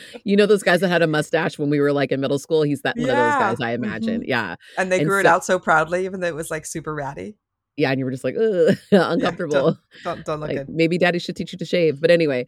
you 0.24 0.36
know 0.36 0.46
those 0.46 0.62
guys 0.62 0.80
that 0.80 0.88
had 0.88 1.02
a 1.02 1.06
mustache 1.06 1.58
when 1.58 1.70
we 1.70 1.80
were 1.80 1.92
like 1.92 2.12
in 2.12 2.20
middle 2.20 2.38
school. 2.38 2.62
He's 2.62 2.82
that 2.82 2.96
one 2.96 3.08
of 3.10 3.16
those 3.16 3.34
guys, 3.34 3.56
I 3.60 3.72
imagine. 3.72 4.20
Mhm. 4.22 4.28
Yeah, 4.28 4.56
And 4.78 4.90
they 4.92 4.98
And 5.00 5.08
grew 5.08 5.20
it 5.20 5.26
out 5.26 5.44
so 5.44 5.58
proudly, 5.58 6.04
even 6.04 6.20
though 6.20 6.28
it 6.28 6.34
was 6.34 6.50
like 6.50 6.66
super 6.66 6.94
ratty. 6.94 7.36
yeah, 7.76 7.90
and 7.90 7.98
you 7.98 8.04
were 8.04 8.10
just 8.10 8.24
like, 8.24 8.36
Ugh, 8.40 8.76
uncomfortable. 8.92 9.78
Don't 10.04 10.24
don't 10.24 10.40
look 10.40 10.48
like 10.48 10.58
good. 10.58 10.68
maybe 10.68 10.98
daddy 10.98 11.18
should 11.18 11.36
teach 11.36 11.52
you 11.52 11.58
to 11.58 11.64
shave. 11.64 12.00
But 12.00 12.10
anyway, 12.10 12.46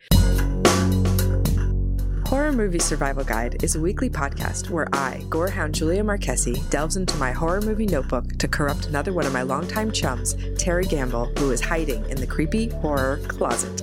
Horror 2.27 2.53
Movie 2.53 2.79
Survival 2.79 3.25
Guide 3.25 3.63
is 3.65 3.75
a 3.75 3.81
weekly 3.81 4.11
podcast 4.11 4.69
where 4.69 4.87
I, 4.93 5.25
gorehound 5.31 5.73
Julia 5.73 6.03
Marquesi, 6.05 6.69
delves 6.69 6.99
into 6.99 7.17
my 7.17 7.33
horror 7.33 7.63
movie 7.63 7.87
notebook 7.87 8.37
to 8.37 8.47
corrupt 8.47 8.85
another 8.87 9.15
one 9.15 9.25
of 9.25 9.33
my 9.33 9.41
longtime 9.41 9.93
chums, 9.93 10.37
Terry 10.59 10.85
Gamble, 10.85 11.33
who 11.39 11.51
is 11.53 11.61
hiding 11.63 12.05
in 12.11 12.19
the 12.21 12.27
creepy 12.27 12.69
horror 12.69 13.19
closet. 13.29 13.83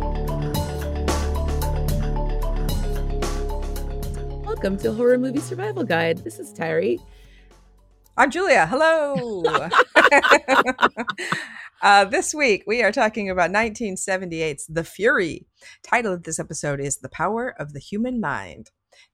Welcome 4.61 4.77
to 4.77 4.93
Horror 4.93 5.17
Movie 5.17 5.39
Survival 5.39 5.83
Guide. 5.83 6.19
This 6.19 6.37
is 6.37 6.53
Terry. 6.53 6.99
I'm 8.15 8.29
Julia. 8.29 8.67
Hello. 8.67 9.41
uh, 11.81 12.05
this 12.05 12.35
week 12.35 12.65
we 12.67 12.83
are 12.83 12.91
talking 12.91 13.27
about 13.27 13.49
1978's 13.49 14.67
The 14.67 14.83
Fury. 14.83 15.47
Title 15.81 16.13
of 16.13 16.21
this 16.21 16.37
episode 16.37 16.79
is 16.79 16.97
The 16.97 17.09
Power 17.09 17.55
of 17.57 17.73
the 17.73 17.79
Human 17.79 18.21
Mind. 18.21 18.69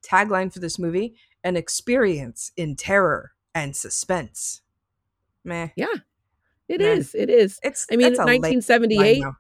Tagline 0.06 0.52
for 0.52 0.60
this 0.60 0.78
movie 0.78 1.16
An 1.46 1.56
experience 1.56 2.52
in 2.58 2.76
terror 2.76 3.32
and 3.56 3.74
suspense. 3.74 4.64
Meh. 5.46 5.70
Yeah, 5.78 5.94
it 6.68 6.82
Nah. 6.82 6.88
is. 6.88 7.16
It 7.16 7.30
is. 7.30 7.58
It's 7.64 7.88
I 7.90 7.96
mean, 7.96 8.10
that's 8.10 8.20
a 8.20 8.26
late 8.26 8.42
1978. 8.42 9.22
line. 9.24 9.32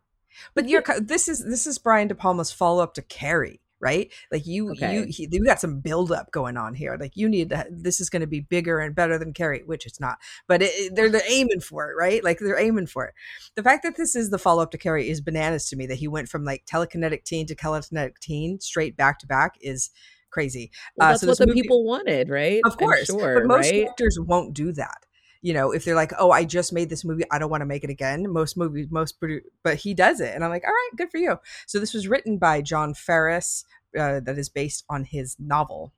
But 0.55 0.69
you're 0.69 0.83
this 1.01 1.27
is 1.27 1.43
this 1.43 1.67
is 1.67 1.77
Brian 1.77 2.07
De 2.07 2.15
Palma's 2.15 2.53
follow 2.53 2.81
up 2.81 2.93
to 2.93 3.01
Carrie, 3.01 3.59
right? 3.79 4.11
Like 4.31 4.45
you 4.45 4.71
Okay. 4.71 4.93
you 4.95 5.05
he, 5.09 5.27
you 5.31 5.43
got 5.45 5.59
some 5.59 5.79
build 5.79 6.11
up 6.11 6.31
going 6.31 6.57
on 6.57 6.73
here. 6.73 6.97
Like 6.99 7.15
you 7.15 7.29
need 7.29 7.49
to, 7.49 7.65
this 7.69 7.99
is 8.01 8.09
going 8.09 8.21
to 8.21 8.27
be 8.27 8.39
bigger 8.39 8.79
and 8.79 8.95
better 8.95 9.17
than 9.19 9.33
Carrie, 9.33 9.63
which 9.65 9.85
it's 9.85 9.99
not. 9.99 10.17
But 10.47 10.61
it, 10.63 10.95
they're 10.95 11.09
they're 11.09 11.21
aiming 11.29 11.61
for 11.61 11.89
it, 11.91 11.95
right? 11.95 12.23
Like 12.23 12.39
they're 12.39 12.59
aiming 12.59 12.87
for 12.87 13.05
it. 13.05 13.13
The 13.55 13.63
fact 13.63 13.83
that 13.83 13.95
this 13.97 14.15
is 14.15 14.29
the 14.29 14.39
follow 14.39 14.63
up 14.63 14.71
to 14.71 14.77
Carrie 14.77 15.09
is 15.09 15.21
bananas 15.21 15.69
to 15.69 15.75
me. 15.75 15.85
That 15.87 15.95
he 15.95 16.07
went 16.07 16.29
from 16.29 16.43
like 16.43 16.65
telekinetic 16.65 17.23
teen 17.23 17.45
to 17.47 17.55
telekinetic 17.55 18.19
teen 18.19 18.59
straight 18.59 18.97
back 18.97 19.19
to 19.19 19.27
back 19.27 19.55
is 19.61 19.89
crazy. 20.29 20.71
Well, 20.95 21.07
Uh, 21.07 21.11
that's 21.11 21.21
so 21.21 21.27
what 21.27 21.37
the 21.37 21.47
movie- 21.47 21.61
people 21.61 21.85
wanted, 21.85 22.29
right? 22.29 22.59
Of 22.65 22.77
course, 22.77 23.05
sure, 23.05 23.35
but 23.39 23.45
most 23.47 23.71
right? 23.71 23.83
directors 23.85 24.19
won't 24.19 24.53
do 24.53 24.71
that. 24.73 25.05
You 25.41 25.53
know, 25.53 25.71
if 25.71 25.85
they're 25.85 25.95
like, 25.95 26.13
"Oh, 26.19 26.31
I 26.31 26.43
just 26.45 26.73
made 26.73 26.89
this 26.89 27.05
movie, 27.05 27.23
I 27.31 27.39
don't 27.39 27.49
want 27.51 27.61
to 27.61 27.65
make 27.65 27.83
it 27.83 27.89
again." 27.89 28.31
Most 28.31 28.57
movies, 28.57 28.87
most 28.89 29.19
produ- 29.21 29.41
but 29.63 29.77
he 29.77 29.93
does 29.93 30.19
it, 30.19 30.33
and 30.35 30.43
I'm 30.43 30.49
like, 30.49 30.63
"All 30.65 30.71
right, 30.73 30.89
good 30.97 31.11
for 31.11 31.17
you." 31.17 31.37
So 31.65 31.79
this 31.79 31.93
was 31.93 32.07
written 32.07 32.37
by 32.37 32.61
John 32.61 32.93
Farris, 32.93 33.65
uh, 33.97 34.19
that 34.21 34.37
is 34.37 34.49
based 34.49 34.85
on 34.89 35.03
his 35.05 35.35
novel. 35.39 35.93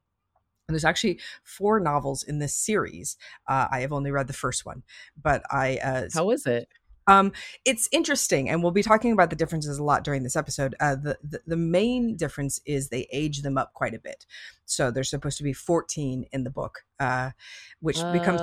And 0.67 0.75
there's 0.75 0.85
actually 0.85 1.19
four 1.43 1.79
novels 1.79 2.23
in 2.23 2.39
this 2.39 2.55
series. 2.55 3.17
Uh, 3.47 3.67
I 3.71 3.81
have 3.81 3.91
only 3.91 4.11
read 4.11 4.27
the 4.27 4.33
first 4.33 4.65
one, 4.65 4.83
but 5.21 5.43
I 5.51 5.77
uh, 5.77 6.09
How 6.13 6.29
is 6.31 6.45
it? 6.45 6.69
Um, 7.09 7.31
it's 7.65 7.89
interesting, 7.91 8.49
and 8.49 8.61
we'll 8.61 8.71
be 8.71 8.83
talking 8.83 9.11
about 9.11 9.31
the 9.31 9.35
differences 9.35 9.79
a 9.79 9.83
lot 9.83 10.03
during 10.03 10.23
this 10.23 10.35
episode. 10.35 10.75
Uh, 10.79 10.95
the, 10.95 11.17
the 11.23 11.41
the 11.47 11.57
main 11.57 12.15
difference 12.15 12.61
is 12.65 12.89
they 12.89 13.07
age 13.11 13.41
them 13.41 13.57
up 13.57 13.73
quite 13.73 13.95
a 13.95 13.99
bit. 13.99 14.25
So 14.65 14.91
they're 14.91 15.03
supposed 15.03 15.37
to 15.39 15.43
be 15.43 15.53
14 15.53 16.25
in 16.31 16.43
the 16.43 16.51
book, 16.51 16.83
uh, 16.99 17.31
which 17.79 17.97
Oh, 18.03 18.11
becomes 18.13 18.41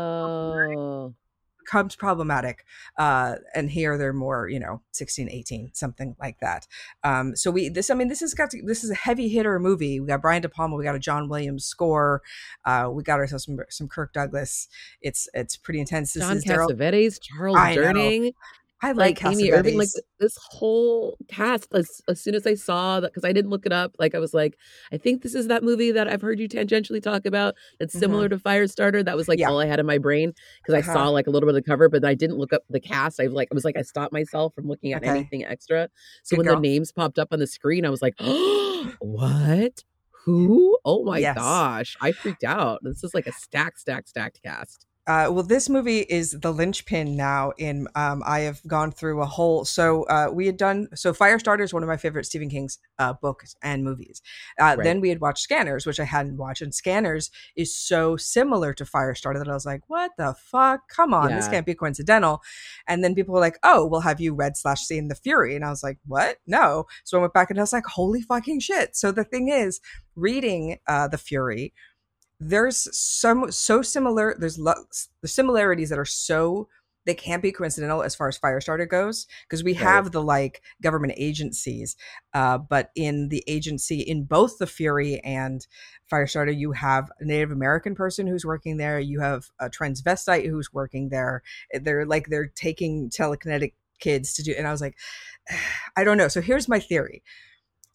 problematic. 1.96 2.64
Uh, 2.98 3.36
and 3.54 3.70
here 3.70 3.98
they're 3.98 4.12
more, 4.12 4.48
you 4.48 4.60
know, 4.60 4.82
16, 4.92 5.30
18, 5.30 5.70
something 5.74 6.16
like 6.20 6.38
that. 6.40 6.66
Um, 7.04 7.36
so 7.36 7.50
we 7.50 7.68
this, 7.68 7.90
I 7.90 7.94
mean, 7.94 8.08
this 8.08 8.20
has 8.20 8.34
got 8.34 8.50
to, 8.50 8.62
this 8.64 8.84
is 8.84 8.90
a 8.90 8.94
heavy 8.94 9.28
hitter 9.28 9.58
movie. 9.58 10.00
We 10.00 10.06
got 10.06 10.22
Brian 10.22 10.42
De 10.42 10.48
Palma, 10.48 10.76
we 10.76 10.84
got 10.84 10.94
a 10.94 11.00
John 11.00 11.28
Williams 11.28 11.64
score, 11.64 12.22
uh, 12.64 12.88
we 12.92 13.02
got 13.02 13.18
ourselves 13.18 13.44
some 13.44 13.58
some 13.68 13.88
Kirk 13.88 14.12
Douglas. 14.12 14.68
It's 15.00 15.28
it's 15.34 15.56
pretty 15.56 15.80
intense. 15.80 16.12
This 16.12 16.22
John. 16.22 16.38
Cassavetes, 16.38 17.18
Charles. 17.20 17.56
Durning, 17.56 18.32
I 18.82 18.92
like, 18.92 19.22
like 19.22 19.32
Amy 19.32 19.50
Irving, 19.50 19.78
like 19.78 19.88
this 20.20 20.36
whole 20.40 21.16
cast. 21.28 21.66
As, 21.72 22.02
as 22.08 22.20
soon 22.20 22.34
as 22.34 22.46
I 22.46 22.54
saw 22.54 23.00
that, 23.00 23.12
because 23.12 23.24
I 23.24 23.32
didn't 23.32 23.50
look 23.50 23.64
it 23.66 23.72
up, 23.72 23.92
like 23.98 24.14
I 24.14 24.18
was 24.18 24.34
like, 24.34 24.56
I 24.92 24.98
think 24.98 25.22
this 25.22 25.34
is 25.34 25.48
that 25.48 25.62
movie 25.62 25.90
that 25.92 26.08
I've 26.08 26.20
heard 26.22 26.38
you 26.38 26.48
tangentially 26.48 27.02
talk 27.02 27.24
about. 27.26 27.54
That's 27.80 27.98
similar 27.98 28.28
to 28.28 28.36
Firestarter. 28.36 29.04
That 29.04 29.16
was 29.16 29.28
like 29.28 29.38
Mm-hmm. 29.38 29.40
Yeah. 29.42 29.50
all 29.50 29.60
I 29.60 29.66
had 29.66 29.80
in 29.80 29.86
my 29.86 29.98
brain 29.98 30.32
because 30.62 30.74
I 30.74 30.80
Uh-huh. 30.80 30.92
saw 31.04 31.08
like 31.08 31.26
a 31.26 31.30
little 31.30 31.46
bit 31.46 31.56
of 31.56 31.62
the 31.64 31.68
cover, 31.68 31.88
but 31.88 32.04
I 32.04 32.14
didn't 32.14 32.36
look 32.36 32.52
up 32.52 32.62
the 32.68 32.80
cast. 32.80 33.18
I 33.20 33.26
like 33.26 33.48
I 33.50 33.54
was 33.54 33.64
like 33.64 33.76
I 33.78 33.82
stopped 33.82 34.12
myself 34.12 34.54
from 34.54 34.66
looking 34.68 34.92
at 34.92 35.02
Okay. 35.02 35.10
anything 35.10 35.44
extra. 35.44 35.88
So 36.22 36.36
Good 36.36 36.38
when 36.38 36.46
girl. 36.46 36.56
the 36.56 36.60
names 36.60 36.92
popped 36.92 37.18
up 37.18 37.28
on 37.32 37.38
the 37.38 37.46
screen, 37.46 37.84
I 37.86 37.90
was 37.90 38.02
like, 38.02 38.14
what? 39.00 39.84
Who? 40.24 40.78
Oh 40.84 41.04
my 41.04 41.20
Yes. 41.20 41.34
gosh! 41.36 41.96
I 42.00 42.12
freaked 42.12 42.44
out. 42.44 42.80
This 42.82 43.02
is 43.04 43.14
like 43.14 43.26
a 43.26 43.32
stack, 43.32 43.78
stack, 43.78 44.06
stacked 44.08 44.40
cast. 44.42 44.86
Uh, 45.06 45.28
well, 45.30 45.44
this 45.44 45.68
movie 45.68 46.00
is 46.00 46.32
the 46.32 46.52
linchpin 46.52 47.16
now. 47.16 47.52
In 47.58 47.86
um, 47.94 48.22
I 48.26 48.40
have 48.40 48.60
gone 48.66 48.90
through 48.90 49.22
a 49.22 49.26
whole. 49.26 49.64
So 49.64 50.02
uh, 50.04 50.30
we 50.32 50.46
had 50.46 50.56
done. 50.56 50.88
So 50.94 51.12
Firestarter 51.12 51.62
is 51.62 51.72
one 51.72 51.84
of 51.84 51.88
my 51.88 51.96
favorite 51.96 52.24
Stephen 52.26 52.50
King's 52.50 52.78
uh, 52.98 53.12
books 53.12 53.54
and 53.62 53.84
movies. 53.84 54.20
Uh, 54.60 54.74
Right. 54.76 54.82
Then 54.84 55.00
we 55.00 55.08
had 55.10 55.20
watched 55.20 55.42
Scanners, 55.44 55.86
which 55.86 56.00
I 56.00 56.04
hadn't 56.04 56.36
watched, 56.36 56.60
and 56.60 56.74
Scanners 56.74 57.30
is 57.54 57.74
so 57.74 58.16
similar 58.16 58.74
to 58.74 58.84
Firestarter 58.84 59.38
that 59.38 59.48
I 59.48 59.54
was 59.54 59.64
like, 59.66 59.82
"What 59.86 60.10
the 60.18 60.34
fuck? 60.38 60.88
Come 60.88 61.14
on, 61.14 61.30
this 61.36 61.46
can't 61.48 61.66
be 61.66 61.74
coincidental." 61.74 62.42
And 62.88 63.04
then 63.04 63.14
people 63.14 63.32
were 63.32 63.40
like, 63.40 63.58
"Oh, 63.62 63.86
well, 63.86 64.00
have 64.00 64.20
you 64.20 64.34
read 64.34 64.56
slash 64.56 64.82
seen 64.82 65.06
The 65.08 65.14
Fury?" 65.14 65.54
And 65.54 65.64
I 65.64 65.70
was 65.70 65.84
like, 65.84 65.98
"What? 66.06 66.38
No." 66.48 66.86
So 67.04 67.18
I 67.18 67.20
went 67.20 67.32
back 67.32 67.50
and 67.50 67.58
I 67.60 67.62
was 67.62 67.72
like, 67.72 67.86
"Holy 67.86 68.22
fucking 68.22 68.58
shit!" 68.60 68.96
So 68.96 69.12
the 69.12 69.24
thing 69.24 69.48
is, 69.50 69.80
reading 70.16 70.78
uh, 70.88 71.06
The 71.08 71.18
Fury 71.18 71.72
there's 72.40 72.88
some 72.96 73.50
so 73.50 73.82
similar 73.82 74.34
there's 74.38 74.58
lo- 74.58 74.84
the 75.22 75.28
similarities 75.28 75.88
that 75.90 75.98
are 75.98 76.04
so 76.04 76.68
they 77.06 77.14
can't 77.14 77.40
be 77.42 77.52
coincidental 77.52 78.02
as 78.02 78.16
far 78.16 78.26
as 78.28 78.36
firestarter 78.38 78.88
goes 78.88 79.26
because 79.48 79.62
we 79.62 79.72
Right. 79.72 79.80
have 79.82 80.10
the 80.12 80.22
like 80.22 80.60
government 80.82 81.14
agencies 81.16 81.96
uh, 82.34 82.58
but 82.58 82.90
in 82.94 83.28
the 83.28 83.42
agency 83.46 84.00
in 84.00 84.24
both 84.24 84.58
the 84.58 84.66
fury 84.66 85.20
and 85.20 85.66
firestarter 86.12 86.56
you 86.56 86.72
have 86.72 87.10
a 87.20 87.24
native 87.24 87.52
american 87.52 87.94
person 87.94 88.26
who's 88.26 88.44
working 88.44 88.76
there 88.76 88.98
you 89.00 89.20
have 89.20 89.46
a 89.60 89.70
transvestite 89.70 90.46
who's 90.48 90.72
working 90.72 91.08
there 91.08 91.42
they're 91.80 92.04
like 92.04 92.26
they're 92.28 92.52
taking 92.54 93.08
telekinetic 93.08 93.72
kids 93.98 94.34
to 94.34 94.42
do 94.42 94.52
and 94.58 94.66
i 94.66 94.70
was 94.72 94.80
like 94.82 94.96
i 95.96 96.04
don't 96.04 96.18
know 96.18 96.28
so 96.28 96.40
here's 96.40 96.68
my 96.68 96.78
theory 96.80 97.22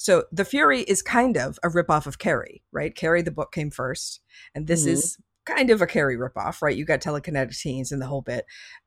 so 0.01 0.23
the 0.31 0.45
Fury 0.45 0.81
is 0.81 1.01
kind 1.01 1.37
of 1.37 1.59
a 1.63 1.69
ripoff 1.69 2.05
of 2.07 2.17
Carrie, 2.17 2.63
right? 2.71 2.95
Carrie, 2.95 3.21
the 3.21 3.31
book 3.31 3.51
came 3.51 3.69
first, 3.69 4.19
and 4.55 4.67
this 4.67 4.85
Mhm. 4.85 4.93
is 4.93 5.17
kind 5.45 5.69
of 5.69 5.81
a 5.81 5.87
Carrie 5.87 6.17
ripoff, 6.17 6.61
right? 6.61 6.75
You 6.75 6.85
got 6.85 7.01
telekinetic 7.01 7.55
teens 7.59 7.91
and 7.91 8.01
the 8.01 8.07
whole 8.07 8.21
bit, 8.21 8.45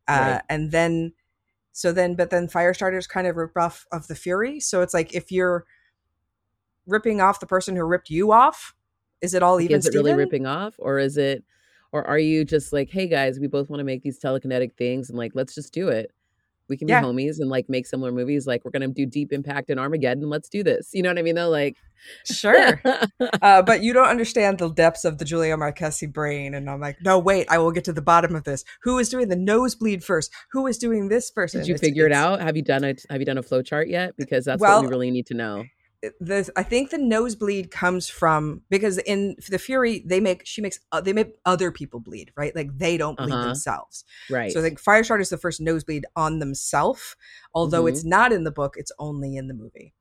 uh, 0.08 0.38
Right. 0.38 0.42
and 0.48 0.72
then 0.72 1.12
so 1.72 1.90
then, 1.92 2.14
but 2.14 2.30
then 2.30 2.46
Firestarter 2.46 2.96
is 2.98 3.08
kind 3.08 3.26
of 3.26 3.36
a 3.36 3.48
ripoff 3.48 3.84
of 3.90 4.06
the 4.06 4.14
Fury. 4.14 4.60
So 4.60 4.80
it's 4.80 4.94
like 4.94 5.12
if 5.14 5.32
you're 5.32 5.64
ripping 6.86 7.20
off 7.20 7.40
the 7.40 7.46
person 7.46 7.74
who 7.76 7.82
ripped 7.84 8.10
you 8.10 8.30
off, 8.32 8.74
is 9.20 9.34
it 9.34 9.42
all 9.42 9.56
Like, 9.56 9.64
even? 9.66 9.78
is 9.78 9.86
it 9.86 9.94
really 9.94 10.12
ripping 10.14 10.46
off, 10.46 10.74
or 10.78 10.98
is 10.98 11.16
it, 11.16 11.44
or 11.92 12.06
are 12.06 12.18
you 12.18 12.44
just 12.44 12.72
like, 12.72 12.90
hey 12.90 13.08
guys, 13.08 13.40
we 13.40 13.46
both 13.46 13.70
want 13.70 13.80
to 13.80 13.84
make 13.84 14.02
these 14.02 14.18
telekinetic 14.20 14.76
things, 14.76 15.08
and 15.10 15.18
like, 15.18 15.32
let's 15.34 15.54
just 15.54 15.72
do 15.72 15.88
it. 15.88 16.12
We 16.68 16.76
can 16.76 16.86
be 16.86 16.92
homies 16.94 17.40
and 17.40 17.50
like 17.50 17.68
make 17.68 17.86
similar 17.86 18.12
movies. 18.12 18.46
Like, 18.46 18.64
we're 18.64 18.70
gonna 18.70 18.88
do 18.88 19.06
Deep 19.06 19.32
Impact 19.32 19.70
and 19.70 19.78
Armageddon. 19.78 20.28
Let's 20.30 20.48
do 20.48 20.62
this. 20.62 20.90
You 20.92 21.02
know 21.02 21.10
what 21.10 21.18
I 21.18 21.22
mean? 21.22 21.34
Though, 21.34 21.50
like, 21.50 21.76
Sure. 22.24 22.80
uh, 23.42 23.62
but 23.62 23.82
you 23.82 23.92
don't 23.92 24.08
understand 24.08 24.58
the 24.58 24.68
depths 24.70 25.04
of 25.04 25.18
the 25.18 25.24
Julia 25.24 25.56
Marquesi 25.56 26.10
brain. 26.12 26.54
And 26.54 26.68
I'm 26.68 26.80
like, 26.80 26.96
no, 27.02 27.18
wait, 27.18 27.46
I 27.50 27.58
will 27.58 27.70
get 27.72 27.84
to 27.84 27.92
the 27.92 28.02
bottom 28.02 28.34
of 28.34 28.44
this. 28.44 28.64
Who 28.82 28.98
is 28.98 29.08
doing 29.08 29.28
the 29.28 29.36
nosebleed 29.36 30.04
first? 30.04 30.30
Who 30.52 30.66
is 30.66 30.78
doing 30.78 31.08
this 31.08 31.30
first? 31.30 31.52
Did 31.52 31.60
And 31.60 31.68
you 31.68 31.78
figure 31.78 32.06
it 32.06 32.12
out? 32.12 32.40
Have 32.40 32.56
you 32.56 32.62
done 32.62 32.84
a 32.84 32.94
Have 33.10 33.20
you 33.20 33.26
done 33.26 33.38
a 33.38 33.42
flow 33.42 33.62
chart 33.62 33.88
yet? 33.88 34.16
Because 34.16 34.44
that's 34.44 34.60
Well, 34.60 34.78
what 34.78 34.86
we 34.86 34.90
really 34.90 35.10
need 35.10 35.26
to 35.26 35.34
know. 35.34 35.64
The 36.20 36.50
I 36.56 36.62
think 36.62 36.90
the 36.90 36.98
nosebleed 36.98 37.70
comes 37.70 38.08
from 38.08 38.62
because 38.70 38.98
in 38.98 39.36
the 39.48 39.58
Fury 39.58 40.02
they 40.06 40.20
make 40.20 40.42
she 40.46 40.60
makes 40.60 40.78
uh, 40.92 41.00
they 41.00 41.12
make 41.12 41.34
other 41.44 41.70
people 41.70 42.00
bleed 42.00 42.32
right 42.36 42.54
like 42.54 42.76
they 42.76 42.96
don't 42.96 43.16
bleed 43.16 43.32
Uh-huh. 43.32 43.46
themselves 43.48 44.04
Right. 44.30 44.52
so 44.52 44.60
I 44.60 44.62
think 44.62 44.80
Firestarter 44.80 45.20
is 45.20 45.30
the 45.30 45.38
first 45.38 45.60
nosebleed 45.60 46.04
on 46.16 46.38
themselves 46.38 47.16
although 47.54 47.84
Mhm. 47.84 47.88
it's 47.90 48.04
not 48.04 48.32
in 48.32 48.44
the 48.44 48.50
book 48.52 48.74
it's 48.76 48.92
only 48.98 49.36
in 49.36 49.48
the 49.48 49.54
movie 49.54 49.94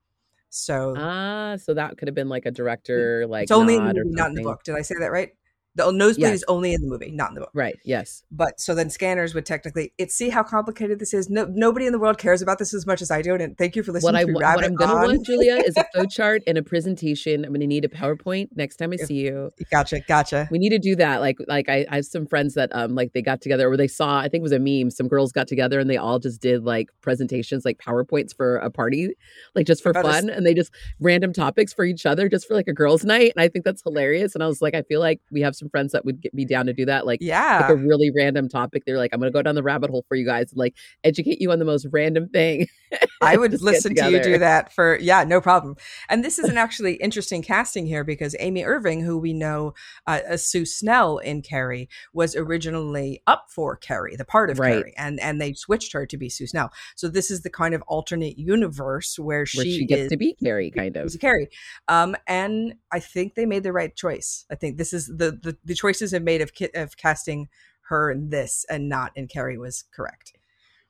So 0.49 0.95
ah, 0.97 1.55
so 1.57 1.73
that 1.73 1.97
could 1.97 2.07
have 2.07 2.15
been 2.15 2.29
like 2.29 2.45
a 2.45 2.51
director, 2.51 3.25
like 3.27 3.43
it's 3.43 3.51
only 3.51 3.75
in 3.75 3.85
the 3.87 3.93
movie, 3.95 4.09
not 4.15 4.29
in 4.29 4.35
the 4.35 4.43
book. 4.43 4.63
Did 4.63 4.75
I 4.75 4.81
say 4.83 4.95
that 4.99 5.11
right? 5.11 5.31
The 5.75 5.91
nosebleed 5.91 6.29
Yes. 6.29 6.35
is 6.35 6.45
only 6.47 6.73
in 6.73 6.81
the 6.81 6.87
movie, 6.87 7.09
not 7.11 7.29
in 7.29 7.35
the 7.35 7.41
book. 7.41 7.49
Right. 7.53 7.75
Yes. 7.83 8.23
But 8.31 8.59
so 8.59 8.75
then 8.75 8.89
scanners 8.91 9.33
would 9.33 9.45
technically 9.45 9.91
it's 9.97 10.13
see 10.13 10.29
how 10.29 10.43
complicated 10.43 10.99
this 10.99 11.13
is. 11.15 11.29
No, 11.31 11.45
nobody 11.45 11.87
in 11.87 11.91
the 11.93 11.97
world 11.99 12.19
cares 12.19 12.43
about 12.43 12.59
this 12.59 12.73
as 12.75 12.85
much 12.85 13.01
as 13.01 13.09
I 13.09 13.23
do. 13.23 13.33
And 13.33 13.57
thank 13.57 13.75
you 13.75 13.81
for 13.81 13.91
listening 13.91 14.13
What 14.13 14.15
I 14.15 14.21
to 14.21 14.27
me 14.27 14.33
wa- 14.33 14.39
rabbit 14.41 14.55
what 14.57 14.65
I'm 14.65 14.75
gonna 14.75 15.07
want, 15.07 15.25
Julia, 15.25 15.55
is 15.55 15.75
a 15.75 15.83
flow 15.93 16.05
chart 16.05 16.43
and 16.45 16.57
a 16.59 16.63
presentation. 16.63 17.43
I'm 17.43 17.53
gonna 17.53 17.65
need 17.65 17.85
a 17.85 17.87
PowerPoint 17.87 18.49
next 18.55 18.77
time 18.77 18.91
I 18.93 18.97
see 18.97 19.15
you. 19.15 19.51
Gotcha, 19.71 20.01
gotcha. 20.01 20.47
We 20.51 20.59
need 20.59 20.69
to 20.69 20.79
do 20.79 20.95
that. 20.97 21.21
Like, 21.21 21.37
like 21.47 21.67
I, 21.69 21.85
I 21.89 21.95
have 21.97 22.05
some 22.05 22.27
friends 22.27 22.53
that 22.53 22.69
um 22.75 22.93
like 22.93 23.13
they 23.13 23.23
got 23.23 23.41
together 23.41 23.67
or 23.67 23.75
they 23.75 23.87
saw. 23.87 24.19
I 24.19 24.29
think 24.29 24.41
it 24.41 24.43
was 24.43 24.51
a 24.51 24.59
meme. 24.59 24.91
Some 24.91 25.07
girls 25.07 25.31
got 25.31 25.47
together 25.47 25.79
and 25.79 25.89
they 25.89 25.97
all 25.97 26.19
just 26.19 26.39
did 26.39 26.63
like 26.63 26.89
presentations, 27.01 27.65
like 27.65 27.79
PowerPoints 27.79 28.35
for 28.35 28.57
a 28.57 28.69
party, 28.69 29.15
like 29.55 29.65
just 29.65 29.81
for 29.81 29.89
About 29.89 30.05
a 30.05 30.11
fun, 30.11 30.29
and 30.29 30.45
they 30.45 30.53
just 30.53 30.71
random 30.99 31.33
topics 31.33 31.73
for 31.73 31.83
each 31.83 32.05
other, 32.05 32.29
just 32.29 32.47
for 32.47 32.53
like 32.53 32.67
a 32.67 32.73
girls' 32.73 33.03
night. 33.03 33.31
And 33.35 33.43
I 33.43 33.47
think 33.47 33.65
that's 33.65 33.81
hilarious. 33.81 34.35
And 34.35 34.43
I 34.43 34.47
was 34.47 34.61
like, 34.61 34.75
I 34.75 34.83
feel 34.83 34.99
like 34.99 35.19
we 35.31 35.41
have 35.41 35.55
some 35.55 35.62
friends 35.69 35.91
that 35.93 36.05
would 36.05 36.21
get, 36.21 36.35
be 36.35 36.45
down 36.45 36.65
to 36.67 36.73
do 36.73 36.85
that. 36.85 37.05
Like, 37.05 37.19
Yeah. 37.21 37.59
like 37.61 37.69
a 37.69 37.75
really 37.75 38.11
random 38.15 38.49
topic. 38.49 38.83
They're 38.85 38.97
like, 38.97 39.11
I'm 39.13 39.19
gonna 39.19 39.31
go 39.31 39.41
down 39.41 39.55
the 39.55 39.63
rabbit 39.63 39.89
hole 39.89 40.05
for 40.07 40.15
you 40.15 40.25
guys, 40.25 40.51
and 40.51 40.57
like 40.59 40.75
educate 41.03 41.41
you 41.41 41.51
on 41.51 41.59
the 41.59 41.65
most 41.65 41.87
random 41.91 42.29
thing. 42.29 42.67
I 43.21 43.37
would 43.37 43.61
listen 43.61 43.95
to 43.95 44.11
you 44.11 44.21
do 44.21 44.37
that 44.37 44.71
for 44.73 44.97
yeah, 44.99 45.23
no 45.23 45.41
problem. 45.41 45.75
And 46.09 46.23
this 46.23 46.37
is 46.37 46.49
an 46.49 46.57
actually 46.57 46.95
interesting 46.95 47.41
casting 47.41 47.85
here 47.87 48.03
because 48.03 48.35
Amy 48.39 48.63
Irving, 48.63 49.01
who 49.01 49.17
we 49.17 49.33
know 49.33 49.73
uh, 50.07 50.19
as 50.27 50.45
Sue 50.45 50.65
Snell 50.65 51.17
in 51.17 51.41
Carrie, 51.41 51.89
was 52.13 52.35
originally 52.35 53.21
up 53.25 53.45
for 53.49 53.75
Carrie, 53.75 54.15
the 54.15 54.25
part 54.25 54.49
of 54.49 54.59
Right. 54.59 54.73
Carrie, 54.73 54.93
and 54.97 55.19
and 55.19 55.41
they 55.41 55.53
switched 55.53 55.93
her 55.93 56.05
to 56.05 56.17
be 56.17 56.29
Sue 56.29 56.47
Snell. 56.47 56.71
So 56.95 57.07
this 57.07 57.31
is 57.31 57.41
the 57.41 57.49
kind 57.49 57.73
of 57.73 57.81
alternate 57.87 58.37
universe 58.37 59.17
where 59.17 59.39
Where 59.39 59.45
she, 59.45 59.79
she, 59.79 59.85
gets 59.85 60.03
is, 60.03 60.09
to 60.09 60.17
be 60.17 60.35
Carrie, 60.43 60.69
kind 60.71 60.95
of. 60.97 61.13
Carrie. 61.19 61.49
Um, 61.87 62.15
and 62.27 62.75
I 62.91 62.99
think 62.99 63.35
they 63.35 63.45
made 63.45 63.63
the 63.63 63.73
right 63.73 63.95
choice. 63.95 64.45
I 64.51 64.55
think 64.55 64.77
this 64.77 64.93
is 64.93 65.07
the 65.07 65.39
the, 65.41 65.52
the 65.63 65.75
choices 65.75 66.11
have 66.11 66.23
made 66.23 66.41
of 66.41 66.53
ki- 66.53 66.69
of 66.75 66.97
casting 66.97 67.49
her 67.89 68.09
in 68.11 68.29
this 68.29 68.65
and 68.69 68.87
not 68.89 69.11
in 69.15 69.27
Carrie 69.27 69.57
was 69.57 69.83
correct. 69.93 70.33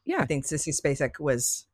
Yeah. 0.06 0.20
I 0.22 0.26
think 0.26 0.46
Sissy 0.46 0.70
Spacek 0.70 1.20
was 1.20 1.66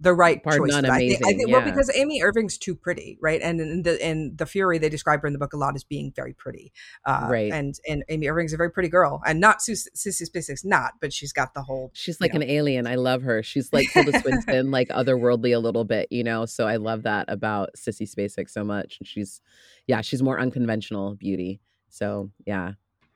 the 0.00 0.14
right 0.14 0.40
Pardon 0.44 0.66
choice. 0.66 0.74
that. 0.74 0.84
I 0.84 0.98
think, 0.98 1.14
I 1.14 1.30
amazing, 1.30 1.38
think 1.38 1.50
well 1.50 1.60
because 1.62 1.90
Amy 1.92 2.22
Irving's 2.22 2.56
too 2.56 2.76
pretty, 2.76 3.18
right? 3.20 3.40
And 3.42 3.60
in 3.60 3.82
the 3.82 4.06
in 4.06 4.34
the 4.36 4.46
Fury, 4.46 4.78
they 4.78 4.88
describe 4.88 5.22
her 5.22 5.26
in 5.26 5.32
the 5.32 5.40
book 5.40 5.52
a 5.54 5.56
lot 5.56 5.74
as 5.74 5.82
being 5.82 6.12
very 6.14 6.32
pretty, 6.34 6.72
uh, 7.04 7.26
Right. 7.28 7.50
And 7.52 7.74
and 7.88 8.04
Amy 8.08 8.28
Irving's 8.28 8.52
a 8.52 8.56
very 8.56 8.70
pretty 8.70 8.88
girl, 8.90 9.20
and 9.26 9.40
not 9.40 9.60
Sus- 9.60 9.88
Sissy 9.96 10.22
Spacek's 10.30 10.64
not, 10.64 10.92
but 11.00 11.12
she's 11.12 11.32
got 11.32 11.52
the 11.54 11.62
whole. 11.62 11.90
She's 11.94 12.20
like 12.20 12.32
know. 12.32 12.42
an 12.42 12.48
alien. 12.48 12.86
I 12.86 12.94
love 12.94 13.22
her. 13.22 13.42
She's 13.42 13.72
like 13.72 13.90
Tilda 13.92 14.20
Swinton, 14.20 14.70
like 14.70 14.88
otherworldly 14.90 15.52
a 15.52 15.58
little 15.58 15.84
bit, 15.84 16.06
you 16.12 16.22
know. 16.22 16.46
So 16.46 16.68
I 16.68 16.76
love 16.76 17.02
that 17.02 17.24
about 17.28 17.70
Sissy 17.76 18.08
Spacek 18.08 18.48
so 18.48 18.62
much. 18.62 18.98
And 19.00 19.08
she's, 19.08 19.40
yeah, 19.88 20.02
she's 20.02 20.22
more 20.22 20.38
unconventional 20.38 21.16
beauty. 21.16 21.60
So 21.88 22.30
yeah, 22.46 22.72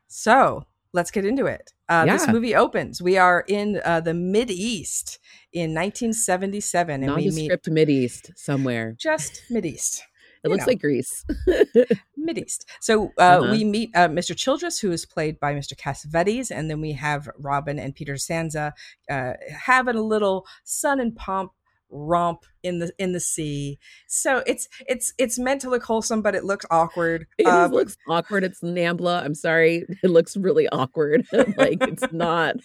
So 0.09 0.65
let's 0.93 1.11
get 1.11 1.25
into 1.25 1.47
it. 1.47 1.73
Uh, 1.89 2.07
This 2.07 2.29
movie 2.29 2.55
opens. 2.55 3.01
We 3.03 3.17
are 3.19 3.45
in 3.49 3.81
uh, 3.85 4.01
the 4.01 4.15
Mid 4.15 4.51
East 4.51 5.19
in 5.53 5.75
1977, 5.75 7.03
and 7.03 7.15
we 7.15 7.31
meet 7.31 7.53
Mid 7.69 7.89
East 7.91 8.31
somewhere. 8.37 8.95
just 8.99 9.43
Mid 9.51 9.67
East. 9.67 10.03
It 10.45 10.49
looks 10.51 10.63
know. 10.67 10.71
like 10.73 10.81
Greece. 10.81 11.25
Mid 12.17 12.37
East. 12.39 12.69
So 12.81 13.13
uh, 13.19 13.23
Uh-huh. 13.41 13.53
we 13.53 13.63
meet 13.65 13.91
uh, 13.95 14.09
Mr. 14.09 14.37
Childress, 14.37 14.81
who 14.81 14.91
is 14.91 15.07
played 15.07 15.39
by 15.39 15.55
Mr. 15.55 15.75
Cassavetes, 15.77 16.51
and 16.51 16.69
then 16.69 16.81
we 16.81 16.93
have 16.93 17.29
Robin 17.39 17.79
and 17.79 17.95
Peter 17.95 18.15
Sandza 18.15 18.73
uh, 19.09 19.35
having 19.57 19.95
a 19.95 20.03
little 20.03 20.45
sun 20.65 20.99
and 20.99 21.15
pomp 21.15 21.53
romp 21.93 22.45
in 22.63 22.79
the 22.79 22.93
in 22.99 23.13
the 23.13 23.21
sea. 23.21 23.79
So 24.09 24.43
it's 24.47 24.69
it's 24.89 25.13
it's 25.19 25.39
meant 25.39 25.61
to 25.61 25.71
look 25.71 25.83
wholesome, 25.85 26.23
but 26.23 26.35
it 26.35 26.45
looks 26.45 26.67
awkward. 26.71 27.27
It 27.39 27.47
is- 27.47 27.53
um, 27.53 27.71
looks 27.73 27.97
awkward. 28.09 28.45
It's 28.45 28.61
Nambla. 28.61 29.23
I'm 29.25 29.35
sorry. 29.35 29.85
It 30.03 30.09
looks 30.11 30.37
really 30.37 30.69
awkward. 30.69 31.27
like 31.57 31.79
it's 31.83 32.05
not. 32.13 32.57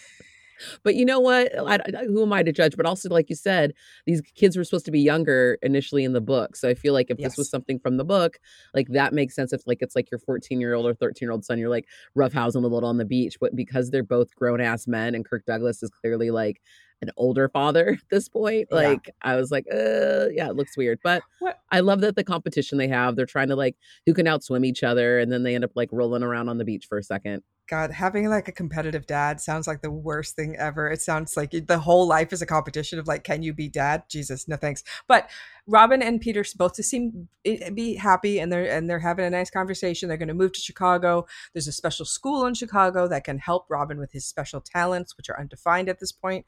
But 0.84 0.96
you 0.96 1.06
know 1.06 1.20
what? 1.20 1.52
I, 1.56 1.76
I- 1.76 2.06
who 2.06 2.24
am 2.24 2.34
I 2.34 2.42
to 2.42 2.52
judge? 2.52 2.76
But 2.76 2.88
also, 2.88 3.10
like 3.10 3.30
you 3.30 3.36
said, 3.36 3.74
these 4.08 4.22
kids 4.34 4.58
were 4.58 4.64
supposed 4.64 4.86
to 4.86 4.92
be 4.92 5.00
younger 5.02 5.60
initially 5.62 6.04
in 6.04 6.14
the 6.14 6.22
book. 6.22 6.56
So 6.56 6.68
I 6.68 6.74
feel 6.74 6.94
like 6.94 7.12
if 7.12 7.18
this 7.18 7.38
was 7.38 7.48
something 7.50 7.78
from 7.80 7.98
the 7.98 8.04
book, 8.04 8.40
like 8.74 8.88
that 8.90 9.14
makes 9.14 9.36
sense. 9.36 9.54
If 9.54 9.68
like 9.68 9.80
it's 9.82 9.96
like 9.96 10.10
your 10.10 10.18
14 10.20 10.60
year 10.60 10.74
old 10.74 10.88
or 10.88 10.96
13 10.96 11.26
year 11.26 11.32
old 11.32 11.46
son, 11.46 11.60
you're 11.60 11.70
like 11.70 11.86
roughhousing 12.18 12.56
a 12.64 12.68
little 12.68 12.90
on 12.90 12.98
the 12.98 13.06
beach. 13.06 13.38
But 13.40 13.56
because 13.56 13.92
they're 13.92 14.02
both 14.04 14.34
grown 14.36 14.60
ass 14.60 14.88
men, 14.88 15.14
and 15.14 15.24
Kirk 15.24 15.46
Douglas 15.46 15.84
is 15.84 15.92
clearly 15.92 16.32
like 16.32 16.60
an 17.02 17.12
older 17.18 17.48
father 17.50 17.90
at 17.94 18.10
this 18.10 18.28
point, 18.30 18.68
Yeah. 18.72 18.78
like 18.78 19.10
I 19.22 19.36
was 19.36 19.52
like, 19.52 19.66
uh, 19.72 20.28
yeah, 20.34 20.50
it 20.50 20.56
looks 20.56 20.76
weird. 20.78 21.00
But 21.04 21.22
What- 21.40 21.60
I 21.72 21.82
love 21.82 22.02
that 22.02 22.16
the 22.16 22.24
competition 22.24 22.78
they 22.78 22.88
have. 22.88 23.16
They're 23.16 23.26
trying 23.26 23.50
to 23.50 23.56
like 23.56 23.76
who 24.06 24.14
can 24.14 24.26
outswim 24.26 24.66
each 24.66 24.84
other, 24.84 25.20
and 25.20 25.32
then 25.32 25.44
they 25.44 25.56
end 25.56 25.64
up 25.64 25.72
like 25.76 25.90
rolling 25.92 26.24
around 26.24 26.50
on 26.50 26.58
the 26.58 26.66
beach 26.66 26.86
for 26.88 26.98
a 26.98 27.04
second. 27.04 27.44
God, 27.70 27.92
having 27.92 28.30
like 28.30 28.48
a 28.48 28.54
competitive 28.54 29.06
dad 29.06 29.42
sounds 29.42 29.68
like 29.68 29.82
the 29.82 29.92
worst 29.92 30.38
thing 30.38 30.56
ever. 30.58 30.90
It 30.90 31.02
sounds 31.02 31.36
like 31.36 31.52
the 31.52 31.80
whole 31.80 32.08
life 32.08 32.32
is 32.32 32.42
a 32.42 32.46
competition 32.46 32.98
of 32.98 33.08
like, 33.08 33.26
can 33.26 33.44
you 33.44 33.54
be 33.54 33.68
dad? 33.68 34.04
Jesus, 34.10 34.48
no 34.48 34.56
thanks. 34.56 34.86
But 35.06 35.30
Robin 35.68 36.02
and 36.02 36.22
Peter 36.22 36.44
both 36.56 36.74
to 36.74 36.84
seem 36.84 37.28
eh, 37.46 37.70
be 37.72 37.96
happy, 37.96 38.40
and 38.40 38.52
they're 38.52 38.70
and 38.72 38.90
they're 38.90 39.00
having 39.00 39.26
a 39.26 39.30
nice 39.30 39.50
conversation. 39.50 40.08
They're 40.08 40.18
going 40.18 40.28
to 40.30 40.34
move 40.34 40.54
to 40.54 40.60
Chicago. 40.62 41.28
There's 41.54 41.68
a 41.68 41.72
special 41.72 42.06
school 42.06 42.46
in 42.46 42.54
Chicago 42.54 43.08
that 43.10 43.24
can 43.26 43.38
help 43.38 43.66
Robin 43.70 44.00
with 44.00 44.12
his 44.12 44.26
special 44.26 44.62
talents, 44.62 45.18
which 45.18 45.30
are 45.30 45.40
undefined 45.40 45.90
at 45.90 46.00
this 46.00 46.12
point. 46.12 46.46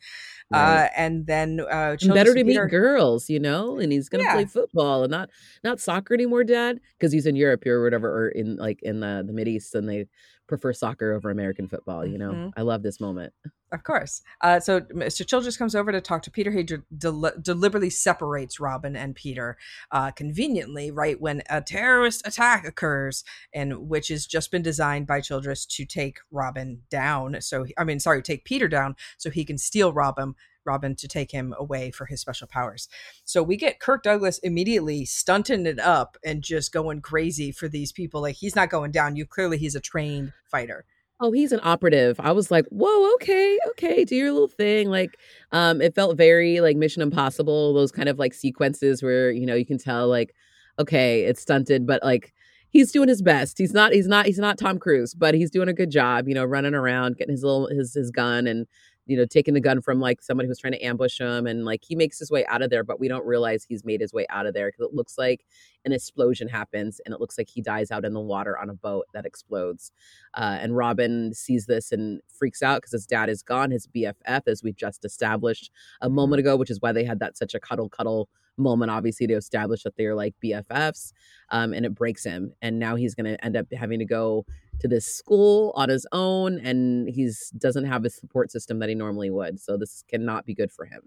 Right. 0.51 0.85
Uh, 0.85 0.89
and 0.95 1.27
then 1.27 1.59
uh, 1.59 1.97
better 2.07 2.33
to 2.33 2.43
meet 2.43 2.69
girls, 2.69 3.29
you 3.29 3.39
know, 3.39 3.77
and 3.77 3.91
he's 3.91 4.09
gonna 4.09 4.23
Yeah. 4.23 4.33
play 4.33 4.45
football 4.45 5.03
and 5.03 5.11
not 5.11 5.29
not 5.63 5.79
soccer 5.79 6.13
anymore, 6.13 6.43
Dad, 6.43 6.79
because 6.97 7.11
he's 7.11 7.25
in 7.25 7.35
Europe 7.35 7.65
or 7.65 7.83
whatever, 7.83 8.09
or 8.09 8.29
in 8.29 8.55
like 8.55 8.81
in 8.83 9.01
the 9.01 9.23
the 9.25 9.33
Mid 9.33 9.47
East, 9.47 9.75
and 9.75 9.87
they 9.87 10.07
prefer 10.47 10.73
soccer 10.73 11.13
over 11.13 11.29
American 11.29 11.67
football. 11.67 12.05
You 12.05 12.17
know, 12.17 12.31
Mhm. 12.31 12.53
I 12.57 12.61
love 12.63 12.81
this 12.83 12.99
moment. 12.99 13.33
Of 13.71 13.83
course. 13.83 14.23
Uh, 14.41 14.59
so 14.59 14.81
Mr. 14.81 15.25
Childress 15.25 15.55
comes 15.55 15.75
over 15.75 15.91
to 15.91 16.01
talk 16.01 16.23
to 16.23 16.31
Peter. 16.31 16.49
He 16.49 16.63
de- 16.63 16.83
del- 16.97 17.33
deliberately 17.39 17.91
separates 17.91 18.59
Robin 18.59 18.95
and 18.95 19.15
Peter 19.15 19.57
uh, 19.91 20.09
conveniently 20.11 20.89
right 20.89 21.21
when 21.21 21.43
a 21.49 21.61
terrorist 21.61 22.25
attack 22.25 22.65
occurs, 22.65 23.23
and 23.53 23.87
which 23.87 24.07
has 24.07 24.25
just 24.25 24.49
been 24.49 24.63
designed 24.63 25.05
by 25.05 25.21
Childress 25.21 25.67
to 25.67 25.85
take 25.85 26.17
Robin 26.31 26.81
down. 26.89 27.39
So 27.41 27.67
I 27.77 27.83
mean, 27.83 27.99
sorry, 27.99 28.23
take 28.23 28.43
Peter 28.43 28.67
down 28.67 28.95
so 29.17 29.29
he 29.29 29.45
can 29.45 29.57
steal 29.57 29.93
Robin. 29.93 30.35
Robin 30.65 30.93
to 30.95 31.07
take 31.07 31.31
him 31.31 31.55
away 31.57 31.89
for 31.89 32.05
his 32.05 32.21
special 32.21 32.45
powers. 32.45 32.89
So 33.23 33.41
we 33.41 33.55
get 33.55 33.79
Kirk 33.79 34.03
Douglas 34.03 34.37
immediately 34.39 35.05
stunting 35.05 35.65
it 35.65 35.79
up 35.79 36.17
and 36.23 36.43
just 36.43 36.71
going 36.73 37.01
crazy 37.01 37.51
for 37.51 37.67
these 37.67 37.91
people. 37.91 38.21
Like 38.21 38.35
he's 38.35 38.55
not 38.55 38.69
going 38.69 38.91
down. 38.91 39.15
You 39.15 39.25
clearly 39.25 39.57
he's 39.57 39.73
a 39.73 39.79
trained 39.79 40.33
fighter. 40.43 40.85
Oh, 41.21 41.31
he's 41.31 41.51
an 41.51 41.59
operative. 41.63 42.17
I 42.19 42.31
was 42.31 42.49
like, 42.49 42.65
whoa, 42.69 43.13
okay, 43.15 43.57
okay, 43.71 44.05
do 44.05 44.15
your 44.15 44.31
little 44.31 44.47
thing. 44.47 44.89
Like, 44.89 45.17
um, 45.51 45.81
it 45.81 45.93
felt 45.93 46.15
very 46.17 46.61
like 46.61 46.77
Mission 46.77 47.01
Impossible, 47.01 47.73
those 47.73 47.91
kind 47.91 48.07
of 48.07 48.17
like 48.17 48.33
sequences 48.33 49.03
where, 49.03 49.29
you 49.31 49.45
know, 49.45 49.55
you 49.55 49.65
can 49.65 49.77
tell 49.77 50.07
like, 50.07 50.33
okay, 50.79 51.23
it's 51.25 51.41
stunted, 51.41 51.85
but 51.85 52.01
like 52.03 52.33
he's 52.69 52.93
doing 52.93 53.09
his 53.09 53.21
best. 53.21 53.57
He's 53.57 53.73
not 53.73 53.91
he's 53.91 54.07
not 54.07 54.27
he's 54.27 54.39
not 54.39 54.57
Tom 54.57 54.79
Cruise, 54.79 55.13
but 55.13 55.33
he's 55.35 55.51
doing 55.51 55.67
a 55.67 55.73
good 55.73 55.91
job, 55.91 56.27
you 56.29 56.33
know, 56.35 56.45
running 56.45 56.73
around, 56.73 57.17
getting 57.17 57.33
his 57.33 57.43
little 57.43 57.67
his 57.67 57.93
his 57.93 58.11
gun 58.11 58.47
and 58.47 58.65
you 59.09 59.17
know, 59.17 59.25
taking 59.25 59.55
the 59.55 59.59
gun 59.59 59.81
from 59.81 59.99
like 59.99 60.21
somebody 60.21 60.47
who's 60.47 60.59
trying 60.59 60.73
to 60.73 60.85
ambush 60.85 61.19
him 61.19 61.47
and 61.47 61.65
like 61.65 61.83
he 61.83 61.95
makes 61.95 62.19
his 62.19 62.29
way 62.29 62.45
out 62.45 62.61
of 62.61 62.69
there, 62.69 62.83
but 62.83 62.99
we 62.99 63.07
don't 63.07 63.25
realize 63.25 63.63
he's 63.63 63.83
made 63.83 63.99
his 63.99 64.13
way 64.13 64.27
out 64.29 64.45
of 64.45 64.53
there 64.53 64.67
because 64.67 64.85
it 64.85 64.93
looks 64.93 65.17
like 65.17 65.47
an 65.83 65.91
explosion 65.91 66.47
happens 66.47 67.01
and 67.03 67.13
it 67.15 67.19
looks 67.19 67.35
like 67.35 67.49
he 67.49 67.59
dies 67.59 67.89
out 67.89 68.05
in 68.05 68.13
the 68.13 68.19
water 68.19 68.55
on 68.59 68.69
a 68.69 68.73
boat 68.75 69.05
that 69.15 69.25
explodes. 69.25 69.91
Uh, 70.35 70.59
and 70.61 70.77
Robin 70.77 71.33
sees 71.33 71.65
this 71.65 71.91
and 71.91 72.21
freaks 72.31 72.61
out 72.61 72.81
because 72.81 72.91
his 72.91 73.07
dad 73.07 73.29
is 73.29 73.41
gone, 73.41 73.71
his 73.71 73.87
BFF, 73.87 74.41
as 74.45 74.61
we 74.61 74.73
just 74.73 75.03
established 75.03 75.71
a 76.01 76.09
moment 76.09 76.39
ago, 76.39 76.55
which 76.55 76.69
is 76.69 76.79
why 76.79 76.91
they 76.91 77.03
had 77.03 77.19
that 77.19 77.35
such 77.35 77.55
a 77.55 77.59
cuddle 77.59 77.89
cuddle 77.89 78.29
moment, 78.59 78.91
obviously, 78.91 79.25
to 79.25 79.33
establish 79.33 79.83
that 79.83 79.95
they're 79.97 80.13
like 80.13 80.35
BFFs. 80.43 81.13
Um, 81.49 81.73
and 81.73 81.83
it 81.83 81.95
breaks 81.95 82.23
him. 82.23 82.53
And 82.61 82.77
now 82.77 82.95
he's 82.95 83.15
going 83.15 83.25
to 83.25 83.43
end 83.43 83.57
up 83.57 83.65
having 83.73 83.97
to 83.99 84.05
go 84.05 84.45
to 84.79 84.87
this 84.87 85.05
school 85.05 85.71
on 85.75 85.89
his 85.89 86.05
own 86.11 86.59
and 86.59 87.09
he's 87.09 87.49
doesn't 87.57 87.85
have 87.85 88.05
a 88.05 88.09
support 88.09 88.51
system 88.51 88.79
that 88.79 88.89
he 88.89 88.95
normally 88.95 89.29
would. 89.29 89.59
So 89.59 89.77
this 89.77 90.03
cannot 90.09 90.45
be 90.45 90.53
good 90.53 90.71
for 90.71 90.85
him. 90.85 91.01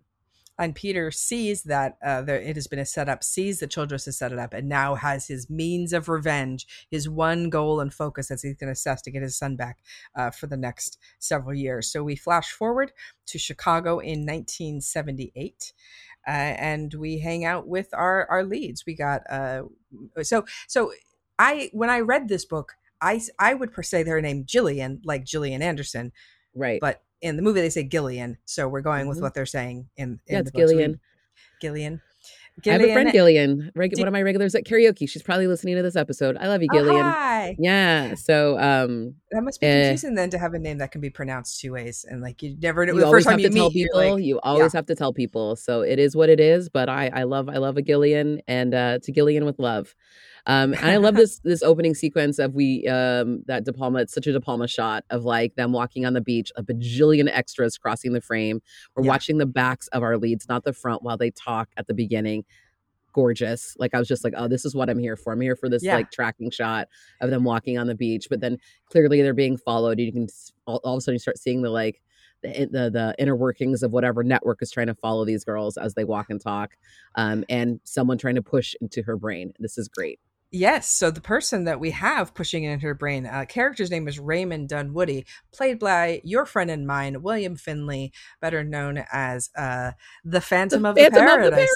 and 0.59 0.75
Peter 0.75 1.11
sees 1.11 1.62
that 1.64 1.97
uh, 2.05 2.23
there, 2.23 2.41
it 2.41 2.57
has 2.57 2.67
been 2.67 2.79
a 2.79 2.85
setup, 2.85 3.25
sees 3.25 3.61
that 3.61 3.71
Childress 3.71 4.05
has 4.05 4.19
set 4.19 4.33
it 4.33 4.38
up, 4.38 4.52
and 4.52 4.69
now 4.69 4.95
has 4.95 5.26
his 5.26 5.49
means 5.49 5.93
of 5.93 6.09
revenge, 6.09 6.67
his 6.91 7.09
one 7.09 7.49
goal 7.49 7.81
and 7.81 7.93
focus 7.93 8.31
as 8.31 8.43
he's 8.43 8.55
going 8.55 8.69
to 8.69 8.73
assess 8.73 9.02
to 9.02 9.11
get 9.11 9.23
his 9.23 9.37
son 9.37 9.57
back 9.57 9.79
uh, 10.14 10.31
for 10.31 10.47
the 10.47 10.57
next 10.57 10.99
several 11.19 11.55
years. 11.55 11.91
So 11.91 12.05
we 12.05 12.17
flash 12.17 12.52
forward 12.52 12.93
to 13.26 13.38
Chicago 13.38 13.99
in 13.99 14.26
1978. 14.26 15.73
Uh, 16.26 16.31
and 16.31 16.95
we 16.95 17.19
hang 17.19 17.45
out 17.45 17.67
with 17.67 17.88
our 17.93 18.26
our 18.31 18.45
leads. 18.45 18.87
We 18.87 18.95
got 18.95 19.23
uh, 19.29 19.62
so 20.23 20.45
so. 20.69 20.93
I 21.38 21.71
when 21.73 21.91
I 21.91 22.00
read 22.00 22.29
this 22.29 22.45
book, 22.45 22.75
I 23.02 23.21
I 23.38 23.52
would 23.54 23.73
per 23.73 23.82
se 23.82 24.04
their 24.04 24.21
name 24.23 24.44
Jillian, 24.44 25.00
like 25.04 25.25
Gillian 25.25 25.61
Anderson, 25.61 26.12
Right. 26.54 26.80
but 26.80 27.02
in 27.21 27.37
the 27.37 27.42
movie 27.42 27.61
they 27.61 27.71
say 27.71 27.82
Gillian, 27.85 28.38
so 28.47 28.68
we're 28.68 28.80
going 28.80 29.09
with 29.09 29.18
Mhm. 29.18 29.23
what 29.23 29.35
they're 29.35 29.44
saying 29.47 29.88
in, 29.97 30.09
in 30.09 30.21
yeah, 30.28 30.38
it's 30.40 30.50
books. 30.50 30.71
Gillian. 30.71 31.00
Gillian. 31.61 32.00
I 32.66 32.71
have 32.71 32.82
a 32.82 32.92
friend 32.92 33.11
Gillian, 33.11 33.73
reg- 33.75 33.97
one 33.99 34.06
of 34.06 34.12
my 34.12 34.23
regulars 34.23 34.54
at 34.54 34.64
karaoke. 34.64 35.09
She's 35.09 35.23
probably 35.23 35.47
listening 35.47 35.75
to 35.76 35.82
this 35.82 35.97
episode. 35.97 36.37
I 36.37 36.49
love 36.49 36.61
you, 36.62 36.68
Oh, 36.71 36.75
Gillian. 36.76 37.02
hi. 37.04 37.56
yeah. 37.59 38.14
So 38.14 38.59
um 38.59 39.14
That 39.32 39.42
must 39.42 39.60
be 39.60 39.66
Eh. 39.66 39.84
confusing 39.88 40.14
then 40.14 40.30
to 40.30 40.38
have 40.38 40.54
a 40.54 40.58
name 40.58 40.78
that 40.78 40.92
can 40.92 41.00
be 41.00 41.10
pronounced 41.10 41.58
two 41.60 41.72
ways 41.72 42.04
and 42.08 42.20
like 42.20 42.42
you 42.42 42.56
never 42.60 42.84
know 42.86 42.92
you 42.92 43.00
the 43.00 43.10
first 43.10 43.26
time 43.26 43.38
have 43.40 43.50
to 43.50 43.56
you 43.56 43.62
tell 43.62 43.70
meet. 43.70 43.72
people. 43.86 43.98
like, 44.14 44.24
you 44.24 44.38
always 44.40 44.72
have 44.74 44.86
to 44.86 44.94
tell 44.94 45.12
people. 45.12 45.56
So 45.56 45.80
it 45.82 45.98
is 45.98 46.14
what 46.14 46.28
it 46.28 46.38
is. 46.40 46.68
But 46.68 46.88
I, 46.88 47.08
I 47.14 47.22
love, 47.24 47.48
I 47.48 47.56
love 47.56 47.76
a 47.76 47.82
Gillian, 47.82 48.40
and 48.46 48.74
uh, 48.74 48.98
to 49.02 49.12
Gillian 49.12 49.44
with 49.44 49.58
love. 49.58 49.94
Um, 50.44 50.74
and 50.74 50.86
I 50.86 50.96
love 50.96 51.14
this 51.14 51.38
this 51.44 51.62
opening 51.62 51.94
sequence 51.94 52.38
of 52.40 52.54
we 52.54 52.86
um 52.88 53.42
that 53.46 53.64
De 53.64 53.72
Palma. 53.72 54.00
It's 54.00 54.12
such 54.12 54.26
a 54.26 54.32
De 54.32 54.40
Palma 54.40 54.66
shot 54.66 55.04
of 55.10 55.24
like 55.24 55.54
them 55.54 55.72
walking 55.72 56.04
on 56.04 56.14
the 56.14 56.20
beach, 56.20 56.50
a 56.56 56.62
bajillion 56.64 57.28
extras 57.32 57.78
crossing 57.78 58.12
the 58.12 58.20
frame. 58.20 58.60
We're 58.96 59.04
Yeah. 59.04 59.10
watching 59.10 59.38
the 59.38 59.46
backs 59.46 59.86
of 59.88 60.02
our 60.02 60.18
leads, 60.18 60.48
not 60.48 60.64
the 60.64 60.72
front, 60.72 61.02
while 61.04 61.16
they 61.16 61.30
talk 61.30 61.68
at 61.76 61.86
the 61.86 61.94
beginning. 61.94 62.44
Gorgeous. 63.12 63.76
Like 63.78 63.95
I 63.95 63.99
was 63.99 64.09
just 64.09 64.25
like, 64.25 64.35
oh, 64.37 64.49
this 64.49 64.64
is 64.64 64.75
what 64.75 64.88
I'm 64.88 64.99
here 64.99 65.16
for. 65.16 65.33
I'm 65.33 65.40
here 65.40 65.57
for 65.57 65.69
this 65.69 65.83
Yeah. 65.83 65.97
like 65.97 66.11
tracking 66.11 66.50
shot 66.50 66.88
of 67.21 67.31
them 67.31 67.45
walking 67.45 67.78
on 67.78 67.87
the 67.87 67.95
beach. 67.95 68.28
But 68.31 68.40
then 68.40 68.59
clearly 68.87 69.23
they're 69.23 69.35
being 69.35 69.57
followed. 69.57 69.99
You 69.99 70.12
can 70.12 70.28
all, 70.66 70.81
all 70.85 70.95
of 70.95 70.99
a 70.99 71.00
sudden 71.00 71.14
you 71.14 71.19
start 71.19 71.38
seeing 71.38 71.62
the 71.62 71.71
like 71.71 72.02
the, 72.42 72.69
the 72.71 72.90
the 72.90 73.14
inner 73.19 73.37
workings 73.37 73.83
of 73.83 73.92
whatever 73.92 74.23
network 74.25 74.62
is 74.62 74.71
trying 74.71 74.88
to 74.88 74.95
follow 74.95 75.25
these 75.25 75.45
girls 75.45 75.76
as 75.76 75.95
they 75.95 76.04
walk 76.04 76.26
and 76.28 76.40
talk, 76.40 76.76
um, 77.14 77.45
and 77.49 77.81
someone 77.85 78.19
trying 78.19 78.35
to 78.35 78.42
push 78.42 78.75
into 78.81 79.02
her 79.02 79.16
brain. 79.16 79.52
This 79.59 79.78
is 79.78 79.88
great. 79.88 80.19
Yes. 80.54 80.87
So 80.87 81.11
the 81.11 81.23
person 81.23 81.64
that 81.64 81.81
we 81.81 81.92
have 81.92 82.35
pushing 82.35 82.64
it 82.64 82.73
into 82.73 82.87
her 82.87 82.95
brain, 82.95 83.25
uh, 83.25 83.47
character's 83.49 83.90
name 83.90 84.07
is 84.07 84.19
Raymond 84.19 84.69
Dunwoody, 84.69 85.25
played 85.50 85.78
by 85.78 86.21
your 86.25 86.45
friend 86.45 86.71
and 86.71 86.87
mine, 86.87 87.23
William 87.23 87.57
Finley, 87.57 88.12
better 88.40 88.62
known 88.62 89.02
as 89.11 89.49
uh, 89.57 89.92
the 90.25 90.42
Phantom, 90.42 90.85
of, 90.85 90.97
Phantom 90.97 91.14
the 91.14 91.21
of 91.21 91.26
the 91.26 91.50
Paradise. 91.50 91.75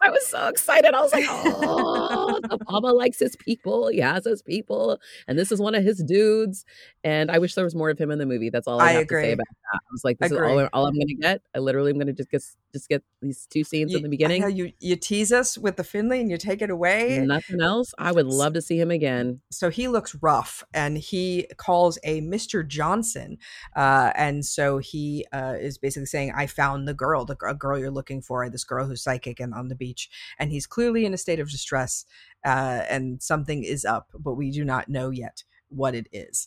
I 0.00 0.10
was 0.10 0.26
so 0.26 0.48
excited. 0.48 0.94
I 0.94 1.00
was 1.00 1.12
like, 1.12 1.24
oh, 1.28 2.40
De 2.48 2.58
Palma 2.58 2.92
likes 2.92 3.18
his 3.18 3.36
people. 3.36 3.88
He 3.88 3.98
has 3.98 4.24
his 4.24 4.42
people, 4.42 4.98
and 5.28 5.38
this 5.38 5.52
is 5.52 5.60
one 5.60 5.74
of 5.74 5.84
his 5.84 6.02
dudes. 6.02 6.64
And 7.04 7.30
I 7.30 7.38
wish 7.38 7.54
there 7.54 7.64
was 7.64 7.74
more 7.74 7.90
of 7.90 7.98
him 7.98 8.10
in 8.10 8.18
the 8.18 8.26
movie. 8.26 8.50
That's 8.50 8.66
all 8.66 8.80
I, 8.80 8.86
I 8.88 8.92
have 8.92 9.02
agree. 9.02 9.22
to 9.22 9.28
say 9.28 9.32
about 9.32 9.46
that. 9.48 9.78
I 9.82 9.88
was 9.92 10.04
like, 10.04 10.18
this 10.18 10.32
is 10.32 10.38
all, 10.38 10.68
all 10.72 10.86
I'm 10.86 10.94
going 10.94 11.06
to 11.08 11.14
get. 11.14 11.42
I 11.54 11.58
literally 11.60 11.90
am 11.90 11.96
going 11.96 12.08
to 12.08 12.12
just 12.12 12.30
get 12.30 12.42
just 12.72 12.88
get 12.88 13.02
these 13.20 13.46
two 13.50 13.64
scenes 13.64 13.90
You- 13.90 13.96
in 13.98 14.02
the 14.04 14.08
beginning. 14.08 14.56
you 14.56 14.72
you 14.80 14.96
tease 14.96 15.32
us 15.32 15.56
with 15.58 15.76
the 15.76 15.84
Finley 15.84 16.20
and 16.20 16.30
you 16.30 16.36
take 16.36 16.62
it 16.62 16.70
away. 16.70 17.18
Nothing 17.18 17.60
else. 17.60 17.94
I 17.98 18.12
would 18.12 18.26
love 18.26 18.52
to 18.54 18.62
see 18.62 18.78
him 18.78 18.90
again. 18.90 19.40
so 19.50 19.70
he 19.70 19.88
looks 19.88 20.14
rough 20.22 20.62
and 20.74 20.98
he 20.98 21.48
calls 21.56 21.98
a 22.04 22.20
Mr. 22.20 22.66
Johnson. 22.66 23.38
Uh, 23.74 24.12
and 24.14 24.44
so 24.44 24.78
he 24.78 25.26
uh, 25.32 25.54
is 25.58 25.78
basically 25.78 26.06
saying, 26.06 26.32
I 26.36 26.46
found 26.46 26.86
the 26.86 26.94
girl, 26.94 27.24
the 27.24 27.34
girl 27.34 27.78
you're 27.78 27.90
looking 27.90 28.20
for, 28.22 28.48
this 28.50 28.64
girl 28.64 28.86
who's 28.86 29.02
psychic 29.02 29.40
and 29.40 29.54
on 29.54 29.68
the 29.70 29.74
beach. 29.74 30.10
And 30.38 30.50
he's 30.50 30.66
clearly 30.66 31.06
in 31.06 31.14
a 31.14 31.18
state 31.18 31.40
of 31.40 31.50
distress 31.50 32.04
uh, 32.44 32.82
and 32.90 33.22
something 33.22 33.64
is 33.64 33.84
up, 33.84 34.08
but 34.18 34.34
we 34.34 34.50
do 34.50 34.64
not 34.64 34.88
know 34.88 35.10
yet 35.10 35.44
what 35.68 35.94
it 35.94 36.08
is. 36.12 36.46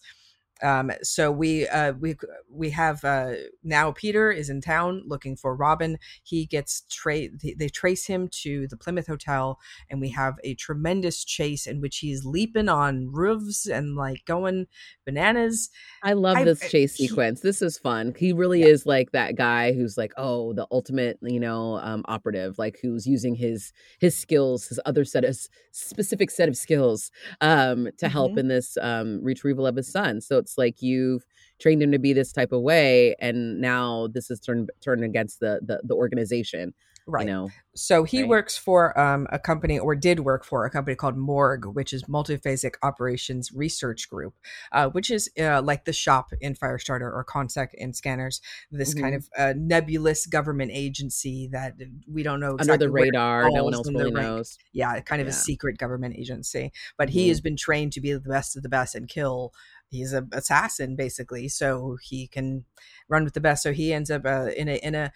Um, 0.63 0.91
so 1.01 1.31
we 1.31 1.67
uh, 1.67 1.93
we 1.93 2.15
we 2.49 2.69
have 2.69 3.03
uh, 3.03 3.33
now 3.63 3.91
Peter 3.91 4.31
is 4.31 4.49
in 4.49 4.61
town 4.61 5.03
looking 5.05 5.35
for 5.35 5.55
Robin. 5.55 5.97
He 6.23 6.45
gets 6.45 6.83
tra- 6.89 7.29
they, 7.29 7.53
they 7.57 7.69
trace 7.69 8.05
him 8.07 8.29
to 8.43 8.67
the 8.67 8.77
Plymouth 8.77 9.07
Hotel, 9.07 9.59
and 9.89 9.99
we 9.99 10.09
have 10.09 10.35
a 10.43 10.55
tremendous 10.55 11.23
chase 11.25 11.67
in 11.67 11.81
which 11.81 11.97
he's 11.97 12.23
leaping 12.25 12.69
on 12.69 13.11
roofs 13.11 13.65
and 13.67 13.95
like 13.95 14.23
going 14.25 14.67
bananas. 15.05 15.69
I 16.03 16.13
love 16.13 16.37
I- 16.37 16.43
this 16.45 16.63
I- 16.63 16.67
chase 16.67 16.95
he- 16.95 17.07
sequence. 17.07 17.41
This 17.41 17.61
is 17.61 17.77
fun. 17.77 18.13
He 18.17 18.31
really 18.33 18.61
Yeah. 18.61 18.67
is 18.67 18.85
like 18.85 19.11
that 19.11 19.35
guy 19.35 19.73
who's 19.73 19.97
like, 19.97 20.13
oh, 20.17 20.53
the 20.53 20.67
ultimate, 20.71 21.17
you 21.21 21.39
know, 21.39 21.77
um, 21.79 22.03
operative, 22.07 22.57
like 22.57 22.79
who's 22.81 23.05
using 23.05 23.35
his 23.35 23.73
his 23.99 24.15
skills, 24.15 24.67
his 24.67 24.79
other 24.85 25.03
set 25.05 25.25
of 25.25 25.37
specific 25.71 26.31
set 26.31 26.47
of 26.47 26.55
skills, 26.55 27.11
um, 27.41 27.89
to 27.97 28.07
help 28.07 28.33
Mhm. 28.33 28.37
in 28.39 28.47
this 28.47 28.77
um 28.81 29.19
retrieval 29.23 29.65
of 29.67 29.75
his 29.75 29.91
son. 29.91 30.21
So 30.21 30.37
it's 30.37 30.52
like 30.57 30.81
you've 30.81 31.23
trained 31.59 31.81
him 31.81 31.91
to 31.91 31.99
be 31.99 32.13
this 32.13 32.31
type 32.33 32.51
of 32.51 32.61
way, 32.61 33.15
and 33.19 33.59
now 33.61 34.07
this 34.07 34.29
is 34.31 34.39
turned 34.39 34.69
turned 34.81 35.03
against 35.03 35.39
the 35.39 35.59
the, 35.65 35.81
the 35.83 35.95
organization. 35.95 36.73
Right. 37.05 37.27
You 37.27 37.33
know, 37.33 37.49
So 37.75 38.05
he 38.05 38.21
Right. 38.21 38.29
works 38.29 38.55
for 38.55 38.97
um, 38.97 39.27
a 39.29 39.37
company, 39.37 39.77
or 39.77 39.93
did 39.93 40.21
work 40.21 40.45
for 40.45 40.63
a 40.65 40.69
company 40.69 40.95
called 40.95 41.17
Morg, 41.17 41.65
which 41.65 41.91
is 41.91 42.03
Multiphasic 42.03 42.75
Operations 42.81 43.51
Research 43.51 44.09
Group, 44.09 44.35
uh, 44.71 44.87
which 44.89 45.11
is 45.11 45.29
uh, 45.37 45.61
like 45.61 45.83
the 45.83 45.91
shop 45.91 46.31
in 46.39 46.55
Firestarter 46.55 47.01
or 47.11 47.25
Consec 47.27 47.73
in 47.73 47.91
Scanners. 47.93 48.39
This 48.71 48.93
kind 48.93 49.15
of 49.15 49.27
uh, 49.37 49.53
nebulous 49.57 50.25
government 50.25 50.71
agency 50.73 51.49
that 51.51 51.73
we 52.09 52.23
don't 52.23 52.39
know 52.39 52.55
under 52.57 52.77
the 52.77 52.89
radar, 52.89 53.49
no 53.51 53.65
one 53.65 53.73
else 53.73 53.89
really 53.93 54.11
knows. 54.11 54.57
Yeah, 54.71 55.01
kind 55.01 55.21
of 55.21 55.27
a 55.27 55.33
secret 55.33 55.77
government 55.77 56.15
agency. 56.17 56.71
But 56.97 57.09
he 57.09 57.25
Mhm. 57.25 57.29
has 57.29 57.41
been 57.41 57.57
trained 57.57 57.91
to 57.93 57.99
be 58.01 58.13
the 58.13 58.21
best 58.21 58.55
of 58.55 58.63
the 58.63 58.69
best 58.69 58.95
and 58.95 59.09
kill. 59.09 59.51
He's 59.93 60.13
a 60.13 60.27
assassin 60.33 60.95
basically, 60.95 61.47
so 61.47 61.97
he 62.01 62.27
can 62.27 62.65
run 63.07 63.23
with 63.23 63.33
the 63.33 63.41
best. 63.41 63.63
So 63.63 63.71
he 63.71 63.93
ends 63.93 64.11
up 64.11 64.25
uh, 64.25 64.47
in 64.57 64.67
a 64.67 64.75
in 64.75 64.95
a 64.95 65.11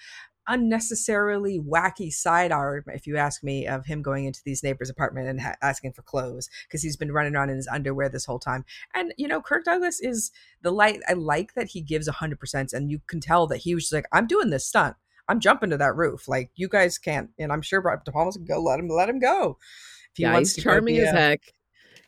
unnecessarily 0.49 1.59
wacky 1.59 2.11
side 2.11 2.51
arm, 2.51 2.83
if 2.87 3.05
you 3.05 3.17
ask 3.17 3.43
me, 3.43 3.67
of 3.67 3.85
him 3.85 4.01
going 4.01 4.25
into 4.25 4.41
these 4.45 4.63
neighbors' 4.63 4.89
apartment 4.89 5.27
and 5.27 5.41
ha- 5.41 5.55
asking 5.61 5.93
for 5.93 6.01
clothes 6.03 6.49
because 6.67 6.81
he's 6.81 6.95
been 6.97 7.11
running 7.11 7.35
around 7.35 7.49
in 7.49 7.57
his 7.57 7.67
underwear 7.67 8.09
this 8.09 8.25
whole 8.25 8.39
time. 8.39 8.63
And 8.93 9.13
you 9.17 9.27
know, 9.27 9.41
Kirk 9.41 9.65
Douglas 9.65 9.99
is 9.99 10.31
the 10.61 10.71
light. 10.71 11.01
I 11.07 11.13
like 11.13 11.53
that 11.55 11.69
he 11.69 11.81
gives 11.81 12.07
hundred 12.07 12.39
percent, 12.39 12.73
and 12.73 12.89
you 12.89 13.01
can 13.07 13.19
tell 13.19 13.47
that 13.47 13.57
he 13.57 13.75
was 13.75 13.83
just 13.85 13.93
like, 13.93 14.07
"I'm 14.11 14.27
doing 14.27 14.49
this 14.49 14.65
stunt. 14.65 14.95
I'm 15.27 15.39
jumping 15.39 15.69
to 15.71 15.77
that 15.77 15.95
roof. 15.95 16.27
Like 16.27 16.51
you 16.55 16.69
guys 16.69 16.97
can't." 16.97 17.29
And 17.37 17.51
I'm 17.51 17.61
sure 17.61 17.81
Brian 17.81 17.99
De 18.05 18.11
Palma's 18.11 18.37
gonna 18.37 18.47
go. 18.47 18.61
Let 18.61 18.79
him. 18.79 18.87
Let 18.87 19.09
him 19.09 19.19
go. 19.19 19.57
If 20.11 20.17
he 20.17 20.23
yeah, 20.23 20.33
wants 20.33 20.55
he's 20.55 20.63
to 20.63 20.69
charming 20.69 20.97
as 20.99 21.13
a- 21.13 21.17
heck. 21.17 21.53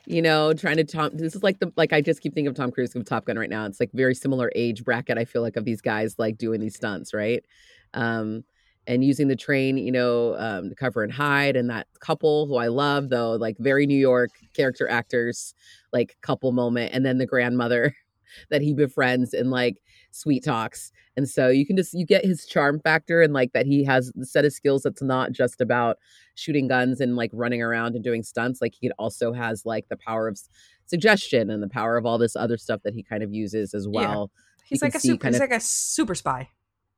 You 0.09 0.23
know, 0.23 0.53
trying 0.53 0.77
to 0.77 0.83
Tom. 0.83 1.11
This 1.13 1.35
is 1.35 1.43
like 1.43 1.59
the 1.59 1.71
like 1.77 1.93
I 1.93 2.01
just 2.01 2.19
keep 2.21 2.33
thinking 2.33 2.47
of 2.47 2.55
Tom 2.55 2.71
Cruise 2.71 2.95
of 2.95 3.05
Top 3.05 3.25
Gun 3.25 3.37
right 3.37 3.49
now. 3.49 3.67
It's 3.67 3.79
like 3.79 3.91
very 3.93 4.15
similar 4.15 4.51
age 4.55 4.83
bracket. 4.83 5.19
I 5.19 5.23
feel 5.23 5.43
like 5.43 5.55
of 5.55 5.65
these 5.65 5.81
guys 5.81 6.15
like 6.17 6.35
doing 6.35 6.59
these 6.59 6.75
stunts, 6.75 7.13
right? 7.13 7.45
Um, 7.93 8.43
and 8.87 9.03
using 9.03 9.27
the 9.27 9.35
train, 9.35 9.77
you 9.77 9.91
know, 9.91 10.35
um, 10.39 10.69
to 10.69 10.73
cover 10.73 11.03
and 11.03 11.13
hide, 11.13 11.55
and 11.55 11.69
that 11.69 11.85
couple 11.99 12.47
who 12.47 12.55
I 12.55 12.69
love 12.69 13.09
though, 13.09 13.33
like 13.33 13.57
very 13.59 13.85
New 13.85 13.99
York 13.99 14.31
character 14.55 14.89
actors, 14.89 15.53
like 15.93 16.17
couple 16.21 16.51
moment, 16.53 16.91
and 16.91 17.05
then 17.05 17.19
the 17.19 17.27
grandmother 17.27 17.93
that 18.49 18.63
he 18.63 18.73
befriends 18.73 19.35
and 19.35 19.51
like 19.51 19.77
sweet 20.11 20.43
talks. 20.43 20.91
And 21.17 21.27
so 21.29 21.49
you 21.49 21.65
can 21.65 21.75
just 21.77 21.93
you 21.93 22.05
get 22.05 22.23
his 22.25 22.45
charm 22.45 22.79
factor 22.79 23.21
and 23.21 23.33
like 23.33 23.51
that 23.53 23.65
he 23.65 23.83
has 23.85 24.11
the 24.15 24.25
set 24.25 24.45
of 24.45 24.53
skills 24.53 24.83
that's 24.83 25.01
not 25.01 25.31
just 25.31 25.61
about 25.61 25.97
shooting 26.35 26.67
guns 26.67 27.01
and 27.01 27.15
like 27.15 27.31
running 27.33 27.61
around 27.61 27.95
and 27.95 28.03
doing 28.03 28.23
stunts. 28.23 28.61
Like 28.61 28.73
he 28.79 28.89
also 28.99 29.33
has 29.33 29.65
like 29.65 29.87
the 29.89 29.97
power 29.97 30.27
of 30.27 30.39
suggestion 30.85 31.49
and 31.49 31.61
the 31.61 31.67
power 31.69 31.97
of 31.97 32.05
all 32.05 32.17
this 32.17 32.35
other 32.35 32.57
stuff 32.57 32.81
that 32.83 32.93
he 32.93 33.03
kind 33.03 33.23
of 33.23 33.33
uses 33.33 33.73
as 33.73 33.85
Yeah. 33.91 34.01
well. 34.01 34.31
He's 34.65 34.81
you 34.81 34.85
like 34.85 34.95
a 34.95 34.99
super. 34.99 35.27
He's 35.27 35.35
of- 35.35 35.41
like 35.41 35.51
a 35.51 35.59
super 35.59 36.15
spy. 36.15 36.49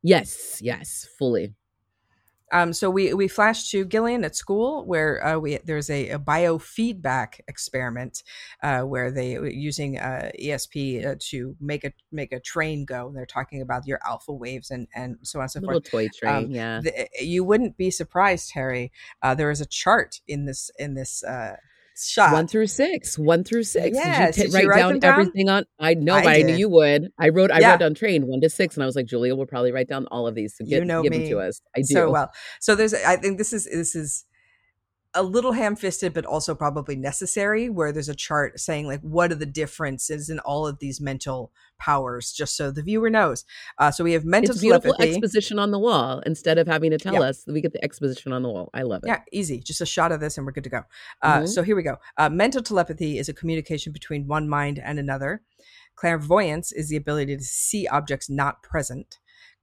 Yes, 0.03 0.59
yes, 0.61 1.07
fully. 1.17 1.53
Um, 2.51 2.73
so 2.73 2.89
we 2.89 3.13
we 3.13 3.27
flash 3.27 3.69
to 3.71 3.85
Gillian 3.85 4.23
at 4.23 4.35
school 4.35 4.85
where 4.85 5.25
uh, 5.25 5.37
we 5.39 5.57
there's 5.65 5.89
a, 5.89 6.09
a 6.09 6.19
biofeedback 6.19 7.39
experiment 7.47 8.23
uh, 8.63 8.81
where 8.81 9.11
they 9.11 9.37
were 9.39 9.49
using 9.49 9.97
uh, 9.97 10.31
ESP 10.39 11.05
uh, 11.05 11.15
to 11.29 11.55
make 11.59 11.83
a 11.83 11.93
make 12.11 12.31
a 12.31 12.39
train 12.39 12.85
go. 12.85 13.07
And 13.07 13.15
They're 13.15 13.25
talking 13.25 13.61
about 13.61 13.87
your 13.87 13.99
alpha 14.05 14.33
waves 14.33 14.71
and 14.71 14.87
and 14.95 15.17
so 15.23 15.39
on 15.39 15.43
and 15.43 15.51
so 15.51 15.59
Little 15.59 15.75
forth. 15.75 15.89
toy 15.91 16.09
train, 16.09 16.45
Um, 16.45 16.51
yeah. 16.51 16.81
The, 16.81 17.07
you 17.21 17.43
wouldn't 17.43 17.77
be 17.77 17.91
surprised, 17.91 18.51
Harry. 18.53 18.91
Uh, 19.21 19.35
there 19.35 19.51
is 19.51 19.61
a 19.61 19.65
chart 19.65 20.21
in 20.27 20.45
this 20.45 20.71
in 20.77 20.95
this 20.95 21.23
uh, 21.23 21.55
shot. 21.97 22.33
one 22.33 22.47
through 22.47 22.67
six, 22.67 23.17
one 23.17 23.43
through 23.43 23.63
six. 23.63 23.95
Yes, 23.95 24.35
Did 24.35 24.45
you 24.45 24.51
did 24.51 24.53
you 24.53 24.59
write, 24.59 24.67
write 24.67 24.77
down 24.79 24.99
down? 24.99 25.19
everything 25.19 25.49
on? 25.49 25.65
I 25.79 25.93
know, 25.93 26.15
I 26.15 26.23
but 26.23 26.33
I 26.35 26.41
knew 26.43 26.55
you 26.55 26.69
would. 26.69 27.09
I 27.19 27.29
wrote. 27.29 27.51
I 27.51 27.59
Yeah. 27.59 27.71
wrote 27.71 27.79
down 27.79 27.93
train 27.93 28.27
one 28.27 28.41
to 28.41 28.49
six, 28.49 28.75
and 28.75 28.83
I 28.83 28.85
was 28.85 28.95
like, 28.95 29.05
Julia 29.05 29.35
will 29.35 29.45
probably 29.45 29.71
write 29.71 29.87
down 29.87 30.07
all 30.11 30.27
of 30.27 30.35
these. 30.35 30.55
So 30.57 30.63
You 30.67 30.83
know 30.85 31.01
give 31.03 31.11
them 31.11 31.21
me 31.21 31.29
to 31.29 31.39
us. 31.39 31.61
I 31.75 31.79
do. 31.81 31.93
so 31.93 32.11
well. 32.11 32.31
So 32.59 32.75
there's 32.75 32.93
I 32.93 33.15
think 33.17 33.37
this 33.37 33.53
is 33.53 33.65
this 33.65 33.95
is 33.95 34.25
a 35.13 35.21
little 35.23 35.51
ham-fisted 35.51 36.13
but 36.13 36.25
also 36.25 36.55
probably 36.55 36.95
necessary 36.95 37.69
where 37.69 37.91
there's 37.91 38.07
a 38.07 38.15
chart 38.15 38.59
saying 38.59 38.87
like 38.87 39.01
what 39.01 39.31
are 39.31 39.35
the 39.35 39.45
differences 39.45 40.29
in 40.29 40.39
all 40.39 40.65
of 40.65 40.79
these 40.79 41.01
mental 41.01 41.51
powers 41.79 42.31
just 42.31 42.55
so 42.55 42.71
the 42.71 42.81
viewer 42.81 43.09
knows. 43.09 43.43
Uh, 43.77 43.91
so 43.91 44.03
we 44.03 44.13
have 44.13 44.23
mental 44.23 44.51
it's 44.51 44.61
beautiful 44.61 44.93
telepathy. 44.93 45.11
exposition 45.17 45.59
on 45.59 45.71
the 45.71 45.79
wall 45.79 46.21
instead 46.25 46.57
of 46.57 46.67
having 46.67 46.91
to 46.91 46.97
tell 46.97 47.15
Yeah. 47.15 47.21
us. 47.21 47.43
We 47.47 47.59
get 47.59 47.73
the 47.73 47.83
exposition 47.83 48.31
on 48.31 48.41
the 48.41 48.49
wall. 48.49 48.69
I 48.73 48.83
love 48.83 49.03
it. 49.03 49.07
Yeah, 49.07 49.21
easy. 49.33 49.59
Just 49.59 49.81
a 49.81 49.85
shot 49.85 50.11
of 50.11 50.19
this 50.21 50.37
and 50.37 50.45
we're 50.45 50.53
good 50.53 50.63
to 50.63 50.69
go. 50.69 50.83
Uh, 51.21 51.39
Mhm. 51.41 51.49
So 51.49 51.63
here 51.63 51.75
we 51.75 51.83
go. 51.83 51.97
Uh, 52.17 52.29
mental 52.29 52.61
telepathy 52.63 53.17
is 53.17 53.27
a 53.27 53.33
communication 53.33 53.91
between 53.91 54.27
one 54.27 54.47
mind 54.47 54.79
and 54.79 54.97
another. 54.99 55.41
Clairvoyance 55.95 56.71
is 56.71 56.89
the 56.89 56.95
ability 56.95 57.35
to 57.37 57.43
see 57.43 57.85
objects 57.87 58.29
not 58.29 58.63
present. 58.63 59.19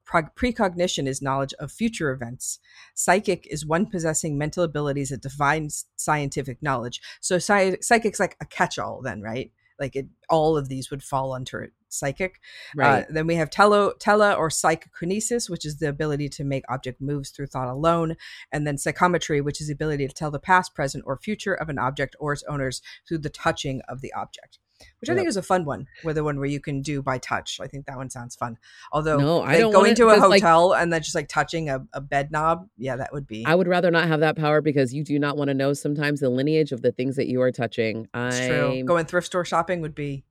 Precognition 0.08 1.06
is 1.06 1.20
knowledge 1.20 1.52
of 1.60 1.70
future 1.70 2.10
events. 2.10 2.60
Psychic 2.94 3.46
is 3.50 3.66
one 3.66 3.84
possessing 3.84 4.38
mental 4.38 4.64
abilities 4.64 5.10
that 5.10 5.20
defines 5.20 5.84
scientific 5.96 6.62
knowledge. 6.62 7.02
So 7.20 7.36
sci- 7.36 7.76
psychic's 7.82 8.18
like 8.18 8.36
a 8.40 8.46
catch-all, 8.46 9.02
then, 9.02 9.20
right? 9.20 9.52
Like 9.78 9.94
it, 9.94 10.06
all 10.30 10.56
of 10.56 10.68
these 10.68 10.90
would 10.90 11.02
fall 11.02 11.34
under 11.34 11.72
psychic. 11.90 12.40
Right. 12.74 13.02
Uh, 13.02 13.06
then 13.10 13.26
we 13.26 13.36
have 13.36 13.50
tele, 13.50 13.92
tele 14.00 14.34
or 14.34 14.50
psychokinesis, 14.50 15.48
which 15.48 15.64
is 15.64 15.78
the 15.78 15.88
ability 15.88 16.28
to 16.30 16.44
make 16.44 16.64
object 16.68 17.00
moves 17.00 17.30
through 17.30 17.46
thought 17.46 17.68
alone. 17.68 18.16
And 18.50 18.66
then 18.66 18.78
psychometry, 18.78 19.40
which 19.40 19.60
is 19.60 19.68
the 19.68 19.74
ability 19.74 20.08
to 20.08 20.14
tell 20.14 20.30
the 20.30 20.38
past, 20.38 20.74
present, 20.74 21.04
or 21.06 21.18
future 21.18 21.54
of 21.54 21.68
an 21.68 21.78
object 21.78 22.16
or 22.18 22.32
its 22.32 22.42
owners 22.44 22.80
through 23.06 23.18
the 23.18 23.30
touching 23.30 23.82
of 23.88 24.00
the 24.00 24.12
object. 24.14 24.58
Which 25.00 25.10
I 25.10 25.14
think 25.14 25.28
is 25.28 25.36
a 25.36 25.42
fun 25.42 25.64
one, 25.64 25.86
where 26.02 26.14
the 26.14 26.24
one 26.24 26.38
where 26.38 26.48
you 26.48 26.60
can 26.60 26.82
do 26.82 27.02
by 27.02 27.18
touch. 27.18 27.58
I 27.60 27.66
think 27.66 27.86
that 27.86 27.96
one 27.96 28.10
sounds 28.10 28.36
fun. 28.36 28.58
Although 28.92 29.18
No, 29.18 29.40
I 29.42 29.46
like, 29.46 29.58
don't 29.58 29.72
going 29.72 29.94
to 29.94 30.08
a 30.08 30.14
because, 30.14 30.30
like- 30.30 30.42
hotel 30.42 30.74
and 30.74 30.92
then 30.92 31.02
just 31.02 31.14
like 31.14 31.28
touching 31.28 31.68
a, 31.68 31.86
a 31.92 32.00
bed 32.00 32.30
knob, 32.30 32.68
yeah, 32.76 32.96
that 32.96 33.12
would 33.12 33.26
be. 33.26 33.44
I 33.46 33.54
would 33.54 33.68
rather 33.68 33.90
not 33.90 34.08
have 34.08 34.20
that 34.20 34.36
power 34.36 34.60
because 34.60 34.94
you 34.94 35.04
do 35.04 35.18
not 35.18 35.36
want 35.36 35.48
to 35.48 35.54
know 35.54 35.72
sometimes 35.72 36.20
the 36.20 36.30
lineage 36.30 36.72
of 36.72 36.82
the 36.82 36.92
things 36.92 37.16
that 37.16 37.28
you 37.28 37.40
are 37.42 37.52
touching. 37.52 38.08
It's 38.14 38.38
true. 38.38 38.82
Going 38.84 39.06
thrift 39.06 39.26
store 39.26 39.44
shopping 39.44 39.80
would 39.80 39.94
be 39.94 40.24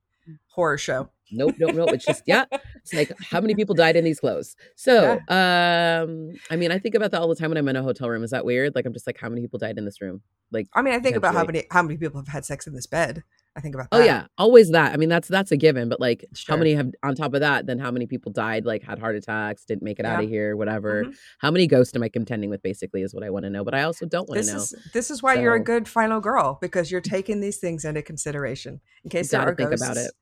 horror 0.48 0.78
show. 0.78 1.10
nope, 1.30 1.54
nope, 1.58 1.74
nope. 1.74 1.90
It's 1.92 2.04
just 2.06 2.22
yeah. 2.26 2.44
It's 2.76 2.94
like 2.94 3.12
how 3.30 3.40
many 3.40 3.54
people 3.54 3.74
died 3.74 3.96
in 3.96 4.04
these 4.04 4.20
clothes. 4.20 4.56
So, 4.76 5.18
um, 5.28 6.30
I 6.50 6.56
mean, 6.56 6.72
I 6.72 6.78
think 6.78 6.94
about 6.94 7.10
that 7.10 7.20
all 7.20 7.28
the 7.28 7.34
time 7.34 7.50
when 7.50 7.58
I'm 7.58 7.68
in 7.68 7.76
a 7.76 7.82
hotel 7.82 8.08
room. 8.08 8.22
Is 8.24 8.30
that 8.30 8.44
weird? 8.44 8.74
Like 8.74 8.86
I'm 8.86 8.92
just 8.92 9.06
like, 9.06 9.18
how 9.18 9.28
many 9.28 9.42
people 9.42 9.58
died 9.58 9.76
in 9.78 9.84
this 9.84 10.00
room? 10.00 10.22
Like, 10.50 10.68
I 10.74 10.80
mean, 10.82 10.94
I 10.94 10.98
think 11.00 11.16
about 11.16 11.34
how 11.34 11.44
many 11.44 11.64
how 11.70 11.82
many 11.82 11.98
people 11.98 12.20
have 12.20 12.28
had 12.28 12.44
sex 12.44 12.66
in 12.66 12.74
this 12.74 12.86
bed. 12.86 13.24
I 13.58 13.60
think 13.60 13.74
about 13.74 13.90
that. 13.90 13.96
oh 14.00 14.04
yeah, 14.04 14.26
always 14.38 14.70
that. 14.70 14.92
I 14.92 14.96
mean, 14.96 15.08
that's 15.08 15.26
that's 15.26 15.50
a 15.50 15.56
given. 15.56 15.88
But 15.88 15.98
like, 15.98 16.24
Sure. 16.32 16.54
how 16.54 16.58
many 16.58 16.74
have 16.74 16.92
on 17.02 17.16
top 17.16 17.34
of 17.34 17.40
that? 17.40 17.66
Then 17.66 17.80
how 17.80 17.90
many 17.90 18.06
people 18.06 18.30
died? 18.30 18.64
Like 18.64 18.84
had 18.84 19.00
heart 19.00 19.16
attacks, 19.16 19.64
didn't 19.64 19.82
make 19.82 19.98
it 19.98 20.06
out 20.06 20.22
of 20.22 20.30
here, 20.30 20.54
whatever. 20.56 21.04
Mhm. 21.06 21.16
How 21.40 21.50
many 21.50 21.66
ghosts 21.66 21.94
am 21.96 22.04
I 22.04 22.08
contending 22.08 22.50
with? 22.50 22.62
Basically, 22.62 23.02
is 23.02 23.12
what 23.12 23.24
I 23.24 23.30
want 23.30 23.44
to 23.46 23.50
know. 23.50 23.64
But 23.64 23.74
I 23.74 23.82
also 23.82 24.06
don't 24.06 24.28
want 24.28 24.40
to 24.44 24.46
know. 24.52 24.58
is 24.58 24.74
this 24.94 25.10
is 25.10 25.22
why 25.22 25.34
you're 25.34 25.54
a 25.56 25.62
good 25.62 25.88
final 25.88 26.20
girl 26.20 26.58
because 26.60 26.90
you're 26.92 27.00
taking 27.18 27.40
these 27.40 27.56
things 27.58 27.84
into 27.84 28.00
consideration 28.02 28.80
in 29.02 29.10
case 29.10 29.30
there 29.32 29.40
are 29.40 29.54
think 29.56 29.70
ghosts. 29.70 29.84
about 29.84 29.96
it. 29.96 30.12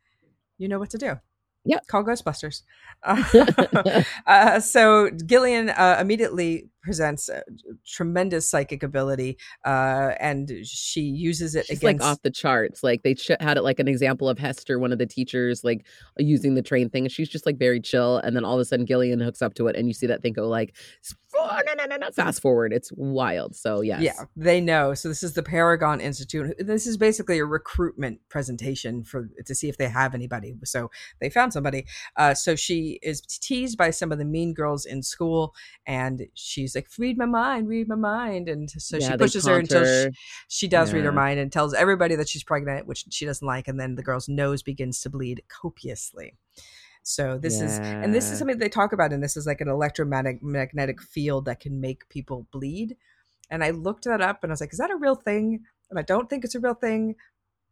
You 0.57 0.69
know 0.69 0.79
what 0.79 0.89
to 0.91 0.99
do. 0.99 1.17
Yep. 1.67 1.87
Call 1.87 2.05
Ghostbusters. 2.05 2.63
Uh, 3.03 4.03
uh, 4.27 4.59
so 4.59 5.11
Gillian 5.27 5.69
uh, 5.71 5.99
immediately 6.01 6.69
presents 6.83 7.29
tremendous 7.87 8.49
psychic 8.49 8.83
ability, 8.83 9.37
uh, 9.65 10.13
and 10.19 10.51
she 10.65 11.03
uses 11.03 11.55
it 11.55 11.67
She's 11.67 11.79
against. 11.79 12.03
like 12.03 12.11
off 12.11 12.23
the 12.23 12.31
charts. 12.31 12.83
Like 12.83 13.03
they 13.03 13.15
ch- 13.15 13.33
had 13.39 13.59
it 13.59 13.63
like 13.63 13.79
an 13.79 13.87
example 13.87 14.29
of 14.29 14.39
Hester, 14.39 14.79
one 14.79 14.93
of 14.93 14.99
the 14.99 15.07
teachers, 15.07 15.63
like 15.63 15.87
using 16.17 16.55
the 16.55 16.63
train 16.63 16.89
thing. 16.89 17.07
She's 17.09 17.29
just 17.29 17.45
like 17.45 17.59
very 17.59 17.81
chill. 17.81 18.17
And 18.19 18.35
then 18.35 18.45
all 18.45 18.55
of 18.55 18.61
a 18.61 18.65
sudden 18.65 18.87
Gillian 18.87 19.21
hooks 19.21 19.43
up 19.43 19.55
to 19.55 19.67
it 19.67 19.77
and 19.77 19.87
you 19.89 19.95
see 19.95 20.07
that 20.07 20.23
thing 20.23 20.33
go 20.33 20.49
like, 20.49 20.75
oh, 21.39 21.61
no, 21.67 21.73
no, 21.75 21.85
no, 21.87 21.97
no, 21.97 22.11
fast 22.11 22.41
forward. 22.41 22.73
It's 22.73 22.91
wild. 22.95 23.55
So 23.57 23.81
yes. 23.81 24.03
Yeah, 24.03 24.25
they 24.37 24.61
know. 24.61 24.95
So 24.95 25.09
this 25.09 25.23
is 25.23 25.35
the 25.35 25.43
Paragon 25.43 26.01
Institute. 26.01 26.55
This 26.59 26.87
is 26.87 26.97
basically 26.97 27.39
a 27.39 27.45
recruitment 27.45 28.21
presentation 28.29 29.05
for 29.05 29.29
to 29.45 29.55
see 29.55 29.69
if 29.69 29.77
they 29.77 29.89
have 29.89 30.15
anybody. 30.15 30.55
So 30.65 30.91
they 31.21 31.31
found 31.31 31.53
somebody. 31.53 31.87
Uh, 32.17 32.35
so 32.35 32.57
she 32.57 32.99
is 33.03 33.21
teased 33.21 33.79
by 33.79 33.91
some 33.91 34.13
of 34.13 34.19
the 34.19 34.25
mean 34.25 34.55
girls 34.55 34.85
in 34.85 35.03
school, 35.03 35.55
and 35.87 36.27
she's 36.35 36.75
like, 36.75 36.89
"Read 36.99 37.19
my 37.19 37.27
mind, 37.27 37.69
read 37.69 37.89
my 37.89 37.95
mind." 37.95 38.49
And 38.49 38.71
so 38.71 38.97
Yeah, 38.99 39.13
she 39.13 39.17
pushes 39.17 39.47
her 39.47 39.59
until 39.59 39.85
her. 39.85 40.05
she, 40.05 40.11
she 40.49 40.69
does 40.69 40.93
read 40.93 41.05
her 41.05 41.13
mind 41.13 41.39
and 41.41 41.53
tells 41.53 41.75
everybody 41.75 42.17
that 42.17 42.29
she's 42.29 42.45
pregnant, 42.45 42.87
which 42.87 43.05
she 43.11 43.27
doesn't 43.27 43.47
like. 43.47 43.69
And 43.69 43.79
then 43.79 43.95
the 43.95 44.03
girl's 44.03 44.29
nose 44.29 44.63
begins 44.63 45.01
to 45.03 45.11
bleed 45.11 45.43
copiously. 45.49 46.35
So 47.09 47.39
this 47.39 47.61
is 47.61 47.79
and 47.79 48.13
this 48.13 48.33
is 48.33 48.39
something 48.39 48.59
they 48.59 48.69
talk 48.69 48.93
about 48.93 49.13
and 49.13 49.23
this 49.23 49.37
is 49.37 49.47
like 49.47 49.61
an 49.61 49.69
electromagnetic 49.69 50.43
magnetic 50.43 51.01
field 51.01 51.45
that 51.45 51.61
can 51.61 51.81
make 51.81 52.09
people 52.09 52.49
bleed 52.51 52.97
and 53.49 53.63
i 53.63 53.71
looked 53.71 54.03
that 54.07 54.21
up 54.21 54.43
and 54.43 54.51
i 54.51 54.53
was 54.53 54.61
like 54.61 54.73
is 54.73 54.79
that 54.81 54.91
a 54.91 54.97
real 54.97 55.15
thing 55.15 55.61
and 55.89 56.01
i 56.01 56.03
don't 56.03 56.29
think 56.29 56.45
it's 56.45 56.57
a 56.57 56.61
real 56.61 56.75
thing 56.75 57.15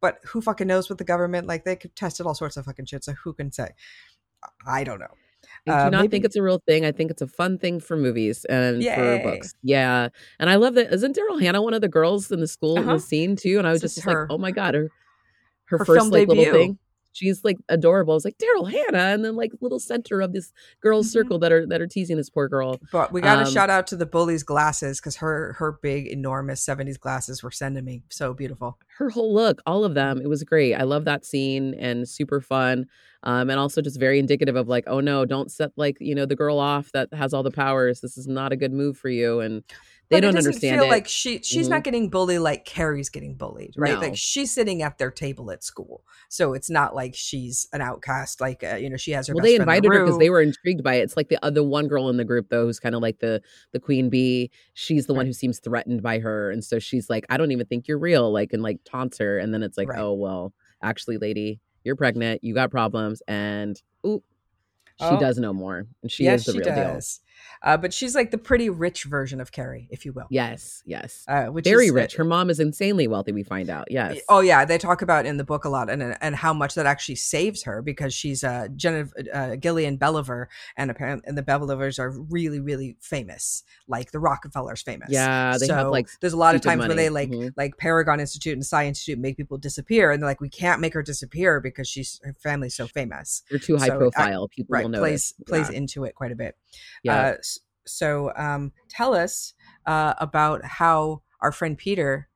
but 0.00 0.21
who 0.25 0.41
fucking 0.41 0.69
knows 0.69 0.88
with 0.88 0.99
the 0.99 1.05
government 1.05 1.49
like 1.49 1.64
they 1.64 1.75
could 1.75 1.97
tested 1.97 2.26
all 2.26 2.35
sorts 2.35 2.57
of 2.57 2.64
fucking 2.64 2.85
shit 2.87 3.03
so 3.03 3.12
who 3.25 3.33
can 3.33 3.50
say 3.50 3.69
i 4.69 4.85
don't 4.85 5.00
know 5.00 5.12
I 5.67 5.71
do 5.71 5.73
Uh, 5.73 5.91
not 5.91 6.00
maybe- 6.03 6.09
think 6.12 6.25
it's 6.26 6.37
a 6.37 6.43
real 6.43 6.62
thing. 6.67 6.85
I 6.87 6.93
think 6.93 7.11
it's 7.11 7.21
a 7.23 7.26
fun 7.26 7.59
thing 7.59 7.79
for 7.81 7.97
movies 7.99 8.45
and 8.47 8.83
Yay. 8.83 8.95
for 8.95 9.31
books. 9.31 9.55
Yeah. 9.62 10.09
And 10.38 10.49
I 10.50 10.55
love 10.57 10.75
that. 10.75 10.93
Isn't 10.93 11.14
Daryl 11.17 11.41
Hannah 11.41 11.61
one 11.62 11.75
of 11.75 11.81
the 11.83 11.88
girls 11.88 12.31
in 12.33 12.41
the 12.41 12.47
school 12.47 12.76
in 12.76 12.85
Uh-huh. 12.85 12.95
the 12.95 13.00
scene 13.00 13.37
too? 13.37 13.59
And 13.59 13.67
I 13.67 13.71
was 13.73 13.83
This 13.83 13.95
just 13.97 14.07
like, 14.07 14.17
oh 14.31 14.38
my 14.38 14.50
God, 14.53 14.75
her, 14.75 14.91
her, 15.67 15.79
Her 15.79 15.85
first 15.85 16.11
like 16.11 16.29
debut. 16.29 16.45
little 16.45 16.55
thing. 16.55 16.79
She's 17.14 17.42
like 17.44 17.56
adorable. 17.71 18.12
I 18.12 18.16
was 18.16 18.25
like, 18.26 18.37
Daryl 18.38 18.71
Hannah, 18.71 19.14
and 19.14 19.25
then 19.25 19.35
like 19.37 19.52
little 19.62 19.79
center 19.81 20.20
of 20.20 20.33
this 20.35 20.53
girls' 20.83 21.09
Mhm. 21.09 21.12
circle 21.12 21.38
that 21.38 21.50
are 21.53 21.64
that 21.66 21.81
are 21.81 21.87
teasing 21.87 22.16
this 22.18 22.29
poor 22.29 22.48
girl. 22.48 22.79
but 22.92 23.12
we 23.12 23.20
got 23.22 23.37
to 23.37 23.46
Um, 23.46 23.50
shout 23.53 23.70
out 23.70 23.87
to 23.88 23.96
the 23.96 24.05
bully's 24.07 24.42
glasses 24.42 25.00
because 25.00 25.16
her 25.16 25.55
her 25.59 25.79
big 25.81 26.07
enormous 26.09 26.61
70s 26.61 26.98
glasses 26.98 27.42
were 27.42 27.50
sending 27.50 27.85
me 27.85 28.03
so 28.11 28.35
beautiful 28.35 28.79
her 28.98 29.09
whole 29.11 29.33
look, 29.35 29.61
all 29.66 29.85
of 29.85 29.94
them, 29.94 30.20
it 30.20 30.29
was 30.29 30.44
great. 30.44 30.74
I 30.74 30.83
love 30.85 31.05
that 31.07 31.24
scene 31.24 31.74
and 31.74 32.09
super 32.09 32.40
fun. 32.40 32.87
Um, 33.24 33.48
and 33.48 33.59
also 33.59 33.81
just 33.81 33.98
very 33.98 34.18
indicative 34.18 34.55
of 34.55 34.68
like, 34.68 34.85
oh 34.87 35.00
no, 35.00 35.24
don't 35.24 35.50
set 35.50 35.70
like, 35.77 35.96
you 35.98 36.14
know, 36.14 36.27
the 36.27 36.37
girl 36.37 36.59
off 36.59 36.92
that 36.92 37.09
has 37.14 37.33
all 37.33 37.42
the 37.42 37.50
powers. 37.50 38.00
This 38.03 38.18
is 38.18 38.27
not 38.29 38.53
a 38.53 38.57
good 38.57 38.72
move 38.72 38.98
for 38.98 39.09
you. 39.09 39.40
And 39.40 39.62
they 40.14 40.20
But 40.20 40.27
don't 40.27 40.35
it 40.37 40.38
understand 40.46 40.77
feel 40.81 40.85
it. 40.88 40.90
like 40.90 41.09
she 41.09 41.40
she's 41.42 41.66
Mhm. 41.66 41.70
not 41.70 41.85
getting 41.85 42.09
bullied 42.11 42.40
like 42.40 42.64
Carrie's 42.64 43.09
getting 43.11 43.35
bullied, 43.35 43.74
right? 43.77 43.94
No. 43.94 44.00
Like 44.00 44.16
she's 44.16 44.50
sitting 44.53 44.83
at 44.83 44.98
their 44.98 45.11
table 45.11 45.50
at 45.50 45.62
school, 45.64 46.05
so 46.29 46.53
it's 46.55 46.70
not 46.70 46.94
like 46.94 47.14
she's 47.14 47.68
an 47.72 47.81
outcast. 47.81 48.40
Like 48.40 48.62
uh, 48.64 48.77
you 48.77 48.88
know, 48.90 48.96
she 48.96 49.11
has 49.12 49.27
her. 49.29 49.35
well, 49.35 49.42
they 49.44 49.57
invited 49.57 49.92
her 49.92 50.05
because 50.05 50.18
they 50.18 50.31
were 50.31 50.40
intrigued 50.40 50.83
by 50.83 50.94
it. 50.94 51.03
It's 51.03 51.16
like 51.16 51.29
the 51.29 51.44
other 51.44 51.62
one 51.62 51.88
girl 51.88 52.09
in 52.09 52.16
the 52.16 52.24
group 52.24 52.48
though, 52.48 52.66
who's 52.66 52.81
kind 52.81 52.94
of 52.94 53.03
like 53.03 53.18
the 53.18 53.42
the 53.72 53.81
queen 53.81 54.09
bee. 54.11 54.50
She's 54.74 55.07
the 55.07 55.14
one 55.14 55.27
who 55.27 55.33
seems 55.33 55.59
threatened 55.61 56.03
by 56.03 56.18
her, 56.20 56.50
and 56.50 56.64
so 56.64 56.79
she's 56.79 57.11
like, 57.11 57.27
I 57.29 57.37
don't 57.37 57.53
even 57.53 57.66
think 57.66 57.88
you're 57.88 57.98
real, 57.98 58.33
like 58.33 58.53
and 58.53 58.62
like 58.62 58.79
taunts 58.85 59.18
her, 59.18 59.38
and 59.38 59.53
then 59.53 59.62
it's 59.62 59.77
like, 59.79 59.88
Right. 59.88 59.98
oh 60.00 60.12
well, 60.14 60.53
actually, 60.83 61.18
lady, 61.18 61.61
you're 61.85 61.96
pregnant, 61.96 62.42
you 62.44 62.55
got 62.55 62.70
problems, 62.70 63.22
and 63.29 63.81
ooh, 64.07 64.22
she 64.98 65.07
Oh. 65.07 65.18
does 65.18 65.38
know 65.38 65.53
more, 65.53 65.87
and 66.03 66.11
she 66.11 66.24
yes, 66.24 66.40
is 66.40 66.46
the 66.46 66.53
she 66.53 66.59
real 66.61 66.74
deal. 66.74 67.00
Uh, 67.62 67.76
but 67.76 67.92
she's 67.94 68.14
like 68.14 68.30
the 68.30 68.38
pretty 68.38 68.68
rich 68.70 69.04
version 69.04 69.40
of 69.40 69.52
Carrie, 69.52 69.88
if 69.90 70.04
you 70.04 70.12
will. 70.12 70.26
Yes, 70.30 70.83
yes. 70.85 71.24
Uh, 71.28 71.46
which 71.46 71.64
Very 71.64 71.87
is, 71.87 71.92
uh, 71.92 71.94
rich. 71.94 72.14
Her 72.16 72.24
mom 72.24 72.50
is 72.50 72.61
insanely 72.61 73.07
wealthy. 73.09 73.33
We 73.33 73.42
find 73.42 73.70
out. 73.70 73.90
Yes. 73.90 74.18
Oh 74.28 74.40
yeah, 74.40 74.64
they 74.64 74.78
talk 74.78 75.02
about 75.02 75.26
in 75.26 75.37
the 75.37 75.44
book 75.44 75.64
a 75.64 75.68
lot, 75.68 75.88
and 75.90 76.16
and 76.20 76.37
how 76.37 76.52
much 76.52 76.74
that 76.74 76.87
actually 76.87 77.14
saves 77.16 77.62
her 77.64 77.83
because 77.83 78.12
she's 78.14 78.44
uh, 78.44 78.68
Genevieve, 78.76 79.12
uh 79.33 79.57
Gillian 79.57 79.96
Bellaver, 79.96 80.48
and 80.76 80.90
apparently 80.90 81.26
and 81.28 81.37
the 81.38 81.42
Bellavers 81.42 81.98
are 81.98 82.11
really 82.11 82.61
really 82.61 82.96
famous, 83.00 83.62
like 83.88 84.12
the 84.12 84.18
Rockefellers 84.18 84.83
famous. 84.83 85.09
Yeah, 85.11 85.57
they 85.59 85.66
so 85.66 85.74
have 85.74 85.88
like 85.88 86.09
there's 86.20 86.33
a 86.33 86.38
lot 86.38 86.54
of 86.54 86.61
times 86.61 86.80
where 86.87 86.94
they 86.94 87.09
money. 87.09 87.28
like 87.28 87.30
Mhm. 87.30 87.52
like 87.57 87.76
Paragon 87.78 88.20
Institute 88.20 88.52
and 88.54 88.64
Science 88.64 88.85
Institute 88.98 89.18
make 89.18 89.37
people 89.37 89.59
disappear, 89.59 90.11
and 90.11 90.22
they're 90.22 90.28
like, 90.30 90.40
we 90.40 90.48
can't 90.50 90.80
make 90.80 90.94
her 90.94 91.02
disappear 91.02 91.61
because 91.61 91.88
she's 91.88 92.20
her 92.24 92.35
family's 92.42 92.74
so 92.74 92.87
famous. 92.87 93.42
They're 93.50 93.59
too 93.59 93.76
high 93.76 93.87
so 93.88 93.94
I- 93.94 93.96
profile. 93.98 94.48
People 94.48 94.72
Right, 94.74 94.85
will 94.85 94.92
plays 94.98 95.35
notice. 95.38 95.48
plays 95.48 95.70
yeah. 95.70 95.78
into 95.78 96.04
it 96.04 96.14
quite 96.14 96.33
a 96.33 96.37
bit. 96.37 96.57
yeah. 97.02 97.14
Uh, 97.16 97.34
so 97.87 98.33
um, 98.37 98.73
tell 98.88 99.14
us 99.14 99.55
uh, 99.87 100.14
about 100.18 100.64
how 100.64 101.23
our 101.40 101.53
friend 101.53 101.77
Peter 101.77 102.29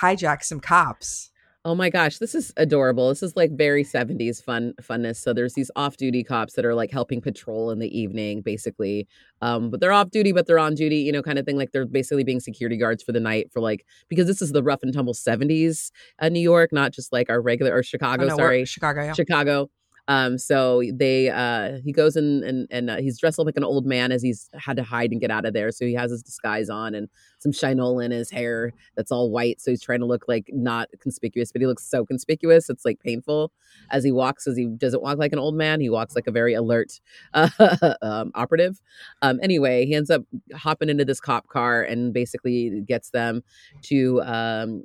hijacked 0.00 0.44
some 0.44 0.60
cops. 0.60 1.30
Oh 1.62 1.74
my 1.74 1.90
gosh, 1.90 2.16
this 2.16 2.34
is 2.34 2.54
adorable. 2.56 3.10
This 3.10 3.22
is 3.22 3.36
like 3.36 3.50
very 3.52 3.84
70s 3.84 4.42
fun 4.42 4.72
funness. 4.80 5.16
So 5.16 5.34
there's 5.34 5.52
these 5.52 5.70
off-duty 5.76 6.24
cops 6.24 6.54
that 6.54 6.64
are 6.64 6.74
like 6.74 6.90
helping 6.90 7.20
patrol 7.20 7.70
in 7.70 7.80
the 7.80 7.98
evening, 7.98 8.40
basically. 8.40 9.06
Um, 9.42 9.68
but 9.68 9.78
they're 9.78 9.92
off 9.92 10.10
duty, 10.10 10.32
but 10.32 10.46
they're 10.46 10.58
on 10.58 10.74
duty, 10.74 11.00
you 11.00 11.12
know, 11.12 11.22
kind 11.22 11.38
of 11.38 11.44
thing. 11.44 11.58
Like 11.58 11.72
they're 11.72 11.84
basically 11.84 12.24
being 12.24 12.40
security 12.40 12.78
guards 12.78 13.02
for 13.02 13.12
the 13.12 13.20
night 13.20 13.52
for 13.52 13.60
like 13.60 13.84
because 14.08 14.26
this 14.26 14.40
is 14.40 14.52
the 14.52 14.62
rough 14.62 14.82
and 14.82 14.94
tumble 14.94 15.12
70s 15.12 15.90
uh, 16.18 16.30
New 16.30 16.40
York, 16.40 16.70
not 16.72 16.92
just 16.92 17.12
like 17.12 17.28
our 17.28 17.42
regular 17.42 17.74
or 17.74 17.80
Oh, 17.80 17.82
Chicago, 17.82 18.26
no, 18.26 18.36
sorry. 18.36 18.64
Chicago. 18.64 19.04
Yeah. 19.04 19.12
Chicago. 19.12 19.68
Um, 20.10 20.38
so 20.38 20.82
they 20.92 21.30
uh 21.30 21.78
he 21.84 21.92
goes 21.92 22.16
in 22.16 22.42
and 22.42 22.66
and 22.72 22.90
uh, 22.90 22.96
he's 22.96 23.16
dressed 23.16 23.38
up 23.38 23.46
like 23.46 23.56
an 23.56 23.62
old 23.62 23.86
man 23.86 24.10
as 24.10 24.22
he's 24.24 24.50
had 24.58 24.76
to 24.76 24.82
hide 24.82 25.12
and 25.12 25.20
get 25.20 25.30
out 25.30 25.46
of 25.46 25.54
there. 25.54 25.70
So 25.70 25.86
he 25.86 25.94
has 25.94 26.10
his 26.10 26.20
disguise 26.24 26.68
on 26.68 26.96
and 26.96 27.08
some 27.38 27.52
shinola 27.52 28.04
in 28.04 28.10
his 28.10 28.28
hair 28.28 28.72
that's 28.96 29.12
all 29.12 29.30
white. 29.30 29.60
So 29.60 29.70
he's 29.70 29.80
trying 29.82 30.00
to 30.00 30.06
look 30.06 30.26
like 30.26 30.50
not 30.52 30.88
conspicuous, 31.00 31.52
but 31.52 31.60
he 31.62 31.66
looks 31.68 31.84
so 31.88 32.04
conspicuous. 32.04 32.68
It's 32.68 32.84
like 32.84 32.98
painful 32.98 33.52
as 33.90 34.02
he 34.02 34.10
walks. 34.10 34.48
As 34.48 34.56
he 34.56 34.66
doesn't 34.66 35.00
walk 35.00 35.18
like 35.18 35.32
an 35.32 35.38
old 35.38 35.54
man, 35.54 35.80
he 35.80 35.90
walks 35.90 36.16
like 36.16 36.26
a 36.26 36.32
very 36.32 36.54
alert 36.54 37.00
uh, 37.32 37.48
um, 38.02 38.32
operative. 38.34 38.80
Um, 39.22 39.38
anyway, 39.44 39.86
he 39.86 39.94
ends 39.94 40.10
up 40.10 40.22
hopping 40.54 40.88
into 40.88 41.04
this 41.04 41.20
cop 41.20 41.46
car 41.46 41.82
and 41.82 42.12
basically 42.12 42.80
gets 42.80 43.10
them 43.10 43.44
to 43.82 44.20
um 44.22 44.82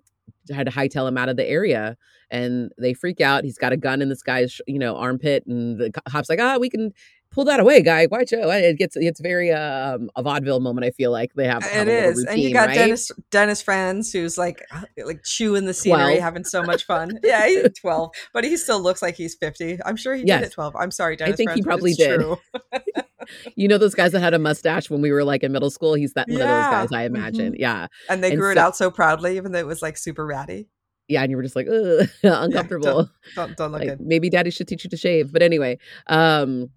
had 0.54 0.66
to 0.66 0.72
hightail 0.72 1.08
him 1.08 1.18
out 1.18 1.30
of 1.30 1.38
the 1.38 1.48
area 1.48 1.98
and 2.32 2.72
they 2.78 2.94
freak 2.94 3.22
out. 3.22 3.44
He's 3.44 3.58
got 3.58 3.72
a 3.72 3.78
gun 3.78 4.02
in 4.02 4.10
this 4.10 4.22
guy's, 4.22 4.60
you 4.68 4.80
know, 4.80 4.96
armpit, 4.96 5.46
and 5.46 5.80
the 5.80 5.92
cop's 6.10 6.30
like, 6.30 6.40
"Ah, 6.40 6.58
we 6.58 6.70
can 6.70 6.92
pull 7.32 7.46
that 7.46 7.60
away, 7.60 7.82
guy. 7.82 8.08
Watch 8.10 8.34
out!" 8.34 8.50
It 8.50 8.78
gets 8.78 8.96
it's 8.96 9.20
very 9.20 9.52
um, 9.52 10.10
a 10.16 10.24
vaudeville 10.24 10.60
moment. 10.60 10.86
I 10.86 10.92
feel 10.92 11.12
like 11.12 11.34
they 11.36 11.48
have. 11.48 11.64
have 11.64 11.88
It 11.88 11.92
is, 11.92 12.24
and 12.26 12.40
you 12.40 12.54
got 12.54 12.70
right? 12.70 12.76
Dennis 12.76 13.12
Dennis 13.32 13.62
Franz, 13.62 14.12
who's 14.12 14.38
like 14.38 14.62
like 14.98 15.24
chewing 15.24 15.66
the 15.66 15.74
scenery, 15.74 16.16
12. 16.16 16.20
having 16.20 16.44
so 16.44 16.64
much 16.64 16.86
fun. 16.86 17.20
yeah, 17.24 17.48
he's 17.48 17.80
twelve, 17.80 18.12
but 18.34 18.44
he 18.44 18.58
still 18.58 18.82
looks 18.82 19.02
like 19.02 19.16
he's 19.16 19.36
fifty. 19.36 19.78
I'm 19.86 19.96
sure 19.96 20.16
he 20.16 20.24
did 20.24 20.44
at 20.44 20.52
twelve. 20.52 20.76
I'm 20.76 20.92
sorry, 20.92 21.16
Dennis. 21.16 21.34
I 21.34 21.36
think 21.36 21.52
he 21.52 21.62
probably 21.62 21.94
did. 21.94 22.22
You 23.56 23.68
know 23.68 23.78
those 23.78 23.96
guys 23.96 24.12
that 24.14 24.20
had 24.22 24.34
a 24.34 24.40
mustache 24.40 24.90
when 24.90 25.02
we 25.02 25.12
were 25.12 25.24
like 25.24 25.44
in 25.44 25.52
middle 25.52 25.70
school. 25.70 25.94
He's 25.94 26.14
that 26.14 26.28
one 26.28 26.42
of 26.42 26.48
those 26.48 26.66
guys, 26.68 26.92
I 26.92 27.04
imagine. 27.04 27.54
Mhm. 27.54 27.60
Yeah, 27.60 27.88
And 28.10 28.24
they 28.24 28.32
And 28.32 28.40
grew 28.40 28.52
it 28.52 28.58
out 28.58 28.76
so 28.76 28.90
proudly, 28.92 29.38
even 29.38 29.52
though 29.52 29.60
it 29.60 29.68
was 29.68 29.82
like 29.82 29.98
super 29.98 30.26
ratty. 30.26 30.68
yeah, 31.08 31.22
and 31.22 31.30
you 31.32 31.38
were 31.38 31.44
just 31.44 31.56
like 31.56 31.68
Ugh, 31.72 32.08
uncomfortable. 32.24 33.10
Don't 33.36 33.56
don't 33.58 33.72
look 33.72 33.82
like 33.82 33.90
good. 33.90 34.02
maybe 34.02 34.30
daddy 34.30 34.50
should 34.50 34.68
teach 34.68 34.84
you 34.84 34.90
to 34.90 34.98
shave. 34.98 35.32
But 35.32 35.42
anyway, 35.42 35.78
um, 36.08 36.70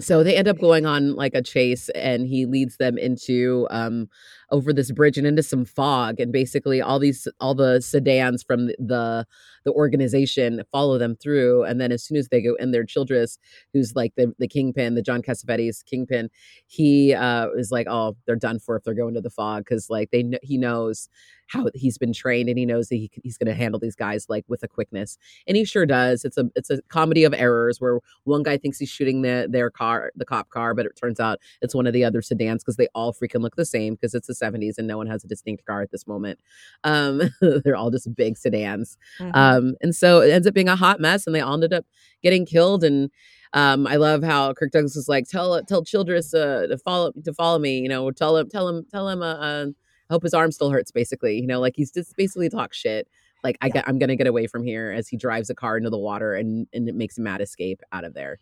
so 0.00 0.24
they 0.24 0.36
end 0.36 0.48
up 0.48 0.58
going 0.58 0.86
on 0.86 1.14
like 1.14 1.34
a 1.34 1.42
chase 1.42 1.88
and 1.90 2.26
he 2.26 2.46
leads 2.46 2.76
them 2.78 2.98
into 2.98 3.66
um 3.70 4.08
over 4.50 4.72
this 4.72 4.90
bridge 4.92 5.18
and 5.18 5.26
into 5.26 5.42
some 5.42 5.64
fog 5.64 6.20
and 6.20 6.32
basically 6.32 6.80
all 6.80 6.98
these 6.98 7.26
all 7.40 7.54
the 7.54 7.80
sedans 7.80 8.42
from 8.42 8.66
the 8.78 9.26
the 9.64 9.72
organization 9.72 10.62
follow 10.72 10.98
them 10.98 11.16
through 11.16 11.64
and 11.64 11.80
then 11.80 11.90
as 11.90 12.04
soon 12.04 12.16
as 12.16 12.28
they 12.28 12.42
go 12.42 12.54
in 12.56 12.70
there 12.70 12.84
childress 12.84 13.38
who's 13.72 13.94
like 13.94 14.12
the 14.16 14.32
the 14.38 14.48
kingpin 14.48 14.94
the 14.94 15.02
john 15.02 15.22
cassavetes 15.22 15.84
kingpin 15.84 16.28
he 16.66 17.14
uh 17.14 17.48
is 17.56 17.70
like 17.70 17.86
oh 17.88 18.16
they're 18.26 18.36
done 18.36 18.58
for 18.58 18.76
if 18.76 18.84
they're 18.84 18.94
going 18.94 19.14
to 19.14 19.20
the 19.20 19.30
fog 19.30 19.64
because 19.64 19.88
like 19.88 20.10
they 20.10 20.22
kn- 20.22 20.38
he 20.42 20.58
knows 20.58 21.08
how 21.48 21.68
he's 21.74 21.98
been 21.98 22.12
trained 22.12 22.48
and 22.48 22.58
he 22.58 22.66
knows 22.66 22.88
that 22.88 22.96
he, 22.96 23.10
he's 23.22 23.38
going 23.38 23.46
to 23.46 23.54
handle 23.54 23.78
these 23.78 23.94
guys 23.96 24.26
like 24.28 24.44
with 24.48 24.62
a 24.62 24.68
quickness. 24.68 25.18
And 25.46 25.56
he 25.56 25.64
sure 25.64 25.86
does. 25.86 26.24
It's 26.24 26.36
a 26.36 26.50
it's 26.54 26.70
a 26.70 26.80
comedy 26.88 27.24
of 27.24 27.34
errors 27.34 27.80
where 27.80 28.00
one 28.24 28.42
guy 28.42 28.56
thinks 28.56 28.78
he's 28.78 28.88
shooting 28.88 29.22
the 29.22 29.46
their 29.48 29.70
car 29.70 30.12
the 30.16 30.24
cop 30.24 30.50
car 30.50 30.74
but 30.74 30.86
it 30.86 30.96
turns 30.96 31.20
out 31.20 31.38
it's 31.60 31.74
one 31.74 31.86
of 31.86 31.92
the 31.92 32.04
other 32.04 32.22
sedans 32.22 32.62
because 32.62 32.76
they 32.76 32.88
all 32.94 33.12
freaking 33.12 33.40
look 33.42 33.56
the 33.56 33.64
same 33.64 33.94
because 33.94 34.14
it's 34.14 34.28
the 34.38 34.46
70s 34.46 34.78
and 34.78 34.86
no 34.86 34.96
one 34.96 35.06
has 35.06 35.24
a 35.24 35.28
distinct 35.28 35.64
car 35.66 35.82
at 35.82 35.90
this 35.90 36.06
moment 36.06 36.38
um 36.84 37.20
they're 37.64 37.76
all 37.76 37.90
just 37.90 38.14
big 38.14 38.36
sedans 38.36 38.96
Mhm. 39.20 39.30
um 39.34 39.74
and 39.80 39.94
so 39.94 40.20
it 40.20 40.30
ends 40.30 40.46
up 40.46 40.54
being 40.54 40.68
a 40.68 40.76
hot 40.76 41.00
mess 41.00 41.26
and 41.26 41.34
they 41.34 41.40
all 41.40 41.54
ended 41.54 41.72
up 41.72 41.84
getting 42.22 42.44
killed 42.46 42.84
and 42.84 43.10
um, 43.52 43.86
I 43.86 43.94
love 43.96 44.24
how 44.24 44.52
Kirk 44.52 44.72
Douglas 44.72 44.96
was 44.96 45.08
like, 45.08 45.28
tell 45.28 45.62
tell 45.62 45.84
Childress 45.84 46.34
uh, 46.34 46.66
to 46.66 46.76
follow 46.76 47.12
to 47.24 47.32
follow 47.32 47.60
me. 47.60 47.78
You 47.78 47.88
know, 47.88 48.10
tell 48.10 48.36
him 48.36 48.48
tell 48.48 48.68
him 48.68 48.84
tell 48.90 49.08
him. 49.08 49.22
Uh, 49.22 49.34
uh, 49.34 49.66
I 50.10 50.12
hope 50.12 50.24
his 50.24 50.34
arm 50.34 50.50
still 50.50 50.70
hurts. 50.70 50.90
Basically, 50.90 51.38
you 51.38 51.46
know, 51.46 51.60
like 51.60 51.74
he's 51.76 51.92
just 51.92 52.16
basically 52.16 52.48
talk 52.48 52.74
shit. 52.74 53.06
Like 53.44 53.56
I 53.62 53.66
Yeah. 53.68 53.74
get, 53.74 53.84
I'm 53.88 54.00
gonna 54.00 54.16
get 54.16 54.26
away 54.26 54.48
from 54.48 54.64
here 54.64 54.90
as 54.90 55.06
he 55.06 55.16
drives 55.16 55.50
a 55.50 55.54
car 55.54 55.76
into 55.76 55.88
the 55.88 55.98
water 55.98 56.34
and 56.34 56.66
and 56.72 56.88
it 56.88 56.96
makes 56.96 57.16
a 57.16 57.20
mad 57.20 57.40
escape 57.40 57.80
out 57.92 58.02
of 58.02 58.12
there. 58.14 58.40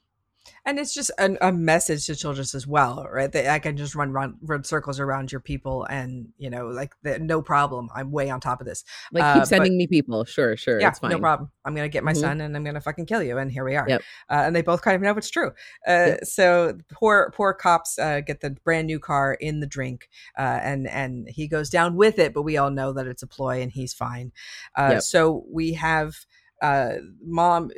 And 0.65 0.79
it's 0.79 0.95
just 0.95 1.11
an, 1.19 1.39
a 1.41 1.53
message 1.53 2.07
to 2.07 2.15
Childress 2.17 2.55
as 2.55 2.67
well 2.67 3.07
right 3.11 3.31
that 3.33 3.47
i 3.49 3.59
can 3.59 3.77
just 3.77 3.95
run 3.95 4.13
run 4.13 4.37
run 4.43 4.63
circles 4.65 5.01
around 5.01 5.31
your 5.33 5.41
people 5.41 5.85
and 5.85 6.29
you 6.39 6.51
know 6.51 6.69
like 6.69 6.95
the, 7.03 7.19
no 7.19 7.43
problem 7.43 7.89
i'm 7.95 8.11
way 8.13 8.31
on 8.31 8.41
top 8.41 8.61
of 8.61 8.67
this 8.67 8.85
Like 9.13 9.25
Uh, 9.25 9.35
keep 9.35 9.41
but- 9.43 9.49
sending 9.49 9.77
me 9.77 9.87
people. 9.87 10.25
Sure, 10.25 10.57
sure, 10.57 10.81
yeah 10.81 10.89
it's 10.89 10.99
fine. 11.01 11.11
no 11.11 11.19
problem 11.19 11.51
i'm 11.65 11.75
gonna 11.75 11.89
get 11.89 12.05
my 12.05 12.13
Mhm. 12.13 12.21
son 12.21 12.41
and 12.41 12.57
i'm 12.57 12.65
gonna 12.65 12.81
fucking 12.81 13.07
kill 13.07 13.23
you 13.23 13.39
and 13.39 13.51
here 13.51 13.65
we 13.65 13.77
are 13.77 13.89
Yep. 13.89 14.03
uh, 14.31 14.43
and 14.47 14.55
they 14.57 14.63
both 14.63 14.83
kind 14.83 14.97
of 14.97 15.03
know 15.03 15.17
it's 15.17 15.31
true 15.31 15.53
uh, 15.87 16.17
so 16.23 16.79
poor 16.93 17.33
poor 17.37 17.55
cops 17.55 17.99
uh, 17.99 18.21
get 18.21 18.41
the 18.41 18.51
brand 18.51 18.87
new 18.87 18.99
car 19.01 19.35
in 19.35 19.61
the 19.61 19.67
drink 19.67 20.09
uh, 20.39 20.61
and 20.63 20.89
and 20.89 21.29
he 21.29 21.49
goes 21.49 21.71
down 21.71 21.97
with 21.97 22.19
it 22.19 22.33
but 22.35 22.43
we 22.43 22.57
all 22.57 22.71
know 22.71 22.93
that 22.93 23.07
it's 23.07 23.23
a 23.23 23.27
ploy 23.27 23.61
and 23.63 23.73
he's 23.73 23.93
fine 23.95 24.33
uh, 24.77 24.91
Yep. 24.93 25.03
so 25.03 25.45
we 25.51 25.73
have 25.75 26.15
uh, 26.63 26.95
mom 27.25 27.71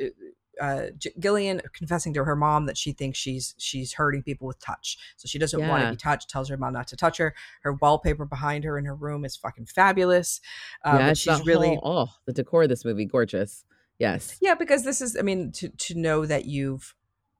uh, 0.61 0.87
J- 0.97 1.13
Gillian 1.19 1.61
confessing 1.73 2.13
to 2.13 2.23
her 2.23 2.35
mom 2.35 2.65
that 2.65 2.77
she 2.77 2.91
thinks 2.91 3.17
she's 3.17 3.55
she's 3.57 3.93
hurting 3.93 4.23
people 4.23 4.47
with 4.47 4.59
touch, 4.59 4.97
so 5.17 5.27
she 5.27 5.39
doesn't 5.39 5.65
want 5.67 5.83
to 5.83 5.89
be 5.89 5.97
touched. 5.97 6.29
Tells 6.29 6.49
her 6.49 6.57
mom 6.57 6.73
not 6.73 6.87
to 6.87 6.95
touch 6.95 7.17
her. 7.17 7.35
Her 7.63 7.73
wallpaper 7.73 8.25
behind 8.25 8.63
her 8.63 8.77
in 8.77 8.85
her 8.85 8.95
room 8.95 9.25
is 9.25 9.35
fucking 9.35 9.67
fabulous. 9.67 10.41
Uh, 10.83 10.97
yeah, 10.99 11.13
she's 11.13 11.45
really 11.45 11.67
whole- 11.67 12.07
oh 12.07 12.13
the 12.25 12.33
decor 12.33 12.63
of 12.63 12.69
this 12.69 12.85
movie 12.85 13.05
gorgeous. 13.05 13.63
Yes, 13.97 14.37
yeah, 14.41 14.55
because 14.55 14.83
this 14.83 15.01
is, 15.01 15.15
I 15.17 15.21
mean, 15.21 15.51
to 15.53 15.69
to 15.69 15.95
know 15.95 16.25
that 16.25 16.45
you've 16.45 16.93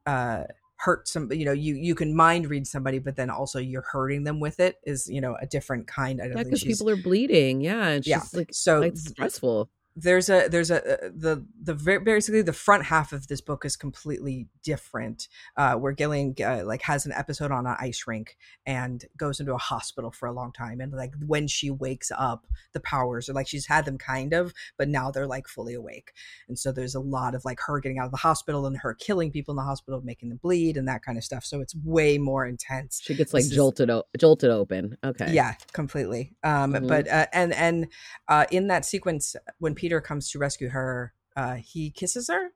uh, 0.06 0.43
hurt 0.78 1.08
some, 1.08 1.32
you 1.32 1.45
know, 1.45 1.51
you 1.51 1.75
you 1.75 1.95
can 1.95 2.15
mind 2.15 2.49
read 2.49 2.67
somebody, 2.67 2.99
but 2.99 3.15
then 3.15 3.30
also 3.30 3.60
you're 3.60 3.82
hurting 3.82 4.23
them 4.23 4.39
with 4.39 4.60
it 4.60 4.78
is, 4.84 5.08
you 5.10 5.21
know, 5.21 5.36
a 5.41 5.47
different 5.47 5.88
kind. 5.88 6.21
I 6.21 6.25
don't 6.25 6.38
yeah, 6.38 6.43
think 6.43 6.47
because 6.47 6.63
people 6.63 6.89
are 6.89 6.95
bleeding. 6.95 7.62
Yeah, 7.62 7.88
and 7.88 8.06
Yeah, 8.06 8.21
she's 8.21 8.34
like 8.34 8.49
so 8.51 8.82
th- 8.82 8.97
stressful. 8.97 9.69
There's 9.95 10.29
a 10.29 10.47
there's 10.49 10.69
a 10.71 11.05
uh, 11.05 11.10
the 11.15 11.45
the 11.62 11.73
ver- 11.73 12.01
basically 12.01 12.41
the 12.41 12.51
front 12.51 12.84
half 12.86 13.13
of 13.13 13.27
this 13.27 13.39
book 13.39 13.63
is 13.63 13.77
completely 13.77 14.47
different 14.62 15.29
uh 15.55 15.73
where 15.75 15.93
gillian 15.93 16.36
uh, 16.43 16.63
like 16.65 16.81
has 16.81 17.05
an 17.05 17.13
episode 17.13 17.49
on 17.51 17.65
an 17.65 17.75
ice 17.79 18.03
rink 18.05 18.36
and 18.65 19.05
goes 19.15 19.39
into 19.39 19.53
a 19.53 19.58
hospital 19.58 20.12
for 20.12 20.25
a 20.27 20.34
long 20.34 20.51
time 20.51 20.81
and 20.81 20.91
like 20.91 21.13
when 21.25 21.47
she 21.47 21.69
wakes 21.71 22.12
up 22.17 22.45
the 22.73 22.79
powers 22.81 23.29
are 23.29 23.34
like 23.34 23.47
she's 23.47 23.67
had 23.67 23.86
them 23.86 23.97
kind 23.97 24.34
of 24.34 24.53
but 24.77 24.89
now 24.89 25.10
they're 25.12 25.27
like 25.27 25.47
fully 25.47 25.73
awake 25.73 26.12
and 26.49 26.60
so 26.60 26.73
there's 26.73 26.95
a 26.95 26.99
lot 26.99 27.34
of 27.34 27.45
like 27.45 27.60
her 27.65 27.79
getting 27.79 27.97
out 27.97 28.05
of 28.05 28.12
the 28.12 28.17
hospital 28.17 28.65
and 28.65 28.77
her 28.77 28.93
killing 28.93 29.31
people 29.31 29.53
in 29.53 29.55
the 29.55 29.62
hospital 29.63 30.01
making 30.03 30.27
them 30.27 30.39
bleed 30.41 30.75
and 30.75 30.88
that 30.89 31.03
kind 31.03 31.17
of 31.17 31.23
stuff 31.23 31.45
so 31.45 31.62
it's 31.62 31.75
way 31.86 32.17
more 32.17 32.45
intense 32.45 32.99
She 33.01 33.15
gets 33.15 33.34
like 33.34 33.43
this 33.43 33.51
is- 33.51 33.55
jolted 33.55 33.89
o- 33.89 34.03
jolted 34.17 34.49
open. 34.51 34.97
Okay. 35.03 35.31
yeah, 35.31 35.55
completely. 35.71 36.34
Um, 36.43 36.73
Mhm. 36.73 36.88
but 36.88 37.08
uh, 37.08 37.27
and 37.31 37.53
and 37.53 37.88
uh, 38.27 38.45
in 38.51 38.67
that 38.67 38.84
sequence, 38.86 39.36
when 39.60 39.75
Peter 39.85 40.01
comes 40.01 40.31
to 40.31 40.39
rescue 40.39 40.69
her, 40.69 41.13
uh, 41.35 41.53
he 41.53 41.91
kisses 41.91 42.27
her. 42.27 42.49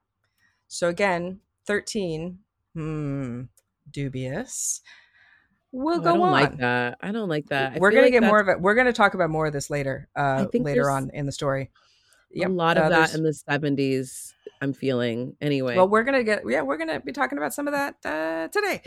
So 0.66 0.88
again, 0.88 1.38
thirteen. 1.64 2.40
Hmm, 2.74 3.42
dubious. 3.88 4.80
We'll 5.70 6.00
Oh, 6.00 6.02
go 6.02 6.10
I 6.10 6.12
don't 6.14 6.22
on. 6.22 6.32
like 6.32 6.56
that. 6.58 6.98
I 7.00 7.12
don't 7.12 7.28
like 7.28 7.46
that. 7.50 7.74
I 7.74 7.78
We're 7.78 7.90
gonna 7.92 8.02
like 8.02 8.12
get 8.14 8.24
more 8.24 8.40
of 8.40 8.48
it. 8.48 8.60
We're 8.60 8.74
gonna 8.74 8.92
talk 8.92 9.14
about 9.14 9.30
more 9.30 9.46
of 9.46 9.52
this 9.52 9.70
later. 9.70 10.08
Uh, 10.16 10.46
later 10.54 10.90
on 10.90 11.10
in 11.14 11.26
the 11.26 11.30
story. 11.30 11.70
A 12.36 12.48
lot 12.48 12.76
of 12.76 12.84
uh, 12.84 12.88
that 12.88 12.96
there's- 12.96 13.14
in 13.14 13.22
the 13.22 13.32
seventies. 13.32 14.34
I'm 14.60 14.72
feeling 14.72 15.36
anyway. 15.40 15.76
Well, 15.76 15.88
we're 15.88 16.02
gonna 16.02 16.24
get. 16.24 16.42
Yeah, 16.48 16.62
we're 16.62 16.78
gonna 16.78 16.98
be 16.98 17.12
talking 17.12 17.38
about 17.38 17.54
some 17.54 17.68
of 17.68 17.74
that 17.74 17.94
uh, 18.04 18.48
today. 18.48 18.82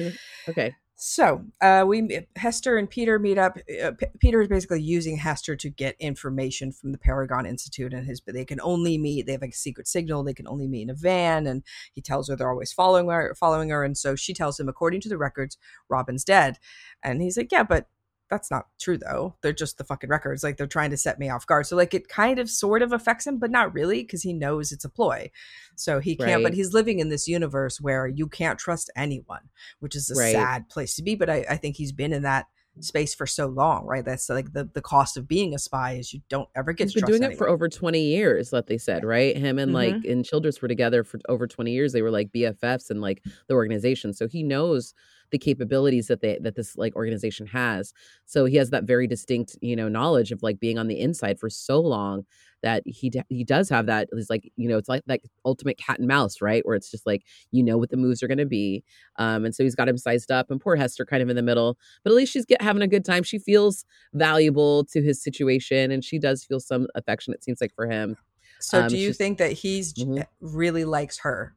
okay. 0.49 0.75
So 1.06 1.44
uh, 1.60 1.84
we 1.86 2.26
Hester 2.38 2.78
and 2.78 2.89
Peter 2.89 3.20
meet 3.20 3.38
up. 3.38 3.58
Uh, 3.84 3.92
P- 3.92 4.06
Peter 4.20 4.42
is 4.42 4.48
basically 4.48 4.82
using 4.82 5.18
Hester 5.18 5.54
to 5.54 5.70
get 5.70 5.98
information 6.00 6.72
from 6.72 6.94
the 6.94 6.98
Paragon 6.98 7.46
Institute, 7.46 7.94
and 7.94 8.08
his 8.08 8.22
they 8.26 8.46
can 8.46 8.62
only 8.62 8.98
meet. 8.98 9.26
They 9.26 9.34
have 9.34 9.42
like 9.42 9.50
a 9.50 9.54
secret 9.54 9.86
signal. 9.86 10.24
They 10.24 10.34
can 10.34 10.48
only 10.48 10.66
meet 10.66 10.84
in 10.84 10.89
a 10.89 10.94
van, 10.94 11.46
and 11.46 11.62
he 11.92 12.00
tells 12.00 12.30
her 12.30 12.38
they're 12.38 12.50
always 12.50 12.72
following 12.72 13.10
her, 13.10 13.36
following 13.38 13.68
her, 13.68 13.84
and 13.84 13.98
so 13.98 14.16
she 14.16 14.34
tells 14.34 14.58
him, 14.58 14.70
according 14.70 15.02
to 15.02 15.10
the 15.10 15.18
records, 15.18 15.58
Robin's 15.89 16.24
dead, 16.24 16.58
and 17.04 17.22
he's 17.22 17.36
like, 17.36 17.52
yeah, 17.52 17.63
but 17.63 17.88
that's 18.34 18.52
not 18.52 18.67
true 18.80 18.98
though. 18.98 19.36
They're 19.41 19.54
just 19.54 19.78
the 19.78 19.84
fucking 19.84 20.10
records. 20.10 20.43
Like 20.43 20.58
they're 20.58 20.67
trying 20.67 20.89
to 20.89 20.98
set 20.98 21.19
me 21.19 21.30
off 21.30 21.46
guard. 21.46 21.65
So 21.67 21.76
like 21.76 21.93
it 21.93 22.08
kind 22.08 22.39
of 22.39 22.50
sort 22.50 22.82
of 22.82 22.91
affects 22.91 23.26
him, 23.28 23.38
but 23.39 23.52
not 23.52 23.74
really 23.74 24.02
because 24.04 24.24
he 24.24 24.34
knows 24.34 24.72
it's 24.72 24.86
a 24.86 24.89
ploy. 24.89 25.32
So 25.76 26.00
he 26.00 26.15
can't. 26.15 26.43
But 26.43 26.54
he's 26.54 26.74
living 26.74 27.00
in 27.00 27.10
this 27.10 27.28
universe 27.28 27.80
where 27.80 28.08
you 28.08 28.28
can't 28.28 28.60
trust 28.60 28.91
anyone, 28.96 29.50
which 29.80 29.96
is 29.96 30.10
a 30.10 30.15
Right. 30.15 30.34
sad 30.34 30.69
place 30.69 30.96
to 30.96 31.04
be. 31.04 31.15
But 31.15 31.30
I, 31.30 31.46
I 31.50 31.58
think 31.58 31.76
he's 31.78 31.91
been 31.91 32.12
in 32.13 32.24
that 32.24 32.48
space 32.80 33.13
for 33.13 33.28
so 33.28 33.46
long, 33.46 33.86
right? 33.86 34.04
That's 34.04 34.28
like 34.30 34.54
the 34.54 34.67
the 34.74 34.82
cost 34.82 35.15
of 35.15 35.28
being 35.28 35.54
a 35.54 35.60
spy 35.60 35.93
is 35.93 36.12
you 36.12 36.22
don't 36.28 36.50
ever 36.56 36.74
get 36.74 36.86
He's 36.86 36.96
been 36.96 37.06
doing 37.06 37.22
it 37.24 37.38
for 37.38 37.48
over 37.48 37.69
20 37.69 38.02
years, 38.02 38.52
what 38.52 38.65
they 38.65 38.80
said, 38.80 39.04
right? 39.04 39.38
Him 39.38 39.60
and 39.60 39.74
like 39.74 39.93
Mm-hmm. 39.93 40.12
and 40.12 40.26
Childress 40.26 40.60
were 40.60 40.67
together 40.67 41.04
for 41.04 41.19
over 41.30 41.46
20 41.46 41.72
years. 41.72 41.93
They 41.93 42.02
were 42.02 42.10
like 42.10 42.32
BFFs 42.32 42.89
and 42.89 43.00
like 43.00 43.24
the 43.48 43.54
organization. 43.54 44.12
So 44.12 44.28
he 44.28 44.41
knows 44.41 44.96
the 45.34 45.38
capabilities 45.38 46.08
that 46.08 46.22
they 46.22 46.38
that 46.41 46.56
this 46.56 46.78
like 46.78 46.96
organization 46.96 47.46
has. 47.48 47.91
So 48.26 48.46
he 48.46 48.56
has 48.56 48.69
that 48.69 48.86
very 48.86 49.08
distinct, 49.08 49.58
you 49.62 49.76
know, 49.76 49.89
knowledge 49.89 50.32
of 50.32 50.41
like 50.43 50.60
being 50.62 50.78
on 50.78 50.88
the 50.88 50.98
inside 51.00 51.39
for 51.39 51.50
so 51.50 51.82
long 51.82 52.26
that 52.62 52.84
he 52.86 53.12
he 53.28 53.43
does 53.43 53.67
have 53.69 53.88
that. 53.88 54.08
It's 54.13 54.30
like 54.30 54.50
you 54.56 54.69
know, 54.69 54.78
it's 54.78 54.88
like 54.88 55.04
that 55.08 55.19
ultimate 55.43 55.78
cat 55.78 56.00
and 56.00 56.08
mouse, 56.08 56.39
right? 56.39 56.65
Where 56.65 56.76
it's 56.76 56.89
just 56.91 57.06
like 57.06 57.24
you 57.52 57.63
know 57.63 57.78
what 57.78 57.89
the 57.89 57.98
moves 57.98 58.24
are 58.24 58.28
going 58.28 58.38
to 58.38 58.46
be, 58.46 58.84
um, 59.17 59.43
and 59.43 59.54
so 59.54 59.63
he's 59.63 59.76
got 59.76 59.89
him 59.89 59.98
sized 59.98 60.32
up. 60.32 60.50
And 60.52 60.62
poor 60.62 60.76
Hester, 60.78 61.06
kind 61.06 61.22
of 61.24 61.30
in 61.30 61.36
the 61.36 61.41
middle, 61.41 61.78
but 62.04 62.12
at 62.12 62.15
least 62.15 62.32
she's 62.32 62.46
get 62.46 62.62
having 62.62 62.82
a 62.84 62.88
good 62.88 63.04
time. 63.04 63.24
She 63.24 63.39
feels 63.39 63.84
valuable 64.13 64.86
to 64.86 65.02
his 65.02 65.22
situation, 65.22 65.91
and 65.91 66.06
she 66.06 66.19
does 66.19 66.46
feel 66.46 66.60
some 66.62 66.88
affection. 66.96 67.34
It 67.34 67.43
seems 67.43 67.60
like 67.60 67.74
for 67.76 67.88
him. 67.88 68.15
So 68.62 68.82
um, 68.84 68.88
do 68.88 68.98
you 68.98 69.08
just- 69.10 69.17
think 69.19 69.39
that 69.39 69.52
he's 69.52 69.91
j- 69.91 70.06
Mhm. 70.06 70.28
really 70.39 70.86
likes 70.86 71.17
her? 71.19 71.56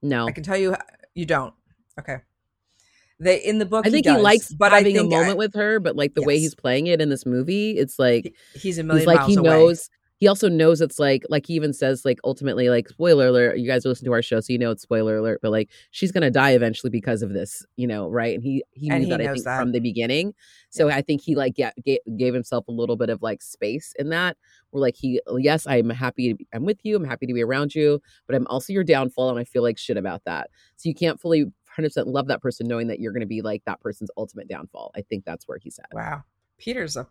No, 0.00 0.26
I 0.26 0.32
can 0.32 0.42
tell 0.44 0.56
you, 0.56 0.74
you 1.14 1.26
don't. 1.26 1.52
Okay. 1.98 2.20
They 3.20 3.36
in 3.36 3.58
the 3.58 3.66
book. 3.66 3.86
I 3.86 3.90
think 3.90 4.06
he, 4.06 4.12
he, 4.12 4.18
likes 4.18 4.52
but 4.52 4.72
having 4.72 4.96
a 4.96 5.00
think 5.00 5.12
I- 5.12 5.16
moment 5.18 5.38
with 5.38 5.54
her, 5.54 5.78
but 5.78 5.94
like 5.94 6.14
the 6.14 6.22
way 6.22 6.38
he's 6.38 6.54
playing 6.54 6.86
it 6.88 7.00
in 7.00 7.08
this 7.10 7.24
movie, 7.26 7.72
it's 7.72 7.98
like 7.98 8.24
he- 8.54 8.58
he's 8.58 8.78
a 8.78 8.82
million 8.82 9.00
he's 9.00 9.06
like 9.06 9.26
he 9.28 9.36
away. 9.36 9.48
knows. 9.50 9.88
He 10.16 10.28
also 10.28 10.50
knows 10.50 10.82
it's 10.82 10.98
like 10.98 11.24
like 11.30 11.46
he 11.46 11.54
even 11.54 11.72
says 11.72 12.04
like 12.04 12.18
ultimately 12.24 12.68
like 12.68 12.88
spoiler 12.90 13.28
alert. 13.28 13.58
You 13.58 13.66
guys 13.66 13.86
listen 13.86 14.04
to 14.04 14.12
our 14.12 14.20
show, 14.20 14.40
so 14.40 14.52
you 14.52 14.58
know 14.58 14.70
it's 14.70 14.82
spoiler 14.82 15.16
alert. 15.16 15.40
But 15.40 15.50
like 15.50 15.70
she's 15.92 16.12
gonna 16.12 16.30
die 16.30 16.50
eventually 16.50 16.90
because 16.90 17.22
of 17.22 17.32
this, 17.32 17.64
you 17.76 17.86
know, 17.86 18.06
right? 18.06 18.34
And 18.34 18.42
he 18.42 18.62
he 18.72 18.90
And 18.90 18.98
knew 19.00 19.06
he 19.06 19.10
that 19.12 19.20
I 19.22 19.32
think 19.32 19.44
that. 19.44 19.58
from 19.58 19.72
the 19.72 19.80
beginning. 19.80 20.34
So 20.68 20.90
I 20.90 21.00
think 21.00 21.22
he 21.22 21.36
like 21.36 21.54
yeah 21.56 21.70
gave, 21.82 22.00
gave 22.18 22.34
himself 22.34 22.68
a 22.68 22.70
little 22.72 22.96
bit 22.96 23.08
of 23.08 23.22
like 23.22 23.40
space 23.40 23.94
in 23.98 24.10
that. 24.10 24.36
Where 24.72 24.82
like 24.82 24.94
he 24.96 25.22
yes 25.38 25.66
I'm 25.66 25.88
happy 25.88 26.28
to 26.28 26.34
be, 26.36 26.46
I'm 26.52 26.66
with 26.66 26.80
you. 26.84 26.96
I'm 26.96 27.04
happy 27.04 27.24
to 27.26 27.32
be 27.32 27.42
around 27.42 27.74
you, 27.74 28.02
but 28.26 28.36
I'm 28.36 28.46
also 28.48 28.74
your 28.74 28.84
downfall, 28.84 29.30
and 29.30 29.38
I 29.38 29.44
feel 29.44 29.62
like 29.62 29.78
shit 29.78 29.96
about 29.96 30.22
that. 30.26 30.50
So 30.76 30.90
you 30.90 30.94
can't 30.94 31.18
fully 31.18 31.46
100% 31.80 32.06
love 32.06 32.28
that 32.28 32.42
person 32.42 32.66
knowing 32.66 32.88
that 32.88 33.00
you're 33.00 33.12
going 33.12 33.20
to 33.20 33.26
be 33.26 33.42
like 33.42 33.62
that 33.66 33.80
person's 33.80 34.10
ultimate 34.16 34.48
downfall. 34.48 34.90
I 34.96 35.02
think 35.02 35.24
that's 35.24 35.46
where 35.46 35.58
he's 35.58 35.78
at. 35.78 35.94
Wow. 35.94 36.24
Peter's 36.58 36.96
a 36.96 37.06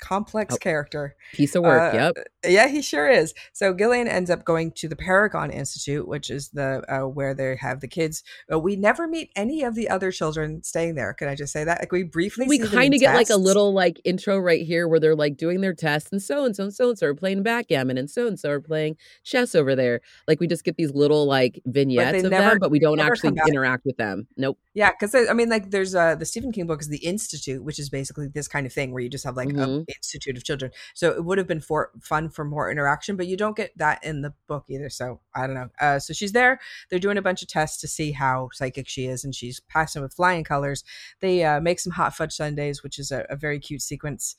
complex 0.00 0.54
Oh. 0.54 0.58
character. 0.58 1.16
Piece 1.32 1.54
of 1.54 1.62
work. 1.62 1.94
Uh, 1.94 1.96
yep. 1.96 2.26
Yeah, 2.46 2.68
he 2.68 2.82
sure 2.82 3.08
is. 3.08 3.32
So 3.52 3.72
Gillian 3.72 4.06
ends 4.08 4.28
up 4.30 4.44
going 4.44 4.72
to 4.72 4.88
the 4.88 4.96
Paragon 4.96 5.50
Institute, 5.50 6.06
which 6.06 6.30
is 6.30 6.50
the 6.50 6.82
uh, 6.88 7.06
where 7.08 7.32
they 7.34 7.56
have 7.60 7.80
the 7.80 7.88
kids. 7.88 8.22
Uh, 8.52 8.58
we 8.58 8.76
never 8.76 9.06
meet 9.08 9.30
any 9.34 9.62
of 9.62 9.74
the 9.74 9.88
other 9.88 10.10
children 10.12 10.62
staying 10.62 10.94
there. 10.96 11.14
Can 11.14 11.28
I 11.28 11.34
just 11.34 11.52
say 11.52 11.64
that? 11.64 11.80
Like 11.80 11.92
we 11.92 12.02
briefly 12.02 12.46
we 12.46 12.58
kind 12.58 12.92
of 12.92 13.00
get 13.00 13.14
like 13.14 13.30
a 13.30 13.36
little 13.36 13.72
like 13.72 14.00
intro 14.04 14.38
right 14.38 14.64
here 14.66 14.86
where 14.86 15.00
they're 15.00 15.16
like 15.16 15.36
doing 15.36 15.60
their 15.60 15.74
tests 15.74 16.10
and 16.12 16.22
so 16.22 16.44
and 16.44 16.54
so 16.54 16.64
and 16.64 16.74
so 16.74 16.88
and 16.90 16.98
so 16.98 17.06
are 17.06 17.14
playing 17.14 17.42
backgammon 17.42 17.96
and 17.96 18.10
so 18.10 18.26
and 18.26 18.38
so 18.38 18.50
are 18.50 18.60
playing 18.60 18.96
chess 19.24 19.54
over 19.54 19.74
there 19.74 20.00
like 20.28 20.40
we 20.40 20.46
just 20.46 20.64
get 20.64 20.76
these 20.76 20.92
little 20.92 21.26
like 21.26 21.60
vignettes 21.66 22.24
of 22.24 22.30
never- 22.30 22.50
them 22.50 22.58
but 22.58 22.70
we 22.70 22.78
don't 22.78 23.00
actually 23.00 23.34
interact 23.48 23.84
with 23.86 23.96
them 23.96 24.26
nope 24.36 24.58
Yeah, 24.74 24.90
because 24.98 25.14
I 25.14 25.32
mean, 25.32 25.48
like, 25.48 25.70
there's 25.70 25.94
uh 25.94 26.14
the 26.16 26.24
Stephen 26.26 26.52
King 26.52 26.66
book 26.66 26.80
is 26.80 26.88
the 26.88 26.98
Institute, 26.98 27.62
which 27.62 27.78
is 27.78 27.88
basically 27.90 28.26
this 28.28 28.48
kind 28.48 28.66
of 28.66 28.72
thing 28.72 28.92
where 28.92 29.02
you 29.02 29.08
just 29.08 29.24
have 29.24 29.36
like 29.36 29.48
an 29.48 29.56
Mhm. 29.56 29.83
Institute 29.88 30.36
of 30.36 30.44
children. 30.44 30.70
So 30.94 31.10
it 31.10 31.24
would 31.24 31.38
have 31.38 31.46
been 31.46 31.60
for 31.60 31.90
fun 32.00 32.28
for 32.28 32.44
more 32.44 32.70
interaction, 32.70 33.16
but 33.16 33.26
you 33.26 33.36
don't 33.36 33.56
get 33.56 33.76
that 33.78 34.02
in 34.04 34.22
the 34.22 34.34
book 34.46 34.64
either. 34.68 34.90
So 34.90 35.20
I 35.34 35.46
don't 35.46 35.54
know. 35.54 35.70
Uh, 35.80 35.98
so 35.98 36.12
she's 36.12 36.32
there. 36.32 36.60
They're 36.90 36.98
doing 36.98 37.18
a 37.18 37.22
bunch 37.22 37.42
of 37.42 37.48
tests 37.48 37.80
to 37.80 37.88
see 37.88 38.12
how 38.12 38.50
psychic 38.52 38.88
she 38.88 39.06
is, 39.06 39.24
and 39.24 39.34
she's 39.34 39.60
passing 39.60 40.02
with 40.02 40.14
flying 40.14 40.44
colors. 40.44 40.84
They 41.20 41.44
uh, 41.44 41.60
make 41.60 41.80
some 41.80 41.92
hot 41.92 42.14
fudge 42.14 42.32
sundaes, 42.32 42.82
which 42.82 42.98
is 42.98 43.10
a, 43.10 43.26
a 43.30 43.36
very 43.36 43.58
cute 43.58 43.82
sequence. 43.82 44.36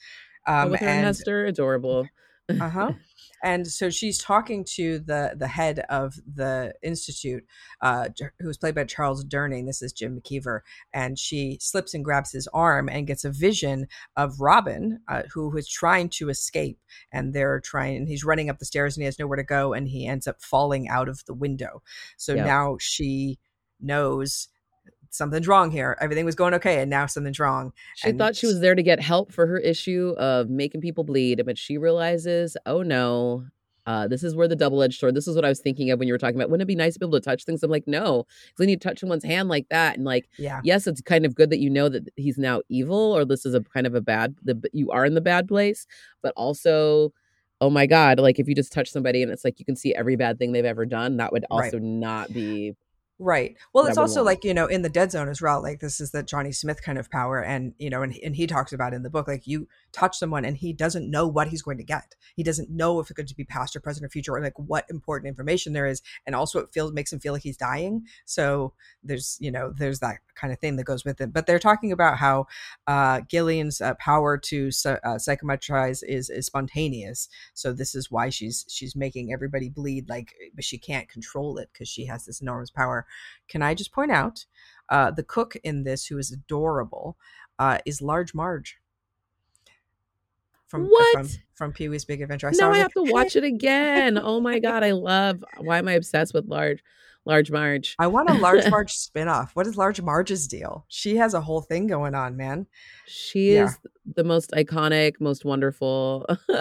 Um, 0.47 0.71
with 0.71 0.81
her 0.81 0.87
and 0.87 1.05
Hester 1.05 1.45
adorable 1.45 2.07
uh 2.49 2.69
huh. 2.69 2.93
And 3.43 3.67
so 3.67 3.91
she's 3.91 4.17
talking 4.17 4.63
to 4.75 4.97
the 4.97 5.35
the 5.37 5.47
head 5.47 5.79
of 5.89 6.15
the 6.25 6.73
institute, 6.81 7.43
uh, 7.81 8.07
who 8.39 8.47
was 8.47 8.57
played 8.57 8.73
by 8.73 8.85
Charles 8.85 9.23
Durning. 9.23 9.67
This 9.67 9.83
is 9.83 9.93
Jim 9.93 10.19
McKeever, 10.19 10.61
and 10.93 11.19
she 11.19 11.59
slips 11.61 11.93
and 11.93 12.03
grabs 12.03 12.31
his 12.31 12.47
arm 12.53 12.89
and 12.89 13.05
gets 13.05 13.23
a 13.23 13.29
vision 13.29 13.87
of 14.17 14.39
Robin, 14.41 14.99
uh, 15.07 15.23
who 15.31 15.49
was 15.49 15.67
trying 15.67 16.09
to 16.09 16.29
escape, 16.29 16.79
and 17.11 17.33
they're 17.33 17.59
trying. 17.59 17.97
And 17.97 18.07
he's 18.07 18.23
running 18.23 18.49
up 18.49 18.57
the 18.57 18.65
stairs 18.65 18.95
and 18.97 19.03
he 19.03 19.05
has 19.05 19.19
nowhere 19.19 19.37
to 19.37 19.43
go, 19.43 19.73
and 19.73 19.87
he 19.87 20.07
ends 20.07 20.25
up 20.25 20.41
falling 20.41 20.87
out 20.89 21.07
of 21.09 21.23
the 21.25 21.33
window. 21.35 21.83
So 22.17 22.33
Yep. 22.33 22.45
now 22.45 22.77
she 22.79 23.37
knows 23.79 24.47
something's 25.15 25.47
wrong 25.47 25.71
here. 25.71 25.97
Everything 26.01 26.25
was 26.25 26.35
going 26.35 26.53
okay, 26.55 26.81
and 26.81 26.89
now 26.89 27.05
something's 27.05 27.39
wrong. 27.39 27.73
she 27.95 28.09
And 28.09 28.17
thought 28.19 28.35
she 28.35 28.47
was 28.47 28.59
there 28.61 28.75
to 28.75 28.83
get 28.83 28.99
help 28.99 29.31
for 29.31 29.47
her 29.47 29.57
issue 29.57 30.13
of 30.17 30.49
making 30.49 30.81
people 30.81 31.03
bleed 31.03 31.41
but 31.45 31.57
she 31.57 31.77
realizes 31.77 32.57
oh 32.65 32.81
no 32.83 33.45
uh, 33.87 34.07
this 34.07 34.23
is 34.23 34.35
where 34.35 34.47
the 34.47 34.55
double-edged 34.55 34.99
sword 34.99 35.13
this 35.15 35.27
is 35.27 35.35
what 35.35 35.45
i 35.45 35.49
was 35.49 35.59
thinking 35.59 35.91
of 35.91 35.99
when 35.99 36.07
you 36.07 36.13
were 36.13 36.17
talking 36.17 36.35
about 36.35 36.49
wouldn't 36.49 36.63
it 36.65 36.67
be 36.67 36.75
nice 36.75 36.93
to 36.93 36.99
be 36.99 37.05
able 37.05 37.19
to 37.19 37.23
touch 37.23 37.43
things 37.45 37.61
i'm 37.61 37.69
like 37.69 37.83
no 37.87 38.25
because 38.47 38.57
when 38.59 38.69
you 38.69 38.77
touch 38.77 38.99
someone's 38.99 39.23
hand 39.23 39.47
like 39.47 39.67
that 39.69 39.95
and 39.95 40.05
like 40.05 40.27
Yeah. 40.37 40.59
yes, 40.63 40.87
it's 40.87 41.01
kind 41.01 41.23
of 41.25 41.35
good 41.35 41.51
that 41.51 41.59
you 41.59 41.69
know 41.69 41.87
that 41.89 42.09
he's 42.15 42.37
now 42.39 42.61
evil 42.67 42.97
or 43.15 43.25
this 43.25 43.45
is 43.45 43.53
a 43.53 43.61
kind 43.61 43.85
of 43.85 43.93
a 43.93 44.01
bad 44.01 44.35
the 44.43 44.59
you 44.73 44.89
are 44.89 45.05
in 45.05 45.13
the 45.13 45.21
bad 45.21 45.47
place, 45.47 45.85
but 46.23 46.33
also 46.35 47.13
oh 47.61 47.69
my 47.69 47.85
god, 47.85 48.19
like 48.19 48.39
if 48.39 48.47
you 48.47 48.55
just 48.55 48.73
touch 48.73 48.89
somebody 48.91 49.21
and 49.23 49.31
it's 49.31 49.45
like 49.45 49.59
you 49.59 49.65
can 49.65 49.75
see 49.75 49.93
every 49.95 50.15
bad 50.15 50.37
thing 50.39 50.51
they've 50.51 50.65
ever 50.65 50.85
done, 50.85 51.17
that 51.17 51.31
would 51.31 51.45
Right. 51.51 51.73
also 51.73 51.79
not 51.79 52.33
be 52.33 52.73
Right. 53.17 53.55
Well, 53.73 53.85
it's 53.85 53.97
also 53.97 54.17
want. 54.17 54.25
like, 54.25 54.43
you 54.43 54.53
know, 54.53 54.65
in 54.65 54.81
the 54.81 54.89
dead 54.89 55.09
zone 55.09 55.29
as 55.29 55.41
well. 55.41 55.61
Like 55.63 55.79
this 55.79 56.01
is 56.01 56.11
the 56.11 56.21
Johnny 56.21 56.51
Smith 56.51 56.83
kind 56.83 56.97
of 56.97 57.09
power. 57.09 57.41
And, 57.41 57.73
you 57.79 57.89
know, 57.89 58.01
and, 58.01 58.13
and 58.21 58.35
he 58.35 58.45
talks 58.45 58.73
about 58.73 58.93
in 58.93 59.03
the 59.03 59.09
book, 59.09 59.25
like 59.25 59.47
you 59.47 59.69
touch 59.93 60.17
someone 60.17 60.43
and 60.43 60.57
he 60.57 60.73
doesn't 60.73 61.09
know 61.09 61.25
what 61.25 61.47
he's 61.47 61.61
going 61.61 61.77
to 61.77 61.83
get. 61.85 62.13
He 62.35 62.43
doesn't 62.43 62.69
know 62.69 62.99
if 62.99 63.09
it's 63.09 63.15
going 63.15 63.27
to 63.27 63.35
be 63.35 63.45
past 63.45 63.73
or 63.73 63.79
present 63.79 64.05
or 64.05 64.09
future 64.09 64.33
or 64.33 64.41
like 64.41 64.59
what 64.59 64.83
important 64.89 65.29
information 65.29 65.71
there 65.71 65.85
is. 65.85 66.01
And 66.25 66.35
also 66.35 66.59
it 66.59 66.73
feels, 66.73 66.91
makes 66.91 67.13
him 67.13 67.21
feel 67.21 67.31
like 67.31 67.43
he's 67.43 67.55
dying. 67.55 68.03
So 68.25 68.73
there's, 69.01 69.37
you 69.39 69.49
know, 69.49 69.71
there's 69.73 69.99
that 69.99 70.17
kind 70.35 70.51
of 70.51 70.59
thing 70.59 70.75
that 70.75 70.83
goes 70.83 71.05
with 71.05 71.21
it. 71.21 71.31
But 71.31 71.45
they're 71.45 71.57
talking 71.57 71.93
about 71.93 72.17
how 72.17 72.47
uh, 72.85 73.21
Gillian's 73.21 73.79
uh, 73.79 73.93
power 73.93 74.37
to 74.39 74.71
uh, 75.05 75.17
psychometrize 75.19 76.03
is, 76.03 76.29
is 76.29 76.47
spontaneous. 76.47 77.29
So 77.53 77.71
this 77.71 77.95
is 77.95 78.11
why 78.11 78.27
she's, 78.27 78.65
she's 78.67 78.93
making 78.93 79.31
everybody 79.31 79.69
bleed 79.69 80.09
like, 80.09 80.33
but 80.53 80.65
she 80.65 80.77
can't 80.77 81.07
control 81.07 81.57
it 81.59 81.69
because 81.71 81.87
she 81.87 82.07
has 82.07 82.25
this 82.25 82.41
enormous 82.41 82.71
power. 82.71 83.04
Can 83.47 83.61
I 83.61 83.73
just 83.73 83.91
point 83.91 84.11
out 84.11 84.45
uh, 84.89 85.11
the 85.11 85.23
cook 85.23 85.55
in 85.63 85.83
this, 85.83 86.05
who 86.07 86.17
is 86.17 86.31
adorable, 86.31 87.17
uh, 87.59 87.79
is 87.85 88.01
Large 88.01 88.33
Marge 88.33 88.77
from 90.67 90.85
What? 90.87 91.13
from 91.13 91.29
from 91.53 91.71
Pee 91.71 91.87
Wee's 91.89 92.05
Big 92.05 92.21
Adventure. 92.21 92.47
I 92.49 92.51
now 92.57 92.71
I 92.71 92.77
have 92.79 92.91
to 92.93 93.03
watch 93.03 93.35
it 93.35 93.43
again. 93.43 94.17
Oh 94.21 94.41
my 94.41 94.59
god, 94.59 94.83
I 94.83 94.91
love 94.91 95.43
why 95.59 95.77
am 95.77 95.87
I 95.87 95.93
obsessed 95.93 96.33
with 96.33 96.45
large 96.47 96.83
large 97.23 97.49
Marge? 97.49 97.95
I 97.97 98.07
want 98.07 98.29
a 98.29 98.33
Large 98.33 98.69
Marge 98.69 98.93
spinoff. 98.95 99.51
What 99.53 99.65
is 99.67 99.77
Large 99.77 100.01
Marge's 100.01 100.47
deal? 100.47 100.85
She 100.89 101.15
has 101.17 101.33
a 101.33 101.41
whole 101.41 101.61
thing 101.61 101.87
going 101.87 102.13
on, 102.13 102.35
man. 102.35 102.67
She 103.07 103.53
Yeah. 103.53 103.65
is 103.65 103.77
the 104.15 104.23
most 104.23 104.51
iconic, 104.51 105.13
most 105.19 105.45
wonderful. 105.45 106.25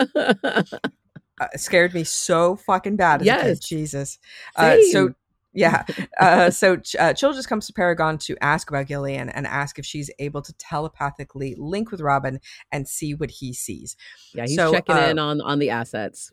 Uh, 1.40 1.48
scared 1.56 1.92
me 1.92 2.04
so 2.04 2.54
fucking 2.54 2.94
bad. 2.94 3.20
As 3.20 3.26
a 3.26 3.40
kid. 3.42 3.48
Yes. 3.48 3.58
Jesus. 3.58 4.18
Uh, 4.54 4.76
so. 4.92 5.14
Yeah. 5.54 5.84
Uh, 6.20 6.48
so 6.48 6.80
uh, 6.98 7.12
Childress 7.12 7.44
comes 7.44 7.66
to 7.66 7.72
Paragon 7.72 8.18
to 8.18 8.36
ask 8.40 8.70
about 8.70 8.86
Gillian 8.86 9.28
and 9.28 9.46
ask 9.46 9.78
if 9.78 9.84
she's 9.84 10.10
able 10.20 10.40
to 10.42 10.52
telepathically 10.54 11.54
link 11.58 11.90
with 11.90 12.00
Robin 12.00 12.40
and 12.70 12.86
see 12.88 13.14
what 13.14 13.30
he 13.30 13.52
sees. 13.52 13.96
yeah, 14.32 14.44
he's 14.44 14.54
so, 14.54 14.72
checking 14.72 14.96
uh, 14.96 15.08
in 15.08 15.18
on 15.18 15.40
on 15.40 15.58
the 15.58 15.70
assets. 15.70 16.32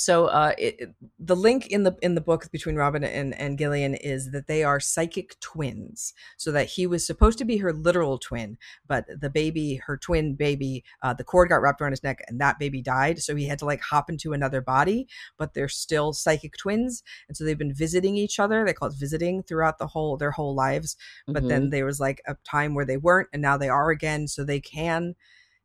So 0.00 0.26
uh 0.26 0.52
it, 0.58 0.94
the 1.18 1.36
link 1.36 1.66
in 1.68 1.82
the 1.82 1.96
in 2.02 2.14
the 2.14 2.20
book 2.20 2.50
between 2.50 2.76
robin 2.76 3.04
and 3.04 3.34
and 3.38 3.58
gillian 3.58 3.94
is 3.94 4.30
that 4.32 4.46
they 4.46 4.64
are 4.64 4.80
psychic 4.80 5.38
twins. 5.40 6.12
So 6.38 6.50
that 6.52 6.68
he 6.68 6.86
was 6.86 7.06
supposed 7.06 7.38
to 7.38 7.44
be 7.44 7.58
her 7.58 7.72
literal 7.72 8.18
twin 8.18 8.56
but 8.86 9.04
the 9.20 9.30
baby 9.30 9.76
her 9.86 9.96
twin 9.96 10.34
baby 10.34 10.84
uh 11.02 11.14
the 11.14 11.24
cord 11.24 11.48
got 11.50 11.62
wrapped 11.62 11.80
around 11.80 11.92
his 11.92 12.02
neck 12.02 12.20
and 12.28 12.40
that 12.40 12.58
baby 12.58 12.82
died. 12.82 13.20
So 13.22 13.36
he 13.36 13.46
had 13.46 13.58
to 13.60 13.64
like 13.66 13.80
hop 13.82 14.08
into 14.10 14.32
another 14.32 14.60
body 14.60 15.06
but 15.38 15.54
they're 15.54 15.68
still 15.68 16.12
psychic 16.12 16.56
twins. 16.56 17.02
And 17.28 17.36
so 17.36 17.44
they've 17.44 17.58
been 17.58 17.74
visiting 17.74 18.16
each 18.16 18.38
other. 18.38 18.64
They 18.64 18.72
call 18.72 18.88
it 18.88 18.94
visiting 18.98 19.42
throughout 19.42 19.78
the 19.78 19.86
whole 19.86 20.16
their 20.16 20.30
whole 20.32 20.54
lives. 20.54 20.96
But 21.26 21.44
Mhm. 21.44 21.48
then 21.48 21.70
there 21.70 21.84
was 21.84 22.00
like 22.00 22.22
a 22.26 22.36
time 22.44 22.74
where 22.74 22.84
they 22.86 22.96
weren't 22.96 23.28
and 23.32 23.42
now 23.42 23.56
they 23.56 23.68
are 23.68 23.90
again. 23.90 24.28
So 24.28 24.44
they 24.44 24.60
can 24.60 25.14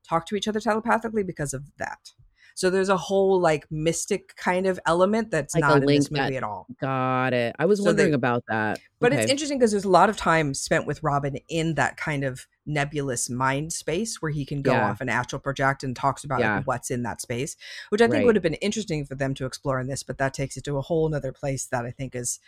talk 0.07 0.25
to 0.27 0.35
each 0.35 0.47
other 0.47 0.59
telepathically 0.59 1.23
because 1.23 1.53
of 1.53 1.63
that 1.77 2.11
so 2.55 2.69
there's 2.69 2.89
a 2.89 2.97
whole 2.97 3.39
like 3.39 3.65
mystic 3.69 4.35
kind 4.37 4.65
of 4.65 4.79
element 4.87 5.29
that's 5.29 5.53
Like 5.53 5.61
not 5.61 5.77
in 5.81 5.85
this 5.85 6.09
movie 6.09 6.21
that- 6.31 6.33
at 6.37 6.43
all 6.43 6.65
got 6.81 7.33
it. 7.33 7.55
I 7.59 7.65
was 7.65 7.79
So 7.79 7.83
they- 7.83 7.89
wondering 7.89 8.13
about 8.15 8.43
that. 8.47 8.79
but 8.99 9.13
it's 9.13 9.29
interesting 9.29 9.59
because 9.59 9.71
there's 9.71 9.83
a 9.85 9.89
lot 9.89 10.09
of 10.09 10.17
time 10.17 10.53
spent 10.55 10.87
with 10.87 11.03
robin 11.03 11.37
in 11.49 11.75
that 11.75 11.95
kind 11.97 12.23
of 12.23 12.47
nebulous 12.65 13.29
mind 13.29 13.71
space 13.71 14.21
where 14.21 14.31
he 14.31 14.43
can 14.45 14.61
go 14.63 14.71
Yeah. 14.71 14.89
off 14.89 14.99
and 15.01 15.09
astral 15.09 15.39
project 15.39 15.83
and 15.83 15.95
talks 15.95 16.23
about 16.23 16.39
Yeah. 16.39 16.55
like, 16.57 16.65
what's 16.67 16.89
in 16.89 17.03
that 17.03 17.21
space 17.21 17.55
which 17.89 18.01
i 18.01 18.05
think 18.05 18.15
Right. 18.15 18.25
would 18.25 18.35
have 18.35 18.41
been 18.43 18.55
interesting 18.55 19.05
for 19.05 19.13
them 19.15 19.33
to 19.35 19.45
explore 19.45 19.79
in 19.79 19.87
this 19.87 20.01
but 20.01 20.17
that 20.17 20.33
takes 20.33 20.57
it 20.57 20.63
to 20.63 20.77
a 20.77 20.81
whole 20.81 21.07
nother 21.09 21.31
place 21.31 21.65
that 21.67 21.85
i 21.85 21.91
think 21.91 22.15
is 22.15 22.39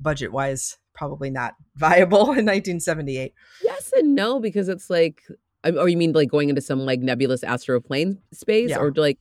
budget 0.00 0.32
wise 0.32 0.78
probably 0.94 1.30
not 1.30 1.54
viable 1.76 2.32
in 2.32 2.44
1978 2.46 3.34
Yes 3.62 3.92
and 3.96 4.14
no, 4.14 4.40
because 4.40 4.68
it's 4.68 4.88
like, 4.90 5.22
or 5.64 5.72
oh, 5.78 5.84
you 5.86 5.96
mean 5.96 6.12
like 6.12 6.30
going 6.30 6.48
into 6.48 6.60
some 6.62 6.80
like 6.80 7.00
nebulous 7.00 7.42
astral 7.44 7.80
plane 7.80 8.18
space, 8.32 8.70
Yeah. 8.70 8.78
or 8.78 8.92
like, 8.96 9.18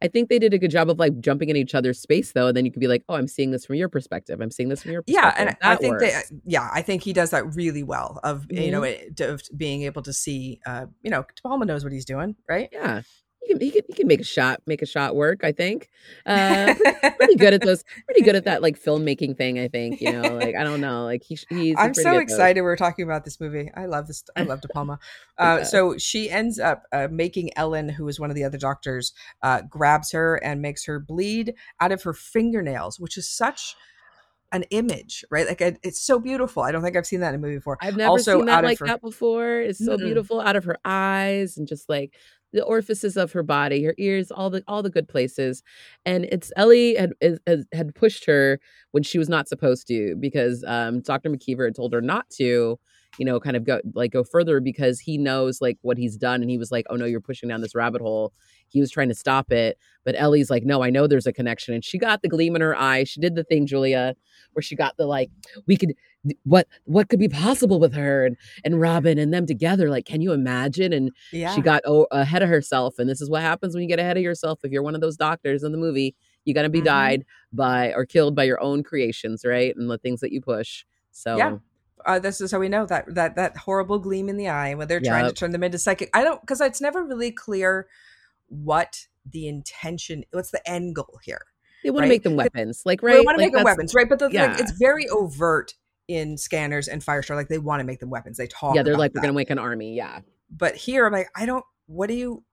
I 0.00 0.08
think 0.08 0.28
they 0.28 0.38
did 0.38 0.54
a 0.54 0.58
good 0.58 0.70
job 0.70 0.88
of 0.90 0.98
like 0.98 1.18
jumping 1.20 1.48
in 1.48 1.56
each 1.56 1.74
other's 1.74 1.98
space 2.00 2.32
though, 2.32 2.46
and 2.46 2.56
then 2.56 2.64
you 2.64 2.70
could 2.70 2.80
be 2.80 2.86
like, 2.86 3.02
oh, 3.08 3.14
I'm 3.14 3.26
seeing 3.28 3.50
this 3.50 3.66
from 3.66 3.76
your 3.76 3.88
perspective. 3.88 4.40
I'm 4.40 4.50
seeing 4.50 4.68
this 4.68 4.82
from 4.82 4.92
your 4.92 5.02
perspective. 5.02 5.34
yeah 5.34 5.48
and 5.48 5.56
i 5.62 5.74
That 5.74 5.80
think 5.80 5.98
that 6.00 6.24
yeah 6.44 6.68
i 6.72 6.82
think 6.82 7.02
he 7.02 7.12
does 7.12 7.30
that 7.30 7.54
really 7.54 7.82
well 7.82 8.20
of 8.22 8.46
you 8.50 8.70
know 8.70 8.82
Mm-hmm. 8.82 9.12
it, 9.12 9.20
of 9.20 9.42
being 9.56 9.82
able 9.82 10.02
to 10.02 10.12
see 10.12 10.60
uh 10.66 10.86
you 11.02 11.10
know 11.10 11.24
palma 11.42 11.64
knows 11.64 11.82
what 11.84 11.92
he's 11.92 12.04
doing 12.04 12.36
right 12.48 12.68
yeah. 12.72 13.02
He 13.48 13.54
can, 13.54 13.60
he 13.60 13.70
can, 13.70 13.82
he 13.88 13.92
can 13.94 14.06
make 14.06 14.20
a 14.20 14.24
shot, 14.24 14.60
make 14.66 14.82
a 14.82 14.86
shot 14.86 15.16
work. 15.16 15.42
I 15.42 15.52
think. 15.52 15.88
Uh, 16.26 16.74
pretty, 16.74 17.16
pretty 17.16 17.34
good 17.36 17.54
at 17.54 17.62
those. 17.62 17.84
Pretty 18.04 18.20
good 18.22 18.36
at 18.36 18.44
that, 18.44 18.60
like 18.60 18.78
filmmaking 18.78 19.36
thing. 19.36 19.58
I 19.58 19.68
think. 19.68 20.00
You 20.00 20.12
know, 20.12 20.34
like 20.34 20.54
I 20.54 20.62
don't 20.64 20.80
know, 20.80 21.04
like 21.04 21.22
he, 21.22 21.38
he's. 21.48 21.74
I'm 21.78 21.94
so 21.94 22.18
excited 22.18 22.60
we're 22.62 22.76
talking 22.76 23.04
about 23.04 23.24
this 23.24 23.40
movie. 23.40 23.70
I 23.74 23.86
love 23.86 24.06
this. 24.06 24.22
I 24.36 24.42
love 24.42 24.60
De 24.60 24.68
Palma. 24.68 24.98
Uh, 25.38 25.62
so 25.62 25.96
she 25.96 26.28
ends 26.28 26.58
up 26.58 26.82
uh, 26.92 27.06
making 27.08 27.50
Ellen, 27.56 27.88
who 27.88 28.08
is 28.08 28.18
one 28.18 28.28
of 28.28 28.34
the 28.34 28.42
other 28.42 28.58
doctors, 28.58 29.12
uh, 29.44 29.62
grabs 29.62 30.10
her 30.10 30.34
and 30.42 30.60
makes 30.60 30.84
her 30.84 30.98
bleed 30.98 31.54
out 31.80 31.92
of 31.92 32.02
her 32.02 32.12
fingernails, 32.12 32.98
which 32.98 33.16
is 33.16 33.30
such 33.30 33.76
an 34.50 34.64
image, 34.70 35.24
right? 35.30 35.46
Like 35.46 35.60
it, 35.60 35.78
it's 35.82 36.00
so 36.00 36.18
beautiful. 36.18 36.62
I 36.62 36.72
don't 36.72 36.82
think 36.82 36.96
I've 36.96 37.06
seen 37.06 37.20
that 37.20 37.28
in 37.30 37.34
a 37.36 37.38
movie 37.38 37.56
before. 37.56 37.78
I've 37.80 37.96
never 37.96 38.10
Also 38.10 38.38
seen 38.38 38.46
that 38.46 38.64
like 38.64 38.78
her- 38.78 38.86
that 38.86 39.00
before. 39.00 39.60
It's 39.60 39.78
so 39.78 39.96
Mm-mm. 39.96 39.98
beautiful 40.04 40.40
out 40.40 40.56
of 40.56 40.64
her 40.64 40.78
eyes 40.84 41.56
and 41.56 41.68
just 41.68 41.88
like 41.88 42.14
the 42.52 42.64
orifices 42.64 43.16
of 43.16 43.32
her 43.32 43.42
body, 43.42 43.84
her 43.84 43.94
ears, 43.98 44.30
all 44.30 44.50
the 44.50 44.62
all 44.66 44.82
the 44.82 44.90
good 44.90 45.08
places. 45.08 45.62
And 46.04 46.24
it's 46.26 46.52
Ellie 46.56 46.94
had 46.96 47.12
is, 47.20 47.38
had 47.72 47.94
pushed 47.94 48.24
her 48.26 48.60
when 48.92 49.02
she 49.02 49.18
was 49.18 49.28
not 49.28 49.48
supposed 49.48 49.86
to 49.88 50.16
because 50.18 50.64
um, 50.66 51.00
Dr. 51.00 51.30
McKeever 51.30 51.66
had 51.66 51.76
told 51.76 51.92
her 51.92 52.00
not 52.00 52.28
to. 52.38 52.78
You 53.18 53.24
know, 53.24 53.40
kind 53.40 53.56
of 53.56 53.64
go 53.64 53.80
like 53.94 54.12
go 54.12 54.22
further 54.22 54.60
because 54.60 55.00
he 55.00 55.16
knows 55.18 55.60
like 55.60 55.78
what 55.80 55.96
he's 55.96 56.16
done, 56.16 56.42
and 56.42 56.50
he 56.50 56.58
was 56.58 56.70
like, 56.70 56.84
"Oh 56.90 56.94
no, 56.94 57.06
you're 57.06 57.22
pushing 57.22 57.48
down 57.48 57.62
this 57.62 57.74
rabbit 57.74 58.00
hole." 58.02 58.32
He 58.68 58.80
was 58.80 58.90
trying 58.90 59.08
to 59.08 59.14
stop 59.14 59.52
it. 59.52 59.78
But 60.04 60.14
Ellie's 60.16 60.50
like, 60.50 60.64
no, 60.64 60.82
I 60.82 60.90
know 60.90 61.06
there's 61.06 61.26
a 61.26 61.32
connection. 61.32 61.74
And 61.74 61.84
she 61.84 61.98
got 61.98 62.22
the 62.22 62.28
gleam 62.28 62.56
in 62.56 62.62
her 62.62 62.76
eye. 62.76 63.04
She 63.04 63.20
did 63.20 63.34
the 63.34 63.44
thing, 63.44 63.66
Julia, 63.66 64.14
where 64.52 64.62
she 64.62 64.74
got 64.74 64.96
the 64.96 65.06
like, 65.06 65.30
we 65.66 65.76
could 65.76 65.94
what 66.44 66.66
what 66.84 67.08
could 67.08 67.20
be 67.20 67.28
possible 67.28 67.78
with 67.78 67.94
her 67.94 68.26
and 68.26 68.36
and 68.64 68.80
Robin 68.80 69.18
and 69.18 69.32
them 69.32 69.46
together 69.46 69.88
like 69.88 70.04
can 70.04 70.20
you 70.20 70.32
imagine 70.32 70.92
and 70.92 71.10
Yeah. 71.32 71.54
she 71.54 71.60
got 71.60 71.82
oh, 71.86 72.06
ahead 72.10 72.42
of 72.42 72.48
herself 72.48 72.98
and 72.98 73.08
this 73.08 73.20
is 73.20 73.30
what 73.30 73.40
happens 73.40 73.72
when 73.72 73.82
you 73.82 73.88
get 73.88 74.00
ahead 74.00 74.16
of 74.16 74.22
yourself 74.22 74.58
if 74.64 74.72
you're 74.72 74.82
one 74.82 74.96
of 74.96 75.00
those 75.00 75.16
doctors 75.16 75.62
in 75.62 75.70
the 75.70 75.78
movie 75.78 76.16
you're 76.44 76.60
to 76.60 76.68
be 76.68 76.80
Mhm. 76.80 76.84
died 76.86 77.24
by 77.52 77.92
or 77.94 78.04
killed 78.04 78.34
by 78.34 78.42
your 78.44 78.60
own 78.60 78.82
creations 78.82 79.44
right 79.44 79.74
and 79.76 79.88
the 79.88 79.96
things 79.96 80.18
that 80.20 80.32
you 80.32 80.40
push 80.40 80.84
so 81.12 81.36
Yeah. 81.36 81.58
uh, 82.04 82.18
this 82.18 82.40
is 82.40 82.50
how 82.50 82.58
we 82.58 82.68
know 82.68 82.84
that 82.84 83.14
that 83.14 83.36
that 83.36 83.56
horrible 83.56 84.00
gleam 84.00 84.28
in 84.28 84.36
the 84.36 84.48
eye 84.48 84.74
when 84.74 84.88
they're 84.88 85.00
trying 85.00 85.26
to 85.26 85.32
turn 85.32 85.52
them 85.52 85.62
into 85.62 85.78
psychic. 85.78 86.10
I 86.12 86.24
don't 86.24 86.40
because 86.40 86.60
it's 86.60 86.80
never 86.80 87.04
really 87.04 87.30
clear 87.30 87.86
what 88.48 89.06
the 89.30 89.46
intention, 89.46 90.24
what's 90.32 90.50
the 90.50 90.68
end 90.68 90.94
goal 90.94 91.18
here. 91.22 91.42
they 91.84 91.90
want 91.90 92.02
right? 92.02 92.06
to 92.06 92.12
make 92.14 92.22
them 92.22 92.36
weapons 92.36 92.82
like 92.84 93.02
right 93.02 93.14
They 93.14 93.20
want 93.20 93.36
to 93.36 93.42
Like, 93.42 93.46
make 93.46 93.52
them 93.52 93.64
weapons, 93.64 93.94
right? 93.94 94.08
But 94.08 94.18
the, 94.18 94.28
like, 94.28 94.60
it's 94.60 94.72
very 94.72 95.08
overt 95.08 95.74
in 96.08 96.36
Scanners 96.36 96.88
and 96.88 97.04
Firestar. 97.04 97.36
Like 97.36 97.48
they 97.48 97.58
want 97.58 97.80
to 97.80 97.84
make 97.84 98.00
them 98.00 98.10
weapons. 98.10 98.36
They 98.38 98.46
talk. 98.46 98.74
yeah 98.74 98.82
they're 98.82 98.96
like 98.96 99.12
we're 99.14 99.20
going 99.20 99.32
to 99.32 99.36
make 99.36 99.50
an 99.50 99.58
army 99.58 99.94
yeah 99.94 100.20
but 100.50 100.74
here 100.76 101.06
I'm 101.06 101.12
like, 101.12 101.28
I 101.36 101.46
don't. 101.46 101.64
What 101.86 102.08
do 102.08 102.14
you? 102.14 102.44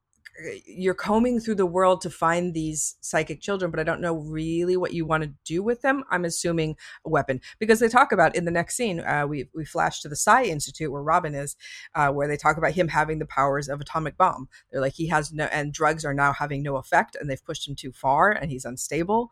You're 0.66 0.94
combing 0.94 1.40
through 1.40 1.56
the 1.56 1.66
world 1.66 2.02
to 2.02 2.10
find 2.10 2.54
these 2.54 2.98
psychic 3.02 3.42
children, 3.42 3.72
but 3.72 3.80
I 3.80 3.84
don't 3.84 4.02
know 4.02 4.16
really 4.16 4.76
what 4.76 4.94
you 4.94 5.06
want 5.06 5.24
to 5.24 5.34
do 5.46 5.64
with 5.64 5.82
them. 5.82 6.04
I'm 6.12 6.26
assuming 6.26 6.76
a 7.06 7.10
weapon 7.10 7.42
because 7.60 7.80
they 7.80 7.88
talk 7.88 8.12
about 8.12 8.36
in 8.36 8.46
the 8.46 8.52
next 8.52 8.76
scene. 8.76 9.00
Uh, 9.00 9.26
we 9.28 9.50
we 9.56 9.66
flash 9.66 10.02
to 10.02 10.10
the 10.10 10.16
Psi 10.16 10.44
Institute 10.44 10.92
where 10.92 11.02
Robin 11.04 11.34
is, 11.34 11.56
uh, 11.94 12.10
where 12.10 12.28
they 12.28 12.38
talk 12.38 12.58
about 12.58 12.74
him 12.74 12.90
having 12.90 13.20
the 13.20 13.26
powers 13.26 13.70
of 13.70 13.80
atomic 13.80 14.18
bomb. 14.18 14.50
They're 14.72 14.82
like 14.82 14.94
he 14.94 15.08
has 15.08 15.32
no, 15.32 15.46
and 15.46 15.74
drugs 15.74 16.04
are 16.04 16.14
now 16.14 16.34
having 16.34 16.64
no 16.64 16.76
effect, 16.78 17.16
and 17.20 17.30
they've 17.30 17.46
pushed 17.46 17.68
him 17.68 17.76
too 17.76 17.92
far, 17.92 18.32
and 18.32 18.52
he's 18.52 18.66
unstable. 18.66 19.32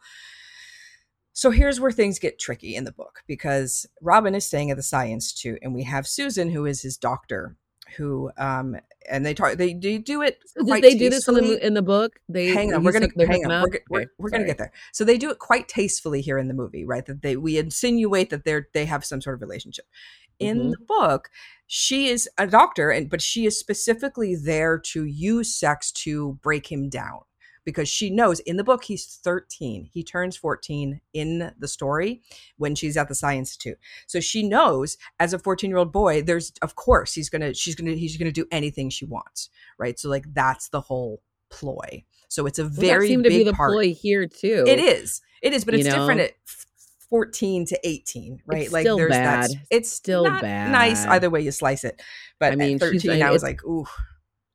So 1.35 1.49
here's 1.49 1.79
where 1.79 1.91
things 1.91 2.19
get 2.19 2.39
tricky 2.39 2.75
in 2.75 2.83
the 2.83 2.91
book 2.91 3.23
because 3.25 3.87
Robin 4.01 4.35
is 4.35 4.45
staying 4.45 4.69
at 4.69 4.77
the 4.77 4.83
Psi 4.83 5.07
Institute, 5.07 5.59
and 5.63 5.73
we 5.73 5.83
have 5.83 6.07
Susan, 6.07 6.51
who 6.51 6.65
is 6.65 6.83
his 6.83 6.95
doctor, 6.95 7.57
who 7.95 8.32
um 8.38 8.75
and 9.10 9.25
they 9.25 9.34
talk 9.34 9.58
they, 9.58 9.73
they 9.73 9.97
do 9.97 10.21
it 10.21 10.39
did 10.65 10.82
they 10.82 10.95
do 10.95 11.10
this 11.10 11.27
in 11.27 11.36
the 11.36 11.65
in 11.65 11.73
the 11.73 11.82
book? 11.82 12.19
They 12.29 12.47
hang 12.47 12.73
on 12.73 12.84
we're 12.84 12.91
gonna 12.91 13.08
hang 13.17 13.45
on 13.45 13.62
we're, 13.63 13.79
we're, 13.89 13.99
Okay, 14.01 14.08
we're 14.17 14.29
gonna 14.29 14.45
get 14.45 14.58
there. 14.58 14.71
So 14.91 15.03
they 15.03 15.17
do 15.17 15.29
it 15.29 15.39
quite 15.39 15.67
tastefully 15.67 16.21
here 16.21 16.38
in 16.38 16.47
the 16.47 16.53
movie 16.53 16.86
right? 16.86 17.06
That 17.06 17.21
they 17.21 17.36
we 17.38 17.58
insinuate 17.58 18.29
that 18.29 18.45
they're 18.45 18.67
they 18.73 18.86
have 18.86 19.03
some 19.03 19.21
sort 19.21 19.36
of 19.36 19.41
relationship. 19.41 19.86
In 20.39 20.58
Mhm. 20.58 20.71
the 20.71 20.86
book 20.88 21.29
she 21.67 22.08
is 22.10 22.29
a 22.38 22.47
doctor 22.47 22.89
and 22.89 23.10
but 23.10 23.21
she 23.21 23.45
is 23.45 23.58
specifically 23.60 24.36
there 24.36 24.77
to 24.77 25.06
use 25.06 25.56
sex 25.56 25.91
to 25.91 26.34
break 26.41 26.71
him 26.71 26.89
down 26.89 27.21
because 27.65 27.88
she 27.89 28.10
knows 28.10 28.39
in 28.41 28.58
the 28.58 28.63
book 28.63 28.84
he's 28.84 29.06
13 29.23 29.89
he 29.93 30.04
turns 30.04 30.36
14 30.38 30.99
in 31.13 31.52
the 31.58 31.67
story 31.67 32.21
when 32.58 32.76
she's 32.76 32.97
at 32.97 33.08
the 33.08 33.15
Science 33.15 33.49
Institute. 33.52 33.78
So 34.08 34.19
she 34.19 34.43
knows 34.47 34.97
as 35.19 35.34
a 35.34 35.39
14 35.39 35.69
year 35.69 35.78
old 35.78 35.91
boy 35.91 36.21
there's 36.21 36.52
of 36.62 36.76
course 36.76 37.13
he's 37.13 37.30
gonna 37.30 37.54
she's 37.54 37.76
gonna 37.76 37.91
he's 37.93 38.17
gonna 38.17 38.32
do 38.32 38.45
anything 38.52 38.89
she 38.89 39.06
wants 39.06 39.49
right? 39.80 39.97
So 39.99 40.10
like 40.10 40.26
that's 40.34 40.69
the 40.69 40.82
whole 40.82 41.21
ploy. 41.49 42.04
So 42.30 42.45
it's 42.47 42.60
a 42.60 42.63
Well, 42.63 42.71
very 42.71 43.08
seemed 43.08 43.23
to 43.26 43.30
big 43.30 43.39
be 43.39 43.43
the 43.43 43.54
part. 43.54 43.71
ploy 43.71 43.93
here 43.93 44.26
too. 44.28 44.65
It 44.67 44.80
is. 44.80 45.21
It 45.41 45.54
is 45.54 45.65
but 45.65 45.73
You 45.76 45.82
it's 45.82 45.89
different 45.89 46.21
at 46.21 46.32
14 47.10 47.65
to 47.67 47.80
18 47.88 48.41
right? 48.47 48.63
It's 48.63 48.71
like 48.73 48.82
still 48.84 48.97
there's 48.97 49.10
bad. 49.12 49.52
that 49.52 49.56
it's 49.69 49.91
Still 49.91 50.23
not 50.23 50.41
nice 50.41 51.06
either 51.06 51.30
way 51.30 51.41
you 51.41 51.52
slice 51.52 51.84
it 51.84 52.02
but 52.39 52.54
I 52.54 52.56
mean, 52.56 52.76
at 52.82 52.89
she's- 52.91 53.04
13 53.04 53.21
i 53.21 53.30
was 53.32 53.43
like 53.43 53.63
ooh 53.63 53.86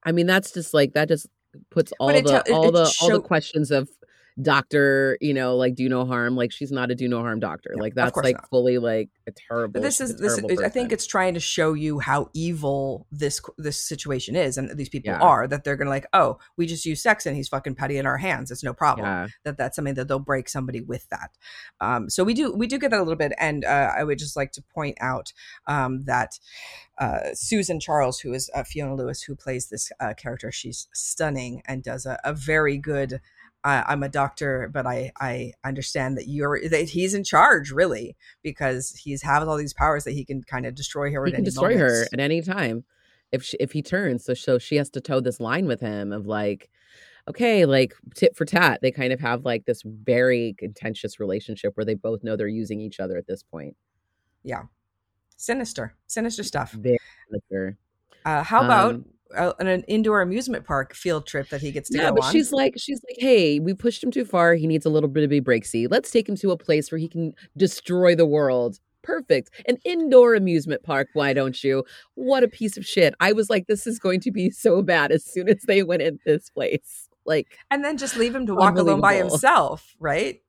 I 0.04 0.12
mean, 0.12 0.26
that's 0.26 0.52
just 0.52 0.72
like 0.72 0.94
that 0.94 1.08
just 1.08 1.26
puts 1.70 1.92
all 1.98 2.08
the 2.08 2.52
all 2.52 2.70
the 2.70 2.94
all 3.00 3.10
the 3.10 3.20
questions 3.20 3.70
of 3.70 3.88
doctor, 4.40 5.18
you 5.20 5.34
know, 5.34 5.56
like 5.56 5.74
do 5.74 5.88
no 5.88 6.04
harm. 6.04 6.36
Like 6.36 6.52
she's 6.52 6.72
not 6.72 6.90
a 6.90 6.94
do 6.94 7.08
no 7.08 7.20
harm 7.20 7.40
doctor. 7.40 7.72
No, 7.74 7.82
like 7.82 7.94
that's 7.94 8.16
like 8.16 8.36
not. 8.36 8.50
fully 8.50 8.78
like 8.78 9.10
a 9.26 9.32
terrible. 9.32 9.74
but 9.74 9.82
this 9.82 10.00
is 10.00 10.16
this 10.16 10.38
is, 10.38 10.60
i 10.60 10.68
think 10.70 10.90
it's 10.90 11.06
trying 11.06 11.34
to 11.34 11.40
show 11.40 11.74
you 11.74 11.98
how 11.98 12.30
evil 12.32 13.06
this 13.12 13.42
this 13.58 13.76
situation 13.76 14.34
is 14.34 14.56
and 14.56 14.74
these 14.78 14.88
people 14.88 15.10
Yeah. 15.10 15.18
are 15.18 15.46
that 15.46 15.64
they're 15.64 15.76
gonna 15.76 15.90
like 15.90 16.06
oh 16.14 16.38
we 16.56 16.66
just 16.66 16.86
use 16.86 17.02
sex 17.02 17.26
and 17.26 17.36
he's 17.36 17.48
fucking 17.48 17.74
petty 17.74 17.98
in 17.98 18.06
our 18.06 18.16
hands 18.16 18.50
it's 18.50 18.64
no 18.64 18.72
problem 18.72 19.06
yeah. 19.06 19.26
that 19.44 19.58
that's 19.58 19.76
something 19.76 19.94
that 19.94 20.08
they'll 20.08 20.18
break 20.18 20.48
somebody 20.48 20.80
with 20.80 21.08
that. 21.10 21.30
Um, 21.80 22.08
so 22.08 22.24
we 22.24 22.34
do 22.34 22.52
we 22.52 22.66
do 22.66 22.78
get 22.78 22.90
that 22.90 22.98
a 22.98 23.02
little 23.02 23.16
bit, 23.16 23.32
and 23.38 23.64
uh, 23.64 23.92
I 23.96 24.04
would 24.04 24.18
just 24.18 24.36
like 24.36 24.52
to 24.52 24.62
point 24.62 24.96
out 25.00 25.32
um, 25.66 26.04
that 26.04 26.38
uh, 26.98 27.34
Susan 27.34 27.78
Charles, 27.80 28.20
who 28.20 28.32
is 28.32 28.50
uh, 28.54 28.64
Fiona 28.64 28.94
Lewis, 28.94 29.22
who 29.22 29.36
plays 29.36 29.68
this 29.68 29.92
uh, 30.00 30.14
character, 30.14 30.50
she's 30.50 30.88
stunning 30.92 31.62
and 31.66 31.82
does 31.82 32.06
a, 32.06 32.18
a 32.24 32.32
very 32.32 32.78
good. 32.78 33.20
Uh, 33.64 33.82
I'm 33.86 34.02
a 34.02 34.08
doctor, 34.08 34.70
but 34.72 34.86
I 34.86 35.10
I 35.20 35.52
understand 35.64 36.16
that 36.16 36.28
you're 36.28 36.60
that 36.68 36.88
he's 36.90 37.14
in 37.14 37.24
charge 37.24 37.70
really 37.72 38.16
because 38.42 38.90
he's 38.92 39.22
has 39.22 39.42
all 39.42 39.56
these 39.56 39.74
powers 39.74 40.04
that 40.04 40.12
he 40.12 40.24
can 40.24 40.42
kind 40.44 40.64
of 40.64 40.74
destroy 40.74 41.12
her. 41.12 41.24
He 41.26 41.32
at 41.32 41.34
can 41.34 41.40
any 41.40 41.44
destroy 41.44 41.76
her 41.76 42.06
at 42.12 42.20
any 42.20 42.40
time 42.40 42.84
if 43.32 43.42
she, 43.42 43.56
if 43.58 43.72
he 43.72 43.82
turns. 43.82 44.24
So 44.24 44.34
so 44.34 44.58
she 44.58 44.76
has 44.76 44.90
to 44.90 45.00
toe 45.00 45.20
this 45.20 45.40
line 45.40 45.66
with 45.66 45.80
him 45.80 46.12
of 46.12 46.26
like, 46.26 46.70
okay, 47.28 47.66
like 47.66 47.94
tit 48.14 48.36
for 48.36 48.44
tat. 48.44 48.78
They 48.80 48.92
kind 48.92 49.12
of 49.12 49.20
have 49.20 49.44
like 49.44 49.66
this 49.66 49.82
very 49.84 50.54
contentious 50.58 51.18
relationship 51.18 51.76
where 51.76 51.84
they 51.84 51.94
both 51.94 52.22
know 52.22 52.36
they're 52.36 52.46
using 52.46 52.80
each 52.80 53.00
other 53.00 53.16
at 53.16 53.26
this 53.26 53.42
point. 53.42 53.76
Yeah, 54.44 54.62
sinister, 55.36 55.94
sinister 56.06 56.44
stuff. 56.44 56.72
Very 56.72 56.98
sinister. 57.28 57.76
Uh, 58.24 58.42
how 58.42 58.64
about 58.64 58.94
Um, 58.94 59.04
uh, 59.36 59.52
an, 59.58 59.66
an 59.66 59.82
indoor 59.82 60.22
amusement 60.22 60.64
park 60.64 60.94
field 60.94 61.26
trip 61.26 61.48
that 61.50 61.60
he 61.60 61.70
gets 61.70 61.90
to 61.90 61.98
yeah, 61.98 62.10
go 62.10 62.16
but 62.16 62.24
on? 62.24 62.32
she's 62.32 62.52
like, 62.52 62.74
she's 62.76 63.00
like, 63.08 63.16
hey, 63.18 63.58
we 63.58 63.74
pushed 63.74 64.02
him 64.02 64.10
too 64.10 64.24
far. 64.24 64.54
He 64.54 64.66
needs 64.66 64.86
a 64.86 64.90
little 64.90 65.08
bit 65.08 65.24
of 65.24 65.32
a 65.32 65.40
breaksy. 65.40 65.86
Let's 65.90 66.10
take 66.10 66.28
him 66.28 66.36
to 66.36 66.50
a 66.50 66.56
place 66.56 66.90
where 66.90 66.98
he 66.98 67.08
can 67.08 67.34
destroy 67.56 68.14
the 68.14 68.26
world. 68.26 68.78
Perfect. 69.02 69.50
An 69.66 69.78
indoor 69.84 70.34
amusement 70.34 70.82
park. 70.82 71.08
Why 71.14 71.32
don't 71.32 71.62
you? 71.62 71.84
What 72.14 72.42
a 72.42 72.48
piece 72.48 72.76
of 72.76 72.84
shit. 72.84 73.14
I 73.20 73.32
was 73.32 73.48
like, 73.48 73.66
this 73.66 73.86
is 73.86 73.98
going 73.98 74.20
to 74.20 74.30
be 74.30 74.50
so 74.50 74.82
bad 74.82 75.12
as 75.12 75.24
soon 75.24 75.48
as 75.48 75.62
they 75.66 75.82
went 75.82 76.02
in 76.02 76.18
this 76.24 76.50
place. 76.50 77.08
Like, 77.24 77.58
and 77.70 77.84
then 77.84 77.98
just 77.98 78.16
leave 78.16 78.34
him 78.34 78.46
to 78.46 78.54
walk 78.54 78.78
alone 78.78 79.00
by 79.00 79.14
himself, 79.14 79.94
right? 80.00 80.40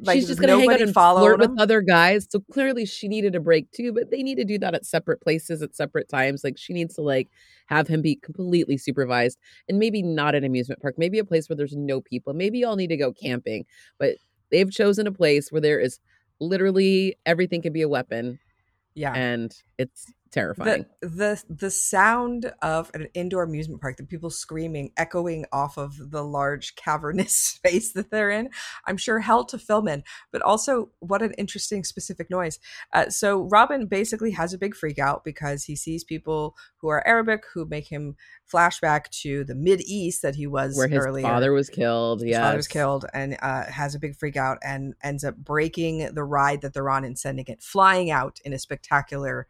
Like 0.00 0.14
she's 0.16 0.26
just 0.26 0.40
gonna 0.40 0.56
hang 0.56 0.72
out 0.72 0.80
and 0.80 0.96
flirt 1.16 1.38
with 1.38 1.50
other 1.58 1.80
guys. 1.82 2.26
So 2.30 2.40
clearly, 2.52 2.86
she 2.86 3.08
needed 3.08 3.34
a 3.34 3.40
break 3.40 3.70
too. 3.72 3.92
But 3.92 4.10
they 4.10 4.22
need 4.22 4.36
to 4.36 4.44
do 4.44 4.58
that 4.58 4.74
at 4.74 4.86
separate 4.86 5.20
places 5.20 5.62
at 5.62 5.74
separate 5.74 6.08
times. 6.08 6.42
Like 6.44 6.56
she 6.58 6.72
needs 6.72 6.94
to 6.94 7.02
like 7.02 7.28
have 7.66 7.88
him 7.88 8.02
be 8.02 8.16
completely 8.16 8.78
supervised, 8.78 9.38
and 9.68 9.78
maybe 9.78 10.02
not 10.02 10.34
an 10.34 10.44
amusement 10.44 10.80
park. 10.80 10.94
Maybe 10.98 11.18
a 11.18 11.24
place 11.24 11.48
where 11.48 11.56
there's 11.56 11.76
no 11.76 12.00
people. 12.00 12.32
Maybe 12.34 12.60
y'all 12.60 12.76
need 12.76 12.88
to 12.88 12.96
go 12.96 13.12
camping. 13.12 13.64
But 13.98 14.16
they've 14.50 14.70
chosen 14.70 15.06
a 15.06 15.12
place 15.12 15.50
where 15.52 15.60
there 15.60 15.80
is 15.80 16.00
literally 16.40 17.16
everything 17.26 17.62
can 17.62 17.72
be 17.72 17.82
a 17.82 17.88
weapon, 17.88 18.38
Yeah, 18.94 19.12
and 19.14 19.54
it's 19.78 20.12
terrifying. 20.30 20.86
the 21.00 21.08
the 21.08 21.44
the 21.48 21.70
sound 21.70 22.52
of 22.62 22.90
an 22.94 23.08
indoor 23.14 23.42
amusement 23.42 23.80
park, 23.80 23.96
the 23.96 24.04
people 24.04 24.30
screaming, 24.30 24.92
echoing 24.96 25.44
off 25.52 25.76
of 25.76 26.10
the 26.10 26.24
large 26.24 26.76
cavernous 26.76 27.34
space 27.34 27.92
that 27.92 28.10
they're 28.10 28.30
in. 28.30 28.50
I'm 28.86 28.96
sure 28.96 29.20
hell 29.20 29.44
to 29.46 29.58
film 29.58 29.88
in, 29.88 30.04
but 30.32 30.42
also 30.42 30.90
what 31.00 31.22
an 31.22 31.32
interesting 31.32 31.84
specific 31.84 32.30
noise. 32.30 32.58
Uh, 32.92 33.08
so 33.10 33.48
Robin 33.50 33.86
basically 33.86 34.32
has 34.32 34.52
a 34.52 34.58
big 34.58 34.74
freak 34.74 34.98
out 34.98 35.24
because 35.24 35.64
he 35.64 35.76
sees 35.76 36.04
people 36.04 36.56
who 36.78 36.88
are 36.88 37.06
Arabic 37.06 37.44
who 37.54 37.66
make 37.66 37.88
him 37.88 38.16
flashback 38.50 39.08
to 39.10 39.44
the 39.44 39.54
Mid 39.54 39.80
East 39.82 40.22
that 40.22 40.34
he 40.34 40.46
was 40.46 40.76
where 40.76 40.88
his 40.88 41.04
earlier. 41.04 41.22
father 41.22 41.52
was 41.52 41.68
killed. 41.68 42.22
Yeah, 42.22 42.42
father 42.42 42.56
was 42.56 42.68
killed 42.68 43.04
and 43.12 43.36
uh, 43.42 43.64
has 43.64 43.94
a 43.94 43.98
big 43.98 44.16
freak 44.16 44.36
out 44.36 44.58
and 44.62 44.94
ends 45.02 45.24
up 45.24 45.36
breaking 45.36 46.14
the 46.14 46.24
ride 46.24 46.62
that 46.62 46.74
they're 46.74 46.90
on 46.90 47.04
and 47.04 47.18
sending 47.18 47.46
it 47.48 47.62
flying 47.62 48.10
out 48.10 48.38
in 48.44 48.52
a 48.52 48.58
spectacular 48.58 49.46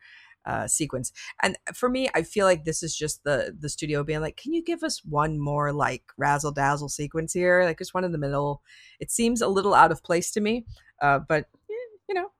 uh, 0.48 0.66
sequence. 0.66 1.12
And 1.42 1.56
for 1.74 1.88
me, 1.88 2.08
I 2.14 2.22
feel 2.22 2.46
like 2.46 2.64
this 2.64 2.82
is 2.82 2.96
just 2.96 3.22
the 3.24 3.54
the 3.58 3.68
studio 3.68 4.02
being 4.02 4.20
like, 4.20 4.36
"Can 4.36 4.52
you 4.54 4.64
give 4.64 4.82
us 4.82 5.04
one 5.04 5.38
more 5.38 5.72
like 5.72 6.04
razzle 6.16 6.52
dazzle 6.52 6.88
sequence 6.88 7.32
here? 7.32 7.64
Like 7.64 7.78
just 7.78 7.94
one 7.94 8.04
in 8.04 8.12
the 8.12 8.18
middle." 8.18 8.62
It 8.98 9.10
seems 9.10 9.42
a 9.42 9.48
little 9.48 9.74
out 9.74 9.92
of 9.92 10.02
place 10.02 10.30
to 10.32 10.40
me, 10.40 10.64
uh, 11.02 11.20
but 11.20 11.44
eh, 11.70 11.74
you 12.08 12.14
know, 12.14 12.30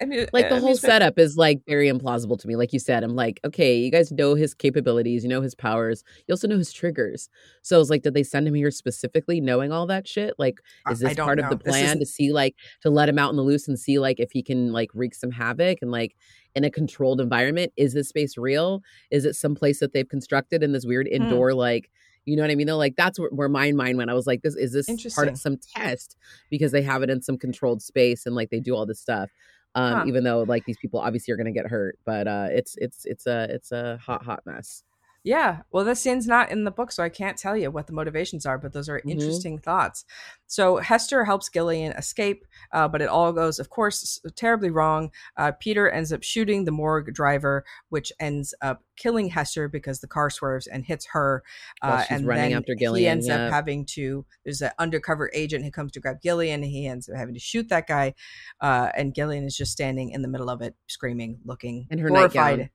I 0.00 0.04
mean, 0.04 0.26
like 0.32 0.48
the 0.48 0.60
whole 0.60 0.76
setup 0.76 1.18
is 1.18 1.36
like 1.36 1.60
very 1.66 1.88
implausible 1.88 2.38
to 2.38 2.46
me. 2.46 2.54
Like 2.56 2.72
you 2.72 2.78
said, 2.78 3.02
I'm 3.02 3.16
like, 3.16 3.40
okay, 3.44 3.76
you 3.76 3.90
guys 3.90 4.12
know 4.12 4.34
his 4.34 4.54
capabilities, 4.54 5.24
you 5.24 5.28
know 5.28 5.40
his 5.40 5.54
powers, 5.54 6.04
you 6.26 6.32
also 6.32 6.46
know 6.46 6.56
his 6.58 6.72
triggers. 6.72 7.28
So 7.62 7.76
I 7.76 7.78
was 7.78 7.90
like, 7.90 8.02
did 8.02 8.14
they 8.14 8.22
send 8.22 8.46
him 8.46 8.54
here 8.54 8.70
specifically 8.70 9.40
knowing 9.40 9.72
all 9.72 9.86
that 9.86 10.06
shit? 10.06 10.34
Like, 10.38 10.60
is 10.90 11.00
this 11.00 11.14
part 11.14 11.38
know. 11.38 11.44
of 11.44 11.50
the 11.50 11.58
plan 11.58 11.84
isn't- 11.84 11.98
to 12.00 12.06
see 12.06 12.32
like 12.32 12.54
to 12.82 12.90
let 12.90 13.08
him 13.08 13.18
out 13.18 13.30
in 13.30 13.36
the 13.36 13.42
loose 13.42 13.66
and 13.66 13.78
see 13.78 13.98
like 13.98 14.20
if 14.20 14.30
he 14.30 14.42
can 14.42 14.72
like 14.72 14.90
wreak 14.94 15.14
some 15.14 15.30
havoc 15.32 15.78
and 15.82 15.90
like 15.90 16.14
in 16.54 16.64
a 16.64 16.70
controlled 16.70 17.20
environment? 17.20 17.72
Is 17.76 17.92
this 17.94 18.08
space 18.08 18.38
real? 18.38 18.82
Is 19.10 19.24
it 19.24 19.34
some 19.34 19.54
place 19.54 19.80
that 19.80 19.92
they've 19.92 20.08
constructed 20.08 20.62
in 20.62 20.72
this 20.72 20.86
weird 20.86 21.08
Hmm. 21.08 21.22
indoor 21.22 21.54
like? 21.54 21.90
You 22.24 22.36
know 22.36 22.42
what 22.42 22.50
I 22.50 22.56
mean? 22.56 22.66
Though, 22.66 22.76
like 22.76 22.94
that's 22.94 23.18
where, 23.18 23.30
where 23.30 23.48
my 23.48 23.72
mind 23.72 23.96
went. 23.96 24.10
I 24.10 24.14
was 24.14 24.26
like, 24.26 24.42
"This 24.42 24.54
is 24.54 24.72
this 24.72 24.86
part 25.14 25.28
of 25.28 25.38
some 25.38 25.56
test 25.74 26.14
because 26.50 26.72
they 26.72 26.82
have 26.82 27.02
it 27.02 27.08
in 27.08 27.22
some 27.22 27.38
controlled 27.38 27.80
space 27.80 28.26
and 28.26 28.34
like 28.34 28.50
they 28.50 28.60
do 28.60 28.76
all 28.76 28.84
this 28.84 29.00
stuff." 29.00 29.30
Um, 29.74 30.00
Huh. 30.00 30.04
even 30.04 30.24
though 30.24 30.42
like 30.42 30.64
these 30.66 30.78
people 30.78 31.00
obviously 31.00 31.32
are 31.32 31.36
going 31.36 31.46
to 31.46 31.52
get 31.52 31.66
hurt. 31.66 31.98
But 32.04 32.26
uh, 32.28 32.48
it's 32.50 32.76
it's 32.78 33.04
it's 33.06 33.26
a 33.26 33.46
it's 33.50 33.72
a 33.72 33.98
hot 33.98 34.22
hot 34.24 34.42
mess. 34.46 34.82
Yeah, 35.24 35.62
well, 35.72 35.84
this 35.84 36.00
scene's 36.00 36.26
not 36.26 36.50
in 36.50 36.64
the 36.64 36.70
book, 36.70 36.92
so 36.92 37.02
I 37.02 37.08
can't 37.08 37.36
tell 37.36 37.56
you 37.56 37.70
what 37.70 37.86
the 37.86 37.92
motivations 37.92 38.46
are, 38.46 38.56
but 38.56 38.72
those 38.72 38.88
are 38.88 39.00
Mhm. 39.00 39.10
interesting 39.10 39.58
thoughts. 39.58 40.04
So 40.46 40.78
Hester 40.78 41.24
helps 41.24 41.50
Gillian 41.50 41.92
escape, 41.92 42.46
uh, 42.72 42.88
but 42.88 43.02
it 43.02 43.08
all 43.08 43.32
goes, 43.32 43.58
of 43.58 43.68
course, 43.68 44.20
terribly 44.36 44.70
wrong. 44.70 45.10
Uh, 45.36 45.52
Peter 45.52 45.90
ends 45.90 46.12
up 46.12 46.22
shooting 46.22 46.64
the 46.64 46.70
morgue 46.70 47.12
driver, 47.12 47.64
which 47.90 48.12
ends 48.18 48.54
up 48.62 48.82
killing 48.96 49.28
Hester 49.28 49.68
because 49.68 50.00
the 50.00 50.06
car 50.06 50.30
swerves 50.30 50.66
and 50.66 50.84
hits 50.86 51.06
her. 51.12 51.42
Uh, 51.82 52.02
she's 52.02 52.18
and 52.18 52.26
running 52.26 52.50
then 52.50 52.58
after 52.58 52.74
he 52.78 53.06
ends 53.06 53.28
yeah. 53.28 53.46
up 53.46 53.52
having 53.52 53.84
to. 53.86 54.24
There's 54.44 54.62
an 54.62 54.70
undercover 54.78 55.30
agent 55.34 55.64
who 55.64 55.70
comes 55.70 55.92
to 55.92 56.00
grab 56.00 56.22
Gillian, 56.22 56.62
and 56.62 56.70
he 56.70 56.86
ends 56.86 57.08
up 57.08 57.16
having 57.16 57.34
to 57.34 57.40
shoot 57.40 57.68
that 57.68 57.86
guy. 57.86 58.14
Uh, 58.60 58.90
and 58.96 59.14
Gillian 59.14 59.44
is 59.44 59.56
just 59.56 59.72
standing 59.72 60.10
in 60.10 60.22
the 60.22 60.28
middle 60.28 60.48
of 60.48 60.62
it, 60.62 60.74
screaming, 60.86 61.40
looking 61.44 61.86
In 61.90 61.98
her 61.98 62.08
horrified 62.08 62.58
nightgown. 62.58 62.70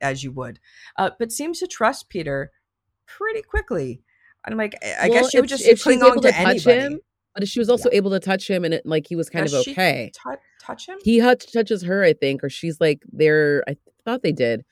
As 0.00 0.24
you 0.24 0.32
would, 0.32 0.58
uh, 0.96 1.10
but 1.18 1.30
seems 1.32 1.58
to 1.60 1.66
trust 1.66 2.08
Peter 2.08 2.50
pretty 3.06 3.42
quickly. 3.42 4.00
And 4.44 4.52
I'm 4.52 4.58
like, 4.58 4.76
I 4.82 5.08
Well, 5.08 5.22
guess 5.22 5.30
she 5.30 5.40
would 5.40 5.48
just 5.48 5.64
if 5.66 5.82
cling 5.82 6.02
on 6.02 6.12
able 6.12 6.22
to 6.22 6.28
to 6.28 6.34
touch 6.34 6.66
anybody. 6.66 6.94
him, 6.94 7.00
but 7.34 7.48
she 7.48 7.58
was 7.58 7.68
also 7.68 7.88
able 7.92 8.10
to 8.12 8.20
touch 8.20 8.48
him, 8.48 8.64
and 8.64 8.72
it 8.74 8.86
like 8.86 9.06
he 9.08 9.16
was 9.16 9.28
kind 9.28 9.44
Does 9.44 9.54
of 9.54 9.64
she 9.64 9.72
okay. 9.72 10.12
tou- 10.22 10.36
touch 10.62 10.86
him? 10.88 10.98
He 11.02 11.20
touches 11.20 11.82
her, 11.82 12.02
I 12.04 12.12
think, 12.12 12.42
or 12.44 12.50
she's 12.50 12.80
like 12.80 13.02
there. 13.12 13.64
I 13.68 13.76
thought 14.04 14.22
they 14.22 14.32
did, 14.32 14.64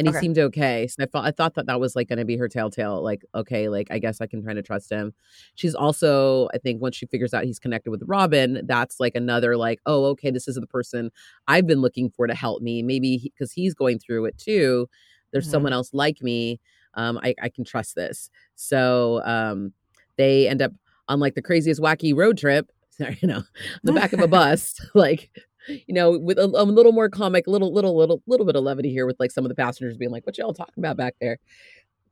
and 0.00 0.06
he 0.08 0.10
Okay. 0.12 0.20
seemed 0.20 0.38
okay. 0.38 0.86
So 0.88 1.02
I 1.04 1.06
thought 1.06 1.24
I 1.26 1.30
thought 1.30 1.54
that 1.54 1.66
that 1.66 1.78
was 1.78 1.94
like 1.94 2.08
going 2.08 2.18
to 2.18 2.24
be 2.24 2.36
her 2.36 2.48
telltale. 2.48 3.02
Like, 3.02 3.22
okay, 3.34 3.68
like 3.68 3.88
I 3.90 3.98
guess 3.98 4.20
I 4.20 4.26
can 4.26 4.42
kind 4.42 4.58
of 4.58 4.64
trust 4.64 4.90
him. 4.90 5.12
She's 5.54 5.74
also, 5.74 6.48
I 6.54 6.58
think, 6.58 6.80
once 6.80 6.96
she 6.96 7.06
figures 7.06 7.34
out 7.34 7.44
he's 7.44 7.58
connected 7.58 7.90
with 7.90 8.02
Robin, 8.06 8.62
that's 8.64 8.98
like 8.98 9.14
another 9.14 9.56
like, 9.56 9.78
oh, 9.86 10.06
okay, 10.06 10.30
this 10.30 10.48
is 10.48 10.56
the 10.56 10.66
person 10.66 11.10
I've 11.46 11.66
been 11.66 11.80
looking 11.80 12.10
for 12.10 12.26
to 12.26 12.34
help 12.34 12.62
me. 12.62 12.82
Maybe 12.82 13.18
because 13.34 13.52
he's 13.52 13.74
going 13.74 13.98
through 13.98 14.24
it 14.24 14.38
too. 14.38 14.88
There's 15.32 15.46
Mhm. 15.46 15.50
someone 15.50 15.72
else 15.72 15.94
like 15.94 16.22
me. 16.22 16.60
Um, 16.94 17.20
I, 17.22 17.34
I 17.40 17.48
can 17.50 17.64
trust 17.64 17.94
this. 17.94 18.30
So 18.56 19.22
um, 19.24 19.72
they 20.16 20.48
end 20.48 20.62
up 20.62 20.72
on 21.08 21.20
like 21.20 21.34
the 21.34 21.42
craziest 21.42 21.80
wacky 21.80 22.16
road 22.16 22.38
trip. 22.38 22.68
Sorry, 22.90 23.18
you 23.22 23.28
know, 23.28 23.42
the 23.84 23.92
back 23.92 24.12
of 24.12 24.20
a 24.20 24.26
bus, 24.38 24.74
like 24.94 25.30
you 25.68 25.94
know, 25.94 26.18
with 26.18 26.38
a, 26.38 26.44
a 26.44 26.64
little 26.64 26.92
more 26.92 27.08
comic, 27.08 27.46
little 27.46 27.72
little 27.72 27.96
little 27.96 28.22
little 28.26 28.46
bit 28.46 28.56
of 28.56 28.64
levity 28.64 28.90
here, 28.90 29.06
with 29.06 29.16
like 29.20 29.30
some 29.30 29.44
of 29.44 29.48
the 29.48 29.54
passengers 29.54 29.96
being 29.96 30.10
like, 30.10 30.26
"What 30.26 30.38
y'all 30.38 30.54
talking 30.54 30.74
about 30.78 30.96
back 30.96 31.14
there?" 31.20 31.38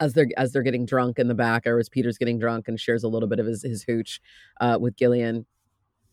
As 0.01 0.15
they're 0.15 0.29
as 0.37 0.53
they're 0.53 0.63
getting 0.63 0.87
drunk 0.87 1.19
in 1.19 1.29
the 1.29 1.35
back, 1.35 1.67
or 1.67 1.79
as 1.79 1.89
Peter's 1.89 2.19
getting 2.19 2.39
drunk 2.39 2.69
and 2.69 2.79
shares 2.79 3.03
a 3.05 3.09
little 3.09 3.29
bit 3.29 3.39
of 3.41 3.47
his 3.47 3.63
his 3.63 3.83
hooch 3.83 4.21
uh, 4.61 4.79
with 4.81 4.97
Gillian. 4.97 5.47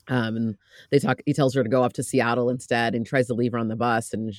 Um, 0.07 0.37
and 0.37 0.55
they 0.91 0.99
talk. 0.99 1.19
He 1.25 1.33
tells 1.33 1.55
her 1.55 1.63
to 1.63 1.69
go 1.69 1.83
off 1.83 1.93
to 1.93 2.03
Seattle 2.03 2.49
instead, 2.49 2.95
and 2.95 3.05
tries 3.05 3.27
to 3.27 3.33
leave 3.33 3.53
her 3.53 3.57
on 3.57 3.67
the 3.67 3.75
bus, 3.75 4.13
and 4.13 4.33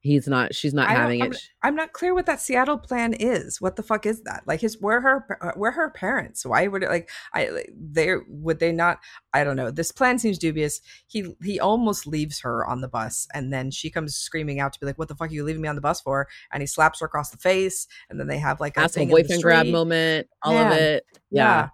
he's 0.00 0.26
not. 0.26 0.54
She's 0.54 0.74
not 0.74 0.88
having 0.88 1.22
I'm, 1.22 1.32
it. 1.32 1.48
I'm 1.62 1.74
not 1.74 1.92
clear 1.92 2.14
what 2.14 2.26
that 2.26 2.40
Seattle 2.40 2.78
plan 2.78 3.14
is. 3.14 3.60
What 3.60 3.76
the 3.76 3.82
fuck 3.82 4.06
is 4.06 4.22
that? 4.22 4.42
Like 4.46 4.60
his 4.60 4.80
where 4.80 5.00
her 5.00 5.38
uh, 5.40 5.52
where 5.56 5.70
her 5.70 5.90
parents? 5.90 6.44
Why 6.44 6.66
would 6.66 6.82
it 6.82 6.88
like 6.88 7.10
I 7.34 7.64
they 7.74 8.16
would 8.28 8.58
they 8.58 8.72
not? 8.72 8.98
I 9.32 9.44
don't 9.44 9.56
know. 9.56 9.70
This 9.70 9.92
plan 9.92 10.18
seems 10.18 10.38
dubious. 10.38 10.80
He 11.06 11.34
he 11.42 11.60
almost 11.60 12.06
leaves 12.06 12.40
her 12.40 12.66
on 12.66 12.80
the 12.80 12.88
bus, 12.88 13.28
and 13.34 13.52
then 13.52 13.70
she 13.70 13.90
comes 13.90 14.16
screaming 14.16 14.60
out 14.60 14.72
to 14.72 14.80
be 14.80 14.86
like, 14.86 14.98
"What 14.98 15.08
the 15.08 15.14
fuck 15.14 15.30
are 15.30 15.34
you 15.34 15.44
leaving 15.44 15.62
me 15.62 15.68
on 15.68 15.76
the 15.76 15.80
bus 15.80 16.00
for?" 16.00 16.28
And 16.52 16.62
he 16.62 16.66
slaps 16.66 17.00
her 17.00 17.06
across 17.06 17.30
the 17.30 17.38
face, 17.38 17.86
and 18.08 18.18
then 18.18 18.26
they 18.26 18.38
have 18.38 18.60
like 18.60 18.76
a 18.76 18.80
Asshole 18.80 18.88
thing 18.88 19.10
in 19.10 19.14
the 19.14 19.22
boyfriend 19.22 19.42
grab 19.42 19.66
moment, 19.66 20.28
all 20.42 20.56
of 20.56 20.72
it. 20.72 21.04
Yeah. 21.30 21.44
Yeah. 21.44 21.68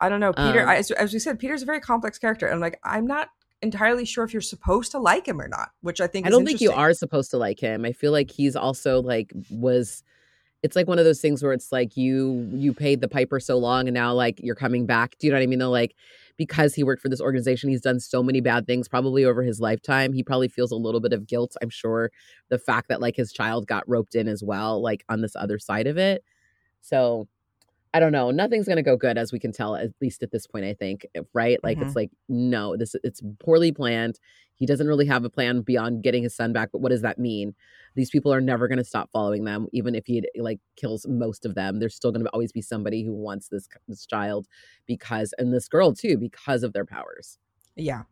I 0.00 0.08
don't 0.08 0.18
know. 0.18 0.32
Peter, 0.32 0.62
Um, 0.62 0.68
I, 0.68 0.76
as, 0.78 0.90
as 0.90 1.12
we 1.12 1.20
said, 1.20 1.38
Peter's 1.38 1.62
a 1.62 1.64
very 1.64 1.78
complex 1.78 2.18
character. 2.18 2.46
And 2.46 2.56
I'm 2.56 2.60
like, 2.60 2.80
I'm 2.82 3.06
not 3.06 3.28
entirely 3.62 4.04
sure 4.04 4.24
if 4.24 4.32
you're 4.32 4.42
supposed 4.42 4.90
to 4.92 4.98
like 4.98 5.26
him 5.26 5.40
or 5.40 5.48
not, 5.48 5.70
which 5.80 6.00
I 6.00 6.06
think 6.06 6.26
I 6.26 6.30
don't 6.30 6.44
think 6.44 6.60
you 6.60 6.72
are 6.72 6.92
supposed 6.92 7.30
to 7.30 7.38
like 7.38 7.60
him. 7.60 7.84
I 7.84 7.92
feel 7.92 8.12
like 8.12 8.30
he's 8.30 8.56
also 8.56 9.00
like 9.00 9.32
was 9.50 10.02
it's 10.62 10.76
like 10.76 10.86
one 10.86 10.98
of 10.98 11.04
those 11.04 11.20
things 11.20 11.42
where 11.42 11.52
it's 11.52 11.72
like 11.72 11.96
you 11.96 12.48
you 12.52 12.72
paid 12.74 13.00
the 13.00 13.08
piper 13.08 13.40
so 13.40 13.58
long 13.58 13.88
and 13.88 13.94
now 13.94 14.12
like 14.12 14.40
you're 14.42 14.54
coming 14.54 14.86
back. 14.86 15.16
Do 15.18 15.26
you 15.26 15.32
know 15.32 15.38
what 15.38 15.44
I 15.44 15.46
mean? 15.46 15.58
Though 15.60 15.70
like 15.70 15.94
because 16.36 16.74
he 16.74 16.82
worked 16.82 17.02
for 17.02 17.08
this 17.08 17.20
organization, 17.20 17.70
he's 17.70 17.80
done 17.80 18.00
so 18.00 18.22
many 18.22 18.40
bad 18.40 18.66
things 18.66 18.88
probably 18.88 19.24
over 19.24 19.42
his 19.42 19.60
lifetime. 19.60 20.12
He 20.12 20.22
probably 20.22 20.48
feels 20.48 20.72
a 20.72 20.76
little 20.76 21.00
bit 21.00 21.12
of 21.12 21.26
guilt, 21.26 21.56
I'm 21.62 21.70
sure. 21.70 22.10
The 22.48 22.58
fact 22.58 22.88
that 22.88 23.00
like 23.00 23.16
his 23.16 23.32
child 23.32 23.66
got 23.66 23.88
roped 23.88 24.14
in 24.14 24.28
as 24.28 24.42
well, 24.42 24.82
like 24.82 25.04
on 25.08 25.20
this 25.20 25.36
other 25.36 25.58
side 25.58 25.86
of 25.86 25.98
it. 25.98 26.24
So 26.80 27.28
I 27.94 28.00
don't 28.00 28.12
know. 28.12 28.30
Nothing's 28.30 28.66
gonna 28.66 28.82
go 28.82 28.96
good, 28.96 29.18
as 29.18 29.32
we 29.32 29.38
can 29.38 29.52
tell, 29.52 29.76
at 29.76 29.90
least 30.00 30.22
at 30.22 30.30
this 30.30 30.46
point. 30.46 30.64
I 30.64 30.72
think, 30.74 31.06
eh, 31.14 31.20
right? 31.34 31.62
Like 31.62 31.78
Mhm. 31.78 31.82
it's 31.82 31.96
like 31.96 32.10
no, 32.28 32.76
this 32.76 32.94
it's 33.04 33.20
poorly 33.38 33.72
planned. 33.72 34.18
He 34.54 34.66
doesn't 34.66 34.86
really 34.86 35.06
have 35.06 35.24
a 35.24 35.30
plan 35.30 35.60
beyond 35.62 36.02
getting 36.02 36.22
his 36.22 36.34
son 36.34 36.52
back. 36.52 36.70
But 36.72 36.80
what 36.80 36.90
does 36.90 37.02
that 37.02 37.18
mean? 37.18 37.54
These 37.94 38.10
people 38.10 38.32
are 38.32 38.40
never 38.40 38.66
gonna 38.68 38.84
stop 38.84 39.10
following 39.12 39.44
them, 39.44 39.66
even 39.72 39.94
if 39.94 40.06
he 40.06 40.22
like 40.38 40.60
kills 40.76 41.06
most 41.06 41.44
of 41.44 41.54
them. 41.54 41.80
There's 41.80 41.94
still 41.94 42.12
gonna 42.12 42.28
always 42.32 42.52
be 42.52 42.62
somebody 42.62 43.04
who 43.04 43.12
wants 43.14 43.48
this 43.48 43.68
this 43.88 44.06
child 44.06 44.46
because, 44.86 45.34
and 45.38 45.52
this 45.52 45.68
girl 45.68 45.92
too, 45.92 46.16
because 46.16 46.62
of 46.62 46.72
their 46.72 46.86
powers. 46.86 47.38
Yeah. 47.76 48.04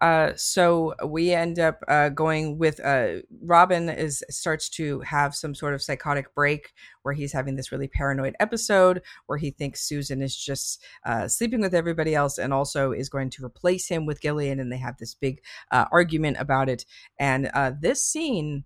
Uh, 0.00 0.32
so 0.36 0.94
we 1.06 1.32
end 1.32 1.58
up 1.58 1.82
uh, 1.88 2.08
going 2.10 2.58
with 2.58 2.80
uh, 2.84 3.16
Robin 3.42 3.88
is 3.88 4.22
starts 4.30 4.68
to 4.70 5.00
have 5.00 5.34
some 5.34 5.54
sort 5.54 5.74
of 5.74 5.82
psychotic 5.82 6.34
break 6.34 6.72
where 7.02 7.14
he's 7.14 7.32
having 7.32 7.56
this 7.56 7.72
really 7.72 7.88
paranoid 7.88 8.34
episode 8.40 9.02
where 9.26 9.38
he 9.38 9.50
thinks 9.50 9.82
Susan 9.82 10.20
is 10.22 10.36
just 10.36 10.82
uh, 11.04 11.28
sleeping 11.28 11.60
with 11.60 11.74
everybody 11.74 12.14
else 12.14 12.38
and 12.38 12.52
also 12.52 12.92
is 12.92 13.08
going 13.08 13.30
to 13.30 13.44
replace 13.44 13.88
him 13.88 14.06
with 14.06 14.20
Gillian, 14.20 14.60
and 14.60 14.70
they 14.70 14.78
have 14.78 14.98
this 14.98 15.14
big 15.14 15.40
uh, 15.70 15.86
argument 15.90 16.36
about 16.38 16.68
it. 16.68 16.84
And 17.18 17.50
uh, 17.54 17.72
this 17.80 18.04
scene 18.04 18.64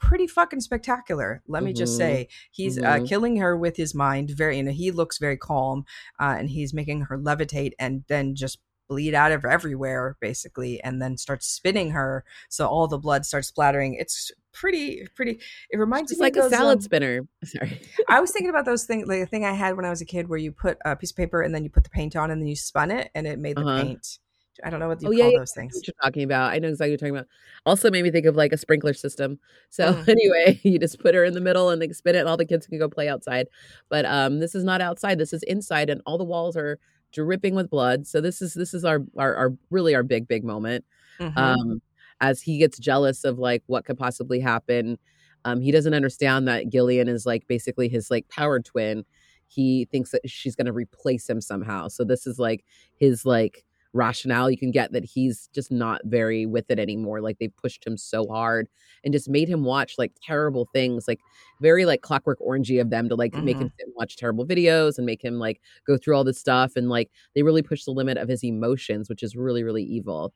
pretty 0.00 0.28
fucking 0.28 0.60
spectacular 0.60 1.42
let 1.48 1.64
me 1.64 1.72
just 1.72 1.94
Mhm. 1.94 1.96
say 1.96 2.28
he's 2.52 2.78
uh, 2.78 3.00
Mhm. 3.00 3.08
killing 3.08 3.36
her 3.38 3.56
with 3.56 3.76
his 3.76 3.96
mind 3.96 4.30
very 4.30 4.56
you 4.58 4.62
know 4.62 4.70
he 4.70 4.92
looks 4.92 5.18
very 5.18 5.36
calm 5.36 5.84
uh, 6.20 6.36
and 6.38 6.50
he's 6.50 6.72
making 6.72 7.00
her 7.02 7.18
levitate 7.18 7.72
and 7.80 8.04
then 8.06 8.36
just 8.36 8.58
bleed 8.88 9.14
out 9.14 9.32
of 9.32 9.44
everywhere 9.44 10.16
basically 10.20 10.80
and 10.82 11.00
then 11.02 11.16
starts 11.16 11.46
spinning 11.46 11.90
her 11.90 12.24
so 12.48 12.66
all 12.66 12.86
the 12.88 12.98
blood 12.98 13.24
starts 13.26 13.48
splattering 13.48 13.94
it's 13.94 14.30
pretty 14.52 15.06
pretty 15.14 15.38
it 15.70 15.76
reminds 15.78 16.10
It's 16.10 16.18
me 16.20 16.24
like 16.24 16.32
of 16.36 16.38
a 16.38 16.42
those, 16.42 16.50
salad 16.50 16.78
um, 16.78 16.80
spinner. 16.82 17.26
Sorry. 17.44 17.80
i 18.08 18.20
was 18.20 18.30
thinking 18.32 18.50
about 18.50 18.64
those 18.64 18.84
things 18.84 19.06
like 19.06 19.20
a 19.20 19.26
thing 19.26 19.44
i 19.44 19.52
had 19.52 19.76
when 19.76 19.84
i 19.84 19.90
was 19.90 20.00
a 20.00 20.06
kid 20.06 20.28
where 20.28 20.38
you 20.38 20.50
put 20.52 20.78
a 20.84 20.96
piece 20.96 21.10
of 21.10 21.16
paper 21.16 21.42
and 21.42 21.54
then 21.54 21.62
you 21.64 21.70
put 21.70 21.84
the 21.84 21.90
paint 21.90 22.16
on 22.16 22.30
and 22.30 22.40
then 22.40 22.46
you 22.48 22.56
spun 22.56 22.90
it 22.90 23.10
and 23.14 23.26
it 23.26 23.38
made 23.38 23.56
the 23.56 23.60
Uh-huh. 23.62 23.84
paint 23.84 24.18
i 24.64 24.70
don't 24.70 24.80
know 24.80 24.88
what 24.88 25.00
you 25.02 25.06
Oh, 25.08 25.10
call 25.10 25.18
yeah, 25.18 25.28
yeah, 25.32 25.38
those 25.38 25.52
things 25.52 25.74
what 25.76 25.86
you're 25.86 25.94
talking 26.02 26.22
about. 26.24 26.50
I 26.52 26.58
know 26.58 26.68
exactly 26.68 26.86
what 26.94 27.00
you're 27.02 27.10
talking 27.10 27.16
about. 27.16 27.28
Also 27.66 27.90
made 27.92 28.02
me 28.02 28.10
think 28.10 28.26
of 28.26 28.34
like 28.34 28.52
a 28.52 28.56
sprinkler 28.56 28.92
system. 28.94 29.38
So 29.70 29.92
Mhm. 29.92 30.08
anyway, 30.08 30.58
you 30.64 30.78
just 30.80 30.98
put 30.98 31.14
her 31.14 31.22
in 31.24 31.34
the 31.34 31.40
middle 31.40 31.70
and 31.70 31.80
they 31.80 31.88
spin 31.92 32.16
it 32.16 32.20
and 32.20 32.28
all 32.28 32.36
the 32.36 32.44
kids 32.44 32.66
can 32.66 32.78
go 32.78 32.88
play 32.88 33.08
outside. 33.08 33.46
But 33.88 34.04
um 34.06 34.40
this 34.40 34.56
is 34.56 34.64
not 34.64 34.80
outside. 34.80 35.18
This 35.18 35.32
is 35.32 35.44
inside 35.44 35.90
and 35.90 36.00
all 36.06 36.18
the 36.18 36.24
walls 36.24 36.56
are 36.56 36.80
dripping 37.12 37.54
with 37.54 37.70
blood. 37.70 38.06
So 38.06 38.20
this 38.20 38.42
is 38.42 38.54
this 38.54 38.74
is 38.74 38.84
our 38.84 39.00
our, 39.16 39.34
our 39.34 39.52
really 39.70 39.94
our 39.94 40.02
big 40.02 40.28
big 40.28 40.44
moment. 40.44 40.84
Mhm. 41.20 41.36
Um 41.36 41.82
as 42.20 42.42
he 42.42 42.58
gets 42.58 42.78
jealous 42.78 43.24
of 43.24 43.38
like 43.38 43.62
what 43.66 43.84
could 43.84 43.98
possibly 43.98 44.40
happen. 44.40 44.98
Um 45.44 45.60
he 45.60 45.70
doesn't 45.72 45.94
understand 45.94 46.48
that 46.48 46.70
Gillian 46.70 47.08
is 47.08 47.26
like 47.26 47.46
basically 47.46 47.88
his 47.88 48.10
like 48.10 48.28
power 48.28 48.60
twin. 48.60 49.04
He 49.46 49.86
thinks 49.86 50.10
that 50.10 50.28
she's 50.28 50.54
going 50.54 50.66
to 50.66 50.72
replace 50.74 51.28
him 51.28 51.40
somehow. 51.40 51.88
So 51.88 52.04
this 52.04 52.26
is 52.26 52.38
like 52.38 52.66
his 52.96 53.24
like 53.24 53.64
rationale 53.98 54.50
you 54.50 54.56
can 54.56 54.70
get 54.70 54.92
that 54.92 55.04
he's 55.04 55.48
just 55.52 55.70
not 55.72 56.00
very 56.04 56.46
with 56.46 56.70
it 56.70 56.78
anymore 56.78 57.20
like 57.20 57.38
they 57.38 57.48
pushed 57.48 57.86
him 57.86 57.96
so 57.96 58.26
hard 58.28 58.68
and 59.04 59.12
just 59.12 59.28
made 59.28 59.48
him 59.48 59.64
watch 59.64 59.94
like 59.98 60.12
terrible 60.22 60.68
things 60.72 61.08
like 61.08 61.20
very 61.60 61.84
like 61.84 62.00
clockwork 62.00 62.38
orangey 62.40 62.80
of 62.80 62.90
them 62.90 63.08
to 63.08 63.14
like 63.14 63.34
make 63.34 63.58
him 63.58 63.70
watch 63.96 64.16
terrible 64.16 64.46
videos 64.46 64.96
and 64.96 65.06
make 65.06 65.22
him 65.22 65.38
like 65.38 65.60
go 65.86 65.96
through 65.96 66.16
all 66.16 66.24
this 66.24 66.38
stuff 66.38 66.76
and 66.76 66.88
like 66.88 67.10
they 67.34 67.42
really 67.42 67.62
push 67.62 67.84
the 67.84 67.90
limit 67.90 68.16
of 68.16 68.28
his 68.28 68.44
emotions 68.44 69.08
which 69.08 69.22
is 69.22 69.36
really 69.36 69.64
really 69.64 69.82
evil 69.82 70.32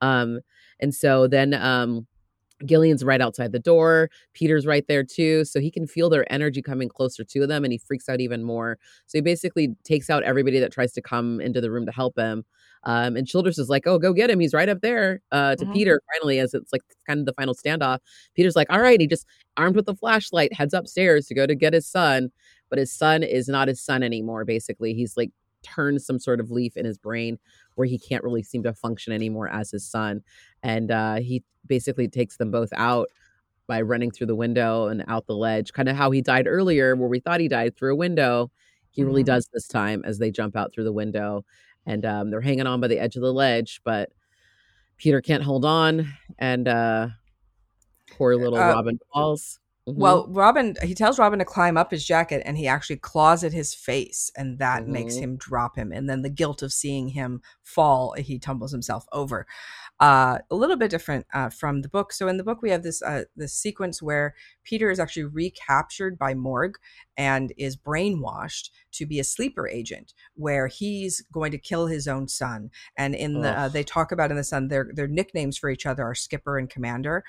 um 0.00 0.40
and 0.80 0.94
so 0.94 1.26
then 1.26 1.54
um 1.54 2.06
Gillian's 2.66 3.04
right 3.04 3.20
outside 3.20 3.52
the 3.52 3.58
door. 3.58 4.10
Peter's 4.34 4.66
right 4.66 4.86
there 4.88 5.04
too. 5.04 5.44
So 5.44 5.60
he 5.60 5.70
can 5.70 5.86
feel 5.86 6.08
their 6.08 6.30
energy 6.32 6.62
coming 6.62 6.88
closer 6.88 7.24
to 7.24 7.46
them 7.46 7.64
and 7.64 7.72
he 7.72 7.78
freaks 7.78 8.08
out 8.08 8.20
even 8.20 8.42
more. 8.42 8.78
So 9.06 9.18
he 9.18 9.22
basically 9.22 9.74
takes 9.84 10.10
out 10.10 10.22
everybody 10.22 10.60
that 10.60 10.72
tries 10.72 10.92
to 10.92 11.02
come 11.02 11.40
into 11.40 11.60
the 11.60 11.70
room 11.70 11.86
to 11.86 11.92
help 11.92 12.18
him. 12.18 12.44
Um, 12.84 13.16
and 13.16 13.26
Childress 13.26 13.58
is 13.58 13.68
like, 13.68 13.86
oh, 13.86 13.98
go 13.98 14.12
get 14.12 14.30
him. 14.30 14.40
He's 14.40 14.54
right 14.54 14.68
up 14.68 14.80
there 14.80 15.20
uh, 15.30 15.56
to 15.56 15.64
Mhm. 15.66 15.72
Peter 15.72 16.00
finally, 16.14 16.38
as 16.40 16.54
it's 16.54 16.72
like 16.72 16.82
kind 17.06 17.20
of 17.20 17.26
the 17.26 17.32
final 17.34 17.54
standoff. 17.54 17.98
Peter's 18.34 18.56
like, 18.56 18.70
all 18.70 18.80
right. 18.80 19.00
He 19.00 19.06
just 19.06 19.26
armed 19.56 19.76
with 19.76 19.88
a 19.88 19.94
flashlight 19.94 20.52
heads 20.54 20.74
upstairs 20.74 21.26
to 21.26 21.34
go 21.34 21.46
to 21.46 21.54
get 21.54 21.72
his 21.72 21.86
son. 21.86 22.30
But 22.70 22.78
his 22.78 22.92
son 22.92 23.22
is 23.22 23.48
not 23.48 23.68
his 23.68 23.80
son 23.80 24.02
anymore, 24.02 24.44
basically. 24.44 24.94
He's 24.94 25.16
like 25.16 25.30
turned 25.62 26.02
some 26.02 26.18
sort 26.18 26.40
of 26.40 26.50
leaf 26.50 26.76
in 26.76 26.84
his 26.84 26.98
brain 26.98 27.38
where 27.76 27.86
he 27.86 27.98
can't 27.98 28.24
really 28.24 28.42
seem 28.42 28.62
to 28.64 28.72
function 28.74 29.12
anymore 29.12 29.48
as 29.48 29.70
his 29.70 29.88
son. 29.88 30.22
And 30.62 30.90
uh, 30.90 31.16
he 31.20 31.44
basically 31.66 32.08
takes 32.08 32.36
them 32.38 32.50
both 32.50 32.70
out 32.74 33.08
by 33.68 33.80
running 33.80 34.10
through 34.10 34.26
the 34.26 34.34
window 34.34 34.88
and 34.88 35.04
out 35.06 35.26
the 35.26 35.36
ledge, 35.36 35.72
kind 35.72 35.88
of 35.88 35.94
how 35.96 36.10
he 36.10 36.20
died 36.20 36.46
earlier, 36.48 36.96
where 36.96 37.08
we 37.08 37.20
thought 37.20 37.38
he 37.40 37.46
died 37.48 37.76
through 37.76 37.92
a 37.92 37.96
window. 37.96 38.50
He 38.90 39.04
really 39.04 39.22
Mhm. 39.22 39.26
does 39.26 39.48
this 39.52 39.68
time 39.68 40.02
as 40.04 40.18
they 40.18 40.30
jump 40.32 40.56
out 40.56 40.72
through 40.74 40.84
the 40.84 40.92
window. 40.92 41.44
And 41.86 42.04
um, 42.04 42.30
they're 42.30 42.40
hanging 42.40 42.66
on 42.66 42.80
by 42.80 42.88
the 42.88 42.98
edge 42.98 43.16
of 43.16 43.22
the 43.22 43.32
ledge, 43.32 43.80
but 43.84 44.10
Peter 44.98 45.20
can't 45.20 45.42
hold 45.42 45.64
on. 45.64 46.12
And 46.38 46.68
uh, 46.68 47.08
poor 48.12 48.36
little 48.36 48.58
Uh, 48.58 48.68
Robin 48.72 48.98
falls. 49.12 49.58
Mhm. 49.88 49.96
Well, 49.96 50.26
Robin, 50.30 50.76
he 50.82 50.94
tells 50.94 51.18
Robin 51.18 51.40
to 51.40 51.44
climb 51.44 51.76
up 51.76 51.90
his 51.90 52.04
jacket 52.04 52.42
and 52.46 52.56
he 52.56 52.68
actually 52.68 52.96
claws 52.98 53.42
at 53.42 53.52
his 53.52 53.74
face, 53.74 54.30
and 54.36 54.58
that 54.58 54.86
makes 54.86 55.16
Mhm. 55.16 55.20
him 55.20 55.36
drop 55.36 55.76
him. 55.76 55.90
And 55.92 56.08
then 56.08 56.22
the 56.22 56.30
guilt 56.30 56.62
of 56.62 56.72
seeing 56.72 57.08
him 57.08 57.42
fall, 57.62 58.12
he 58.16 58.38
tumbles 58.38 58.70
himself 58.70 59.06
over. 59.12 59.46
Uh, 60.00 60.38
a 60.50 60.56
little 60.56 60.76
bit 60.76 60.90
different 60.90 61.26
uh, 61.34 61.48
from 61.48 61.82
the 61.82 61.88
book. 61.88 62.12
So 62.12 62.28
in 62.28 62.36
the 62.36 62.44
book, 62.44 62.62
we 62.62 62.70
have 62.70 62.82
this 62.82 63.02
uh, 63.02 63.24
this 63.36 63.54
sequence 63.54 64.02
where 64.02 64.34
Peter 64.64 64.90
is 64.90 64.98
actually 65.00 65.24
recaptured 65.24 66.18
by 66.18 66.34
Morg 66.34 66.76
and 67.16 67.52
is 67.56 67.76
brainwashed 67.76 68.70
to 68.92 69.06
be 69.06 69.20
a 69.20 69.24
sleeper 69.24 69.68
agent, 69.68 70.14
where 70.34 70.66
he's 70.66 71.22
going 71.32 71.52
to 71.52 71.58
kill 71.58 71.86
his 71.86 72.08
own 72.08 72.28
son. 72.28 72.70
And 72.96 73.14
in 73.14 73.42
the 73.42 73.56
uh, 73.58 73.68
they 73.68 73.84
talk 73.84 74.12
about 74.12 74.30
in 74.30 74.36
the 74.36 74.44
son 74.44 74.68
their 74.68 74.90
their 74.94 75.08
nicknames 75.08 75.58
for 75.58 75.70
each 75.70 75.86
other 75.86 76.02
are 76.04 76.14
Skipper 76.14 76.58
and 76.58 76.68
Commander. 76.70 77.24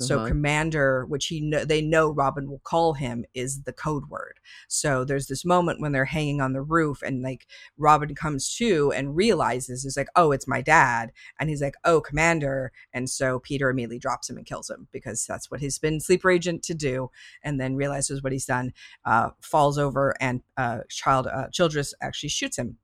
So 0.00 0.18
Uh-huh. 0.18 0.28
commander, 0.28 1.06
which 1.06 1.26
he 1.26 1.50
they 1.66 1.82
know 1.82 2.10
Robin 2.10 2.48
will 2.48 2.60
call 2.60 2.94
him, 2.94 3.24
is 3.34 3.62
the 3.64 3.72
code 3.72 4.08
word. 4.08 4.38
So 4.68 5.04
there's 5.04 5.26
this 5.26 5.44
moment 5.44 5.80
when 5.80 5.90
they're 5.92 6.04
hanging 6.04 6.40
on 6.40 6.52
the 6.52 6.62
roof, 6.62 7.02
and 7.02 7.20
like 7.22 7.46
Robin 7.76 8.14
comes 8.14 8.54
to 8.56 8.92
and 8.92 9.16
realizes 9.16 9.84
is 9.84 9.96
like, 9.96 10.08
oh, 10.14 10.30
it's 10.30 10.46
my 10.46 10.62
dad, 10.62 11.10
and 11.40 11.50
he's 11.50 11.60
like, 11.62 11.74
oh, 11.84 12.00
commander, 12.00 12.70
and 12.92 13.10
so 13.10 13.40
Peter 13.40 13.70
immediately 13.70 13.98
drops 13.98 14.30
him 14.30 14.36
and 14.36 14.46
kills 14.46 14.70
him 14.70 14.86
because 14.92 15.26
that's 15.26 15.50
what 15.50 15.60
he's 15.60 15.78
been 15.80 15.98
sleeper 16.00 16.30
agent 16.30 16.62
to 16.64 16.74
do, 16.74 17.10
and 17.42 17.60
then 17.60 17.74
realizes 17.74 18.22
what 18.22 18.32
he's 18.32 18.46
done, 18.46 18.72
uh, 19.04 19.30
falls 19.40 19.78
over, 19.78 20.14
and 20.20 20.42
uh, 20.56 20.78
child 20.88 21.26
uh, 21.26 21.48
Childress 21.50 21.92
actually 22.00 22.28
shoots 22.30 22.56
him. 22.56 22.78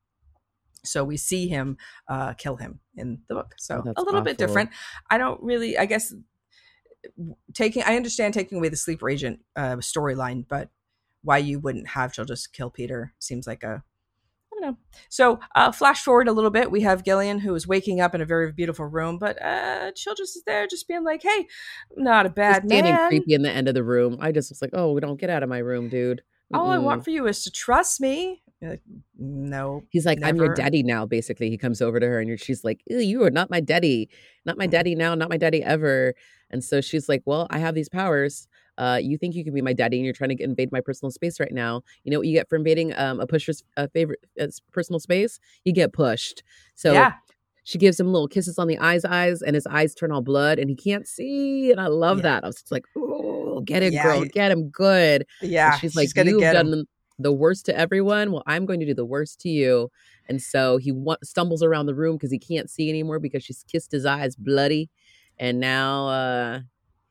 So 0.85 1.03
we 1.05 1.17
see 1.17 1.49
him 1.49 1.79
uh, 2.09 2.35
kill 2.35 2.57
him 2.57 2.81
in 2.97 3.23
the 3.29 3.35
book. 3.35 3.55
So 3.59 3.77
Oh, 3.87 4.03
a 4.03 4.05
little 4.05 4.21
bit 4.21 4.37
different. 4.37 4.71
I 5.11 5.17
don't 5.17 5.43
really, 5.43 5.79
I 5.79 5.87
guess, 5.87 6.13
taking. 7.53 7.83
I 7.83 7.97
understand 7.97 8.35
taking 8.35 8.59
away 8.59 8.69
the 8.69 8.77
sleeper 8.77 9.09
agent 9.09 9.41
uh, 9.57 9.77
storyline, 9.77 10.45
but 10.49 10.71
why 11.23 11.39
you 11.39 11.59
wouldn't 11.59 11.89
have 11.89 12.13
Childress 12.13 12.47
kill 12.47 12.71
Peter 12.71 13.15
seems 13.19 13.47
like 13.47 13.63
a. 13.63 13.83
I 14.53 14.61
don't 14.61 14.71
know. 14.71 14.77
So, 15.09 15.41
uh, 15.57 15.73
flash 15.73 16.05
forward 16.05 16.29
a 16.29 16.33
little 16.33 16.51
bit. 16.51 16.71
We 16.71 16.83
have 16.83 17.05
Gillian, 17.05 17.41
who 17.41 17.55
is 17.57 17.67
waking 17.67 18.01
up 18.01 18.15
in 18.15 18.21
a 18.21 18.25
very 18.25 18.53
beautiful 18.53 18.87
room, 18.87 19.19
but 19.19 19.41
uh, 19.43 19.91
Childress 19.97 20.37
is 20.37 20.45
there, 20.47 20.67
just 20.67 20.87
being 20.87 21.03
like, 21.03 21.23
"Hey, 21.23 21.49
I'm 21.97 22.05
not 22.05 22.27
a 22.27 22.29
Just 22.29 22.37
bad 22.37 22.67
standing 22.67 22.95
man. 22.95 23.09
creepy 23.09 23.35
in 23.35 23.43
the 23.43 23.51
end 23.51 23.67
of 23.69 23.75
the 23.75 23.83
room. 23.83 24.19
I 24.21 24.31
just 24.31 24.51
was 24.51 24.63
like, 24.63 24.71
oh, 24.73 24.99
don't 25.01 25.21
get 25.21 25.31
out 25.31 25.43
of 25.43 25.49
my 25.49 25.59
room, 25.59 25.89
dude. 25.89 26.23
All 26.53 26.71
I 26.71 26.79
want 26.79 27.03
for 27.05 27.11
you 27.11 27.27
is 27.27 27.43
to 27.45 27.51
trust 27.51 28.01
me." 28.01 28.44
You're 28.65 28.73
like, 28.73 28.83
no, 29.19 29.83
He's 29.91 30.07
like, 30.07 30.21
I'm 30.23 30.37
your 30.37 30.55
daddy 30.55 30.83
now. 30.83 31.05
Basically, 31.05 31.51
he 31.51 31.59
comes 31.59 31.83
over 31.83 32.01
to 32.01 32.07
her 32.07 32.19
and 32.19 32.41
she's 32.41 32.65
like, 32.65 32.81
"Ew, 32.87 32.99
you 32.99 33.23
are 33.23 33.31
not 33.31 33.51
my 33.51 33.61
daddy, 33.61 34.09
not 34.47 34.57
my 34.57 34.67
Mhm. 34.67 34.71
daddy 34.71 34.95
now, 34.95 35.15
not 35.15 35.29
my 35.29 35.37
daddy 35.37 35.63
ever. 35.63 36.15
And 36.49 36.65
so 36.65 36.81
she's 36.81 37.07
like, 37.07 37.23
well, 37.27 37.47
I 37.51 37.59
have 37.59 37.75
these 37.75 37.91
powers. 37.91 38.49
Uh, 38.79 38.99
you 39.03 39.19
think 39.19 39.35
you 39.35 39.45
can 39.45 39.53
be 39.53 39.61
my 39.61 39.75
daddy, 39.75 39.99
and 39.99 40.05
you're 40.07 40.15
trying 40.15 40.35
to 40.35 40.43
invade 40.43 40.73
my 40.73 40.81
personal 40.81 41.11
space 41.11 41.39
right 41.39 41.53
now. 41.53 41.83
You 42.05 42.11
know 42.13 42.19
what 42.19 42.27
you 42.27 42.33
get 42.33 42.49
for 42.49 42.57
invading 42.57 42.95
um, 42.99 43.21
a 43.21 43.27
pusher's 43.27 43.63
uh, 43.77 43.87
favorite 43.93 44.21
uh, 44.41 44.47
personal 44.73 44.99
space? 44.99 45.39
You 45.65 45.73
get 45.75 45.93
pushed. 45.93 46.43
So 46.75 46.93
yeah, 46.95 47.13
she 47.65 47.77
gives 47.77 48.01
him 48.01 48.13
little 48.13 48.29
kisses 48.29 48.59
on 48.59 48.67
the 48.67 48.79
eyes, 48.79 49.05
eyes, 49.05 49.43
and 49.43 49.55
his 49.55 49.67
eyes 49.67 49.95
turn 49.95 50.11
all 50.11 50.23
blood, 50.23 50.59
and 50.59 50.71
he 50.71 50.75
can't 50.77 51.07
see. 51.07 51.71
And 51.71 51.81
I 51.81 51.87
love 51.89 52.19
Yeah. 52.19 52.23
that. 52.23 52.45
I 52.45 52.47
was 52.47 52.57
just 52.57 52.73
like, 52.73 52.85
oh, 52.97 53.61
get 53.61 53.83
it, 53.83 53.93
Yeah, 53.93 54.03
girl, 54.05 54.25
get 54.25 54.51
him 54.51 54.71
good. 54.71 55.27
And 55.43 55.51
yeah. 55.51 55.77
she's 55.79 55.95
like, 55.95 56.13
gonna 56.15 56.31
You've 56.31 56.41
get 56.41 56.57
him. 56.57 56.87
The 57.19 57.33
worst 57.33 57.67
to 57.67 57.77
everyone. 57.77 58.33
Well, 58.33 58.43
I'm 58.47 58.67
going 58.67 58.81
to 58.81 58.87
do 58.87 58.95
the 58.95 59.05
worst 59.05 59.41
to 59.41 59.49
you. 59.49 59.91
And 60.29 60.41
so 60.43 60.79
he 60.79 60.93
wa- 60.93 61.17
stumbles 61.23 61.63
around 61.63 61.87
the 61.87 61.95
room 61.95 62.17
because 62.17 62.31
he 62.31 62.39
can't 62.39 62.71
see 62.71 62.89
anymore 62.89 63.19
because 63.19 63.45
she's 63.45 63.65
kissed 63.71 63.93
his 63.93 64.07
eyes 64.07 64.37
bloody. 64.37 64.91
And 65.39 65.61
now 65.61 66.09
uh, 66.09 66.61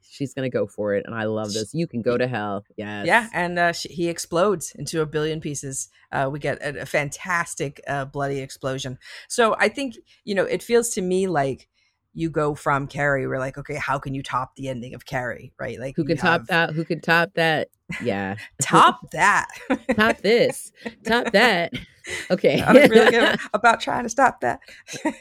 she's 0.02 0.34
going 0.34 0.50
to 0.50 0.56
go 0.56 0.68
for 0.68 0.94
it. 0.96 1.06
And 1.06 1.16
I 1.16 1.26
love 1.26 1.54
this. 1.54 1.74
You 1.74 1.88
can 1.88 2.02
go 2.02 2.18
to 2.18 2.28
hell. 2.28 2.66
Yes. 2.78 3.06
Yeah, 3.06 3.30
and 3.34 3.60
uh, 3.60 3.74
sh- 3.74 3.88
he 3.90 4.10
explodes 4.10 4.74
into 4.76 5.02
a 5.02 5.06
billion 5.06 5.42
pieces. 5.42 5.90
Uh, 6.12 6.30
we 6.32 6.40
get 6.40 6.62
a, 6.62 6.82
a 6.82 6.86
fantastic 6.86 7.82
uh, 7.88 8.06
bloody 8.06 8.40
explosion. 8.40 8.98
So 9.28 9.56
I 9.60 9.70
think 9.70 9.96
you 10.24 10.36
know 10.36 10.44
it 10.44 10.64
feels 10.64 10.90
to 10.92 11.02
me 11.02 11.28
like 11.28 11.68
you 12.14 12.30
go 12.30 12.54
from 12.56 12.88
Carrie. 12.88 13.28
We're 13.28 13.40
like, 13.40 13.58
okay, 13.58 13.76
how 13.76 13.98
can 14.00 14.14
you 14.14 14.22
top 14.24 14.56
the 14.56 14.70
ending 14.70 14.94
of 14.94 15.06
Carrie? 15.06 15.52
Right? 15.60 15.80
Like 15.80 15.96
Who 15.96 16.06
can 16.06 16.18
top 16.18 16.42
have- 16.42 16.48
that? 16.48 16.70
Who 16.72 16.86
can 16.86 17.02
top 17.02 17.34
that? 17.36 17.70
Yeah. 18.02 18.36
Top 18.62 19.12
that. 19.12 19.48
top 19.96 20.18
this. 20.20 20.72
Top 21.06 21.32
that. 21.34 21.74
Okay. 22.32 22.60
I'm 22.66 22.76
really 22.76 23.12
good 23.12 23.38
about 23.54 23.82
trying 23.82 24.04
to 24.04 24.10
stop 24.10 24.42
that. 24.42 24.62
I 25.06 25.12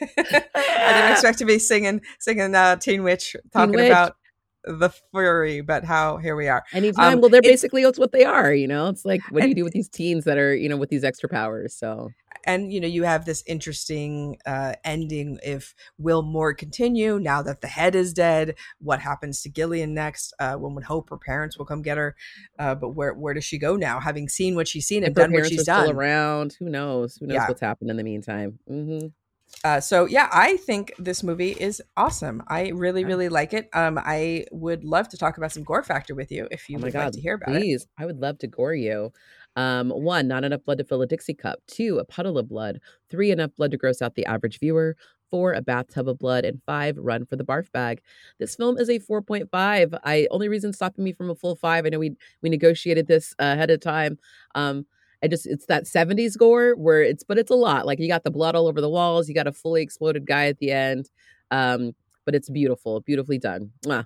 didn't 0.93 1.11
expect 1.11 1.37
to 1.39 1.45
be 1.45 1.59
singing 1.59 2.01
singing 2.19 2.55
uh, 2.55 2.77
Teen 2.77 3.03
Witch 3.03 3.35
talking 3.51 3.75
Witch. 3.75 3.89
about 3.89 4.15
the 4.63 4.89
fury, 5.11 5.61
but 5.61 5.83
how 5.83 6.17
here 6.17 6.35
we 6.35 6.47
are. 6.47 6.63
Anytime. 6.73 7.15
Um, 7.15 7.21
well, 7.21 7.29
they're 7.29 7.41
basically 7.41 7.83
it's 7.83 7.99
what 7.99 8.11
they 8.11 8.23
are. 8.23 8.53
You 8.53 8.67
know, 8.67 8.87
it's 8.87 9.05
like, 9.05 9.21
what 9.29 9.43
do 9.43 9.49
you 9.49 9.55
do 9.55 9.63
with 9.63 9.73
these 9.73 9.89
teens 9.89 10.23
that 10.23 10.37
are, 10.37 10.55
you 10.55 10.69
know, 10.69 10.77
with 10.77 10.89
these 10.89 11.03
extra 11.03 11.27
powers? 11.29 11.75
So 11.75 12.09
and 12.45 12.71
you 12.71 12.79
know 12.79 12.87
you 12.87 13.03
have 13.03 13.25
this 13.25 13.43
interesting 13.47 14.37
uh, 14.45 14.73
ending 14.83 15.39
if 15.43 15.73
will 15.97 16.21
Moore 16.21 16.53
continue 16.53 17.19
now 17.19 17.41
that 17.41 17.61
the 17.61 17.67
head 17.67 17.95
is 17.95 18.13
dead 18.13 18.55
what 18.79 18.99
happens 18.99 19.41
to 19.41 19.49
gillian 19.49 19.93
next 19.93 20.33
uh, 20.39 20.55
one 20.55 20.75
would 20.75 20.83
hope 20.83 21.09
her 21.09 21.17
parents 21.17 21.57
will 21.57 21.65
come 21.65 21.81
get 21.81 21.97
her 21.97 22.15
uh, 22.59 22.75
but 22.75 22.89
where 22.89 23.13
where 23.13 23.33
does 23.33 23.43
she 23.43 23.57
go 23.57 23.75
now 23.75 23.99
having 23.99 24.27
seen 24.29 24.55
what 24.55 24.67
she's 24.67 24.87
seen 24.87 25.03
and 25.03 25.15
done 25.15 25.31
what 25.31 25.45
she's 25.47 25.65
done 25.65 25.95
around, 25.95 26.55
who 26.59 26.69
knows? 26.69 27.17
Who 27.17 27.27
knows 27.27 27.35
Yeah. 27.35 27.47
what's 27.47 27.61
happened 27.61 27.89
in 27.89 27.97
the 27.97 28.03
meantime? 28.03 28.59
mm-hmm. 28.69 29.07
uh, 29.63 29.79
so 29.79 30.05
yeah 30.05 30.29
i 30.31 30.57
think 30.57 30.93
this 30.97 31.23
movie 31.23 31.51
is 31.51 31.81
awesome 31.97 32.41
i 32.47 32.69
really 32.69 33.05
really 33.05 33.29
like 33.29 33.53
it 33.53 33.69
um 33.73 33.99
i 34.03 34.45
would 34.51 34.83
love 34.83 35.07
to 35.09 35.17
talk 35.17 35.37
about 35.37 35.51
some 35.51 35.63
gore 35.63 35.83
factor 35.83 36.15
with 36.15 36.31
you 36.31 36.47
if 36.51 36.69
you 36.69 36.77
oh 36.77 36.81
would 36.81 36.93
god, 36.93 37.05
like 37.05 37.13
to 37.13 37.21
hear 37.21 37.35
about 37.35 37.55
it 37.55 37.59
please! 37.61 37.87
I 37.97 38.05
would 38.05 38.19
love 38.19 38.39
to 38.39 38.47
gore 38.47 38.73
you. 38.75 39.11
Um, 39.55 39.89
one, 39.89 40.27
not 40.27 40.43
enough 40.43 40.63
blood 40.65 40.79
to 40.79 40.83
fill 40.83 41.01
a 41.01 41.07
Dixie 41.07 41.33
cup. 41.33 41.59
Two, 41.67 41.99
a 41.99 42.05
puddle 42.05 42.37
of 42.37 42.49
blood. 42.49 42.79
Three, 43.09 43.31
enough 43.31 43.51
blood 43.55 43.71
to 43.71 43.77
gross 43.77 44.01
out 44.01 44.15
the 44.15 44.25
average 44.25 44.59
viewer. 44.59 44.95
Four, 45.29 45.53
a 45.53 45.61
bathtub 45.61 46.07
of 46.07 46.19
blood, 46.19 46.45
and 46.45 46.61
five, 46.65 46.95
run 46.97 47.25
for 47.25 47.35
the 47.35 47.43
barf 47.43 47.71
bag. 47.71 48.01
This 48.39 48.55
film 48.55 48.77
is 48.77 48.89
a 48.89 48.99
4.5. 48.99 49.97
I 50.03 50.27
only 50.29 50.47
reason 50.47 50.73
stopping 50.73 51.03
me 51.03 51.11
from 51.13 51.29
a 51.31 51.35
full 51.35 51.55
five. 51.55 51.85
I 51.85 51.89
know 51.89 51.99
we 51.99 52.15
we 52.41 52.49
negotiated 52.49 53.07
this 53.07 53.33
uh, 53.39 53.53
ahead 53.55 53.71
of 53.71 53.79
time. 53.81 54.19
Um, 54.53 54.85
I 55.23 55.27
just 55.27 55.47
it's 55.47 55.65
that 55.67 55.85
70s 55.87 56.37
gore 56.37 56.75
where 56.75 57.01
it's 57.01 57.23
but 57.23 57.37
it's 57.39 57.51
a 57.51 57.55
lot. 57.55 57.85
Like 57.87 57.99
you 57.99 58.07
got 58.07 58.23
the 58.23 58.31
blood 58.31 58.55
all 58.55 58.67
over 58.67 58.81
the 58.81 58.89
walls, 58.89 59.27
you 59.27 59.33
got 59.35 59.47
a 59.47 59.53
fully 59.53 59.81
exploded 59.81 60.27
guy 60.27 60.47
at 60.47 60.59
the 60.59 60.71
end. 60.71 61.09
Um, 61.49 61.93
but 62.25 62.35
it's 62.35 62.49
beautiful, 62.49 63.01
beautifully 63.01 63.37
done. 63.39 63.71
Mwah. 63.85 64.05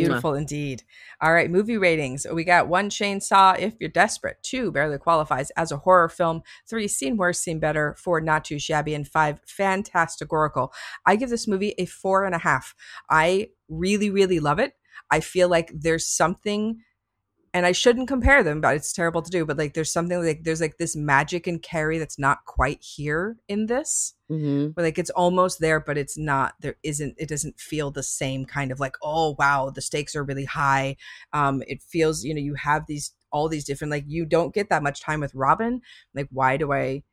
Beautiful 0.00 0.34
indeed. 0.34 0.82
All 1.20 1.32
right, 1.32 1.50
movie 1.50 1.78
ratings. 1.78 2.26
We 2.32 2.44
got 2.44 2.68
one 2.68 2.90
chainsaw 2.90 3.58
if 3.58 3.74
you're 3.80 3.88
desperate, 3.88 4.36
two 4.42 4.70
barely 4.70 4.98
qualifies 4.98 5.50
as 5.50 5.72
a 5.72 5.78
horror 5.78 6.08
film, 6.08 6.42
three 6.68 6.88
seen 6.88 7.16
worse, 7.16 7.38
seen 7.40 7.58
better, 7.58 7.96
four 7.98 8.20
not 8.20 8.44
too 8.44 8.58
shabby, 8.58 8.94
and 8.94 9.06
five 9.06 9.40
fantasticorical. 9.46 10.70
I 11.04 11.16
give 11.16 11.30
this 11.30 11.48
movie 11.48 11.74
a 11.78 11.86
four 11.86 12.24
and 12.24 12.34
a 12.34 12.38
half. 12.38 12.74
I 13.10 13.48
really, 13.68 14.10
really 14.10 14.40
love 14.40 14.58
it. 14.58 14.72
I 15.10 15.20
feel 15.20 15.48
like 15.48 15.70
there's 15.74 16.06
something 16.06 16.80
and 17.56 17.64
I 17.64 17.72
shouldn't 17.72 18.06
compare 18.06 18.42
them, 18.42 18.60
but 18.60 18.76
it's 18.76 18.92
terrible 18.92 19.22
to 19.22 19.30
do. 19.30 19.46
But 19.46 19.56
like, 19.56 19.72
there's 19.72 19.90
something 19.90 20.22
like 20.22 20.44
there's 20.44 20.60
like 20.60 20.76
this 20.76 20.94
magic 20.94 21.48
in 21.48 21.58
Carrie 21.58 21.96
that's 21.96 22.18
not 22.18 22.44
quite 22.44 22.82
here 22.82 23.38
in 23.48 23.64
this 23.66 24.12
Mhm. 24.30 24.74
where 24.76 24.84
like 24.84 24.98
it's 24.98 25.10
almost 25.10 25.60
there 25.60 25.78
but 25.78 25.96
it's 25.96 26.18
not 26.18 26.54
there 26.60 26.74
isn't 26.82 27.14
it 27.16 27.28
doesn't 27.28 27.60
feel 27.60 27.92
the 27.92 28.02
same 28.02 28.44
kind 28.44 28.72
of 28.72 28.80
like 28.80 28.96
oh 29.00 29.36
wow 29.38 29.70
the 29.72 29.80
stakes 29.80 30.16
are 30.16 30.24
really 30.24 30.44
high 30.44 30.96
um 31.32 31.62
it 31.68 31.80
feels 31.80 32.24
you 32.24 32.34
know 32.34 32.40
you 32.40 32.54
have 32.54 32.86
these 32.88 33.12
all 33.30 33.48
these 33.48 33.64
different 33.64 33.92
like 33.92 34.04
you 34.08 34.26
don't 34.26 34.52
get 34.52 34.68
that 34.68 34.82
much 34.82 35.00
time 35.00 35.20
with 35.20 35.32
robin 35.32 35.80
like 36.12 36.26
why 36.32 36.56
do 36.56 36.72
i 36.72 37.04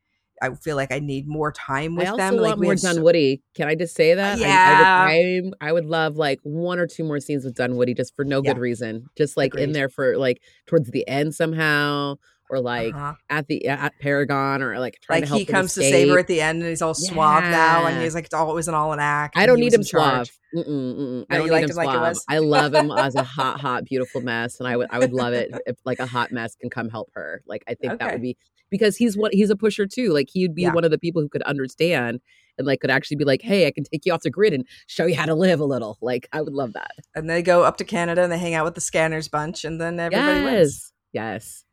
i 0.44 0.54
feel 0.54 0.76
like 0.76 0.92
i 0.92 0.98
need 0.98 1.26
more 1.26 1.50
time 1.52 1.96
with 1.96 2.06
I 2.06 2.10
also 2.10 2.16
them 2.18 2.34
want 2.34 2.42
like 2.44 2.58
more 2.58 2.72
have 2.72 2.80
so- 2.80 2.94
Dunwoody. 2.94 3.42
Can 3.54 3.68
I 3.68 3.74
just 3.74 3.94
say 3.94 4.14
that? 4.14 4.38
I- 4.38 4.40
Yeah. 4.40 5.06
I, 5.08 5.40
would, 5.42 5.54
I, 5.60 5.68
I 5.68 5.72
would 5.72 5.86
love 5.86 6.16
like 6.16 6.40
one 6.42 6.78
or 6.78 6.86
two 6.86 7.04
more 7.04 7.20
scenes 7.20 7.44
with 7.44 7.54
Dunwoody 7.54 7.94
just 7.94 8.14
for 8.16 8.24
no 8.24 8.42
Yeah. 8.42 8.52
good 8.52 8.60
reason. 8.60 9.06
Just 9.16 9.36
like 9.36 9.54
in 9.56 9.72
there 9.72 9.88
for 9.88 10.16
like 10.16 10.40
towards 10.66 10.90
the 10.90 11.06
end 11.08 11.34
somehow, 11.34 12.16
or 12.50 12.60
like 12.60 12.94
Uh-huh. 12.94 13.14
at 13.30 13.46
the 13.46 13.66
at 13.68 13.92
Paragon, 14.00 14.60
or 14.62 14.78
like 14.78 14.98
trying 15.02 15.18
like 15.20 15.24
to 15.24 15.28
help 15.28 15.38
he 15.38 15.44
comes 15.46 15.72
to 15.74 15.80
save 15.82 16.08
her 16.10 16.18
at 16.18 16.26
the 16.26 16.40
end 16.40 16.60
and 16.60 16.68
he's 16.68 16.82
all 16.82 16.94
suave 16.94 17.44
now 17.44 17.86
and 17.86 18.02
he's 18.02 18.14
like 18.14 18.24
it's 18.26 18.34
always 18.34 18.68
an 18.68 18.74
all 18.74 18.92
an 18.92 18.98
act. 19.00 19.36
I 19.38 19.46
don't 19.46 19.60
need 19.60 19.72
him 19.72 19.82
suave. 19.84 20.30
Mm-mm, 20.54 20.66
mm-mm. 20.66 21.18
No, 21.20 21.26
I 21.30 21.38
don't 21.38 21.48
need 21.48 21.70
him 21.70 21.76
like 21.76 21.88
it 21.88 21.92
suave. 21.92 22.00
was? 22.00 22.24
I 22.28 22.38
love 22.38 22.74
him 22.74 22.90
as 22.90 23.14
a 23.16 23.22
hot, 23.24 23.60
hot, 23.60 23.84
beautiful 23.84 24.20
mess, 24.20 24.58
and 24.60 24.68
I 24.68 24.76
would, 24.76 24.86
I 24.90 24.98
would 25.00 25.12
love 25.12 25.32
it 25.32 25.50
if 25.66 25.76
like 25.84 25.98
a 26.00 26.06
hot 26.06 26.30
mess 26.32 26.54
can 26.54 26.70
come 26.70 26.88
help 26.90 27.10
her. 27.14 27.42
Like 27.46 27.62
I 27.68 27.74
think 27.74 27.98
that 27.98 28.12
would 28.12 28.22
be 28.22 28.36
because 28.70 28.96
he's 28.96 29.16
what 29.16 29.32
he's 29.34 29.50
a 29.50 29.56
pusher 29.56 29.86
too. 29.86 30.12
Like 30.12 30.28
he'd 30.32 30.54
be 30.54 30.62
Yeah. 30.62 30.72
one 30.72 30.84
of 30.84 30.90
the 30.90 30.98
people 30.98 31.22
who 31.22 31.28
could 31.28 31.42
understand 31.42 32.20
and 32.56 32.66
like 32.66 32.80
could 32.80 32.90
actually 32.90 33.16
be 33.16 33.24
like, 33.24 33.42
hey, 33.42 33.66
I 33.66 33.70
can 33.72 33.84
take 33.84 34.04
you 34.06 34.12
off 34.12 34.22
the 34.22 34.30
grid 34.30 34.52
and 34.52 34.64
show 34.86 35.06
you 35.06 35.16
how 35.16 35.26
to 35.26 35.34
live 35.34 35.58
a 35.60 35.64
little. 35.64 35.98
Like 36.00 36.28
I 36.32 36.40
would 36.40 36.52
love 36.52 36.72
that. 36.74 36.92
and 37.14 37.28
they 37.28 37.42
go 37.42 37.62
up 37.64 37.76
to 37.78 37.84
canada 37.84 38.22
and 38.22 38.30
they 38.32 38.38
hang 38.38 38.54
out 38.54 38.64
with 38.64 38.74
the 38.74 38.80
scanners 38.80 39.28
bunch 39.28 39.64
and 39.64 39.80
then 39.80 39.98
everybody 40.00 40.44
wins 40.44 40.92
yes, 41.12 41.22
yes. 41.34 41.64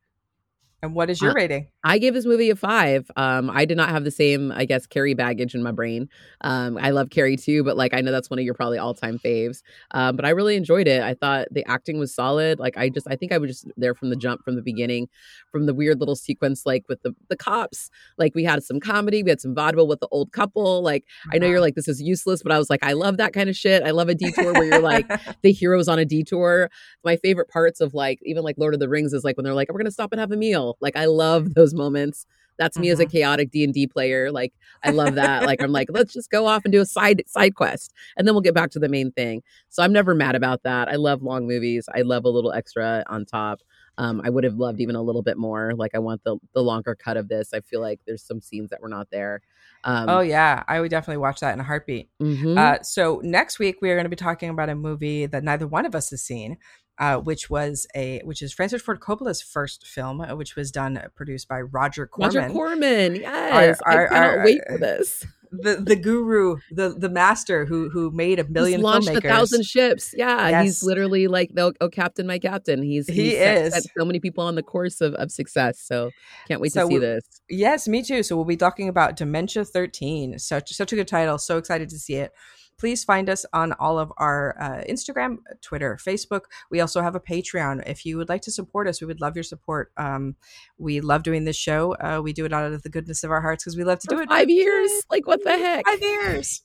and 0.82 0.96
what 0.96 1.10
is 1.10 1.22
your 1.22 1.32
Uh, 1.32 1.36
rating 1.36 1.68
I 1.84 1.98
gave 1.98 2.14
this 2.14 2.26
movie 2.26 2.50
a 2.50 2.56
five. 2.56 3.10
Um, 3.16 3.50
I 3.50 3.66
did 3.66 3.76
not 3.76 3.90
have 3.90 4.04
the 4.04 4.12
same, 4.12 4.52
I 4.52 4.66
guess, 4.66 4.86
Carrie 4.86 5.16
baggage 5.16 5.56
in 5.56 5.64
my 5.64 5.72
brain. 5.72 6.10
Um, 6.42 6.78
I 6.78 6.92
love 6.92 7.10
Carrie 7.10 7.38
too, 7.38 7.64
but 7.64 7.76
like 7.76 7.94
I 7.94 8.02
know 8.02 8.12
that's 8.12 8.30
one 8.30 8.38
of 8.38 8.46
your 8.46 8.54
probably 8.54 8.78
all 8.78 8.94
time 8.94 9.18
faves. 9.18 9.62
Um, 9.92 10.16
but 10.16 10.26
I 10.26 10.30
really 10.30 10.56
enjoyed 10.56 10.88
it. 10.88 11.02
I 11.02 11.16
thought 11.16 11.48
the 11.52 11.66
acting 11.68 11.98
was 11.98 12.14
solid. 12.14 12.60
Like 12.60 12.78
I 12.78 12.90
just, 12.90 13.08
I 13.10 13.16
think 13.16 13.32
I 13.32 13.40
was 13.40 13.50
just 13.50 13.68
there 13.78 13.96
from 13.96 14.12
the 14.12 14.16
jump, 14.16 14.44
from 14.44 14.56
the 14.56 14.62
beginning, 14.62 15.08
from 15.52 15.66
the 15.66 15.74
weird 15.74 16.00
little 16.00 16.16
sequence, 16.16 16.66
like 16.66 16.86
with 16.88 17.02
the 17.02 17.16
the 17.30 17.36
cops. 17.36 17.90
Like 18.18 18.36
we 18.36 18.44
had 18.44 18.64
some 18.64 18.80
comedy, 18.80 19.24
we 19.24 19.32
had 19.32 19.42
some 19.42 19.56
vaudeville 19.56 19.88
with 19.88 20.02
the 20.02 20.08
old 20.12 20.32
couple. 20.32 20.84
Like 20.84 21.06
I 21.34 21.40
know 21.40 21.48
you're 21.48 21.62
like 21.62 21.76
this 21.76 21.88
is 21.88 22.02
useless, 22.02 22.44
but 22.44 22.52
I 22.52 22.60
was 22.60 22.70
like, 22.70 22.84
I 22.84 22.94
love 22.94 23.18
that 23.18 23.34
kind 23.34 23.50
of 23.50 23.56
shit. 23.56 23.82
I 23.84 23.92
love 23.92 24.08
a 24.10 24.16
detour 24.16 24.54
where 24.54 24.66
you're 24.66 24.80
like 24.80 25.08
the 25.42 25.52
hero's 25.52 25.88
on 25.88 25.98
a 25.98 26.06
detour. 26.06 26.70
My 27.04 27.16
favorite 27.18 27.50
parts 27.50 27.82
of 27.82 27.96
like 27.96 28.20
even 28.24 28.44
like 28.44 28.56
Lord 28.60 28.76
of 28.76 28.80
the 28.80 28.90
Rings 28.90 29.14
is 29.14 29.24
like 29.24 29.36
when 29.36 29.44
they're 29.44 29.56
like, 29.56 29.72
we're 29.72 29.80
gonna 29.80 29.90
stop 29.90 30.12
and 30.12 30.20
have 30.20 30.32
a 30.32 30.38
meal. 30.38 30.78
Like 30.80 30.96
I 30.96 31.06
love 31.06 31.56
those 31.56 31.71
moments. 31.74 32.26
That's 32.58 32.78
me 32.78 32.90
as 32.90 33.00
a 33.00 33.06
chaotic 33.08 33.50
D 33.50 33.64
and 33.64 33.74
D 33.74 33.88
player. 33.88 34.32
Like 34.32 34.54
I 34.84 34.92
love 34.92 35.16
that. 35.16 35.44
like 35.48 35.64
I'm 35.64 35.72
like, 35.72 35.88
let's 35.92 36.14
just 36.14 36.30
go 36.30 36.46
off 36.46 36.64
and 36.64 36.72
do 36.72 36.80
a 36.82 36.86
side 36.86 37.24
side 37.28 37.56
quest, 37.56 37.92
and 38.18 38.28
then 38.28 38.36
we'll 38.36 38.42
get 38.42 38.54
back 38.54 38.70
to 38.72 38.80
the 38.80 38.90
main 38.90 39.12
thing. 39.12 39.42
So 39.70 39.82
I'm 39.82 39.92
never 39.94 40.14
mad 40.14 40.36
about 40.36 40.62
that. 40.64 40.88
I 40.88 40.96
love 40.96 41.24
long 41.24 41.48
movies. 41.48 41.88
I 41.96 42.02
love 42.02 42.24
a 42.26 42.30
little 42.30 42.52
extra 42.52 43.04
on 43.08 43.26
top. 43.26 43.62
Um, 43.98 44.22
I 44.24 44.30
would 44.30 44.44
have 44.44 44.56
loved 44.56 44.80
even 44.80 44.96
a 44.96 45.02
little 45.02 45.22
bit 45.24 45.38
more. 45.38 45.74
Like 45.76 45.92
I 45.96 46.00
want 46.00 46.24
the 46.24 46.38
the 46.54 46.62
longer 46.62 46.94
cut 46.96 47.18
of 47.18 47.30
this. 47.30 47.54
I 47.54 47.62
feel 47.62 47.82
like 47.82 48.00
there's 48.06 48.24
some 48.24 48.42
scenes 48.42 48.70
that 48.70 48.82
were 48.82 48.90
not 48.90 49.10
there. 49.12 49.42
Um, 49.84 50.10
oh 50.10 50.20
yeah, 50.20 50.64
I 50.68 50.80
would 50.82 50.92
definitely 50.92 51.18
watch 51.18 51.40
that 51.40 51.54
in 51.54 51.60
a 51.60 51.64
heartbeat. 51.64 52.10
mhm. 52.22 52.58
Uh, 52.58 52.84
so 52.84 53.20
next 53.24 53.58
week 53.58 53.78
we 53.82 53.90
are 53.90 53.96
going 53.96 54.06
to 54.06 54.10
be 54.10 54.16
talking 54.16 54.50
about 54.50 54.70
a 54.70 54.76
movie 54.76 55.26
that 55.26 55.44
neither 55.44 55.66
one 55.68 55.88
of 55.88 55.96
us 55.96 56.12
has 56.12 56.22
seen, 56.22 56.58
uh, 57.02 57.18
which 57.18 57.50
was 57.50 57.86
a 57.96 58.22
which 58.24 58.42
is 58.42 58.54
Francis 58.54 58.82
Ford 58.82 59.00
Coppola's 59.02 59.42
first 59.42 59.86
film, 59.86 60.22
uh, 60.22 60.36
which 60.36 60.56
was 60.56 60.72
done 60.72 60.96
uh, 60.98 61.08
produced 61.16 61.48
by 61.50 61.60
Roger 61.60 62.08
Corman, 62.08 62.36
Roger 62.38 62.54
Corman. 62.54 63.16
Yes, 63.16 63.82
our- 63.86 64.06
I 64.06 64.08
cannot 64.08 64.38
our- 64.38 64.46
wait 64.46 64.62
for 64.70 64.78
this. 64.78 65.26
the 65.52 65.76
the 65.76 65.98
guru, 65.98 66.58
the 66.72 66.90
the 66.98 67.10
master 67.10 67.66
who 67.66 67.90
who 67.90 68.10
made 68.12 68.40
a 68.40 68.48
million 68.48 68.80
he's 68.80 68.84
launched 68.86 69.10
filmmakers. 69.10 69.18
a 69.26 69.30
thousand 69.36 69.66
ships. 69.66 70.14
Yeah, 70.16 70.48
Yes. 70.48 70.64
he's 70.64 70.84
literally 70.84 71.28
like 71.28 71.50
the 71.54 71.74
oh 71.82 71.90
captain, 71.90 72.26
my 72.28 72.40
captain. 72.40 72.82
He's 72.84 73.08
He 73.08 73.14
he's 73.32 73.34
set, 73.38 73.58
is. 73.66 73.74
set 73.74 73.84
so 73.98 74.06
many 74.06 74.20
people 74.22 74.46
on 74.46 74.56
the 74.56 74.64
course 74.64 75.02
of, 75.02 75.14
of 75.16 75.30
success. 75.30 75.78
So 75.82 76.12
can't 76.48 76.62
wait 76.62 76.72
So 76.72 76.82
to 76.84 76.88
see 76.88 76.94
we- 76.94 77.00
this. 77.00 77.24
Yes, 77.50 77.86
me 77.88 78.02
too. 78.02 78.24
So 78.24 78.38
we'll 78.38 78.46
be 78.46 78.56
talking 78.56 78.88
about 78.88 79.18
Dementia 79.18 79.66
13. 79.66 80.40
Such 80.40 80.72
such 80.72 80.94
a 80.94 80.96
good 80.96 81.08
title. 81.10 81.38
So 81.38 81.58
excited 81.58 81.90
to 81.90 81.98
see 82.00 82.16
it. 82.16 82.32
Please 82.78 83.04
find 83.04 83.30
us 83.30 83.46
on 83.54 83.74
all 83.74 84.00
of 84.00 84.12
our 84.18 84.56
uh, 84.60 84.84
Instagram, 84.90 85.38
Twitter, 85.62 85.98
Facebook. 86.02 86.42
We 86.72 86.80
also 86.80 87.02
have 87.02 87.16
a 87.16 87.20
Patreon. 87.20 87.84
If 87.88 88.06
you 88.06 88.18
would 88.18 88.30
like 88.30 88.42
to 88.44 88.52
support 88.52 88.88
us, 88.88 89.02
we 89.02 89.08
would 89.08 89.22
love 89.22 89.36
your 89.36 89.44
support. 89.44 89.92
Um, 89.98 90.36
we 90.78 91.00
love 91.00 91.24
doing 91.24 91.46
this 91.46 91.56
show. 91.58 91.96
Uh, 91.96 92.22
we 92.24 92.34
do 92.34 92.46
it 92.46 92.54
out 92.54 92.72
of 92.72 92.82
the 92.82 92.90
goodness 92.90 93.24
of 93.24 93.32
our 93.32 93.42
hearts 93.42 93.64
because 93.64 93.78
we 93.78 93.84
love 93.84 94.00
to 94.00 94.08
do 94.08 94.20
it. 94.20 94.30
five 94.30 94.50
years, 94.50 94.92
like 95.12 95.28
what 95.28 95.44
the 95.44 95.52
heck? 95.52 95.86
Five 95.86 96.02
years. 96.02 96.64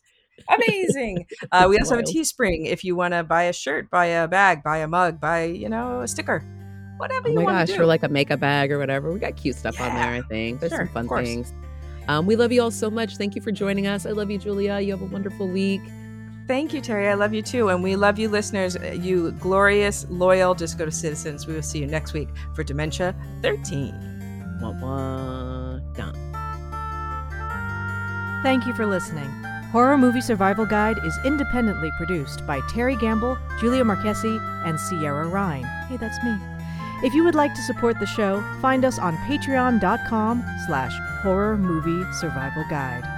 Amazing. 0.54 1.26
Uh, 1.52 1.66
we 1.68 1.78
also 1.78 1.96
have 1.96 2.04
a. 2.04 2.06
Teespring. 2.08 2.66
If 2.66 2.84
you 2.84 2.96
want 2.96 3.14
to 3.14 3.22
buy 3.22 3.44
a 3.44 3.52
shirt, 3.52 3.90
buy 3.90 4.06
a 4.06 4.28
bag, 4.28 4.62
buy 4.62 4.78
a 4.78 4.88
mug, 4.88 5.20
buy 5.20 5.44
you 5.44 5.68
know 5.68 6.00
a 6.00 6.08
sticker, 6.08 6.40
whatever 6.98 7.28
Oh 7.28 7.30
you 7.30 7.36
my 7.36 7.44
want 7.44 7.68
gosh, 7.68 7.76
for 7.76 7.86
like 7.86 8.02
a 8.02 8.08
makeup 8.08 8.40
bag 8.40 8.72
or 8.72 8.78
whatever. 8.78 9.12
We 9.12 9.20
got 9.20 9.36
cute 9.36 9.56
stuff 9.56 9.80
on 9.80 9.94
there. 9.94 10.12
I 10.12 10.22
think 10.22 10.60
there's 10.60 10.72
sure, 10.72 10.90
some 10.92 11.06
fun 11.06 11.24
things. 11.24 11.52
Um, 12.08 12.26
we 12.26 12.36
love 12.36 12.52
you 12.52 12.62
all 12.62 12.70
so 12.70 12.90
much. 12.90 13.16
Thank 13.16 13.34
you 13.34 13.42
for 13.42 13.52
joining 13.52 13.86
us. 13.86 14.06
I 14.06 14.10
love 14.10 14.30
you, 14.30 14.38
Julia. 14.38 14.80
You 14.80 14.92
have 14.92 15.02
a 15.02 15.06
wonderful 15.06 15.48
week. 15.48 15.80
Thank 16.46 16.72
you, 16.72 16.80
Terry. 16.80 17.08
I 17.08 17.14
love 17.14 17.34
you 17.34 17.42
too. 17.42 17.68
And 17.70 17.82
we 17.82 17.96
love 17.96 18.18
you, 18.18 18.28
listeners. 18.28 18.76
You 18.92 19.32
glorious, 19.32 20.06
loyal, 20.08 20.54
just 20.54 20.78
go 20.78 20.84
to 20.84 20.92
citizens. 20.92 21.46
We 21.46 21.54
will 21.54 21.62
see 21.62 21.80
you 21.80 21.86
next 21.86 22.12
week 22.12 22.28
for 22.54 22.62
Dementia 22.62 23.14
13. 23.42 24.58
Wah, 24.60 24.70
wah, 24.80 25.78
done. 25.94 26.14
Thank 28.42 28.64
you 28.66 28.72
for 28.74 28.86
listening. 28.86 29.28
Horror 29.72 29.98
Movie 29.98 30.20
Survival 30.20 30.64
Guide 30.64 30.98
is 31.04 31.18
independently 31.24 31.90
produced 31.96 32.46
by 32.46 32.60
Terry 32.68 32.96
Gamble, 32.96 33.36
Julia 33.58 33.82
Marquesi, 33.82 34.38
and 34.64 34.78
Sierra 34.78 35.26
Ryan. 35.26 35.64
Hey, 35.88 35.96
that's 35.96 36.22
me. 36.22 36.36
If 37.02 37.14
you 37.14 37.24
would 37.24 37.34
like 37.34 37.54
to 37.54 37.62
support 37.62 37.98
the 38.00 38.06
show, 38.06 38.42
find 38.60 38.84
us 38.84 38.98
on 38.98 39.16
patreon.com 39.18 40.44
slash 40.66 40.98
horror 41.22 41.56
movie 41.56 42.10
survival 42.12 42.64
guide. 42.70 43.15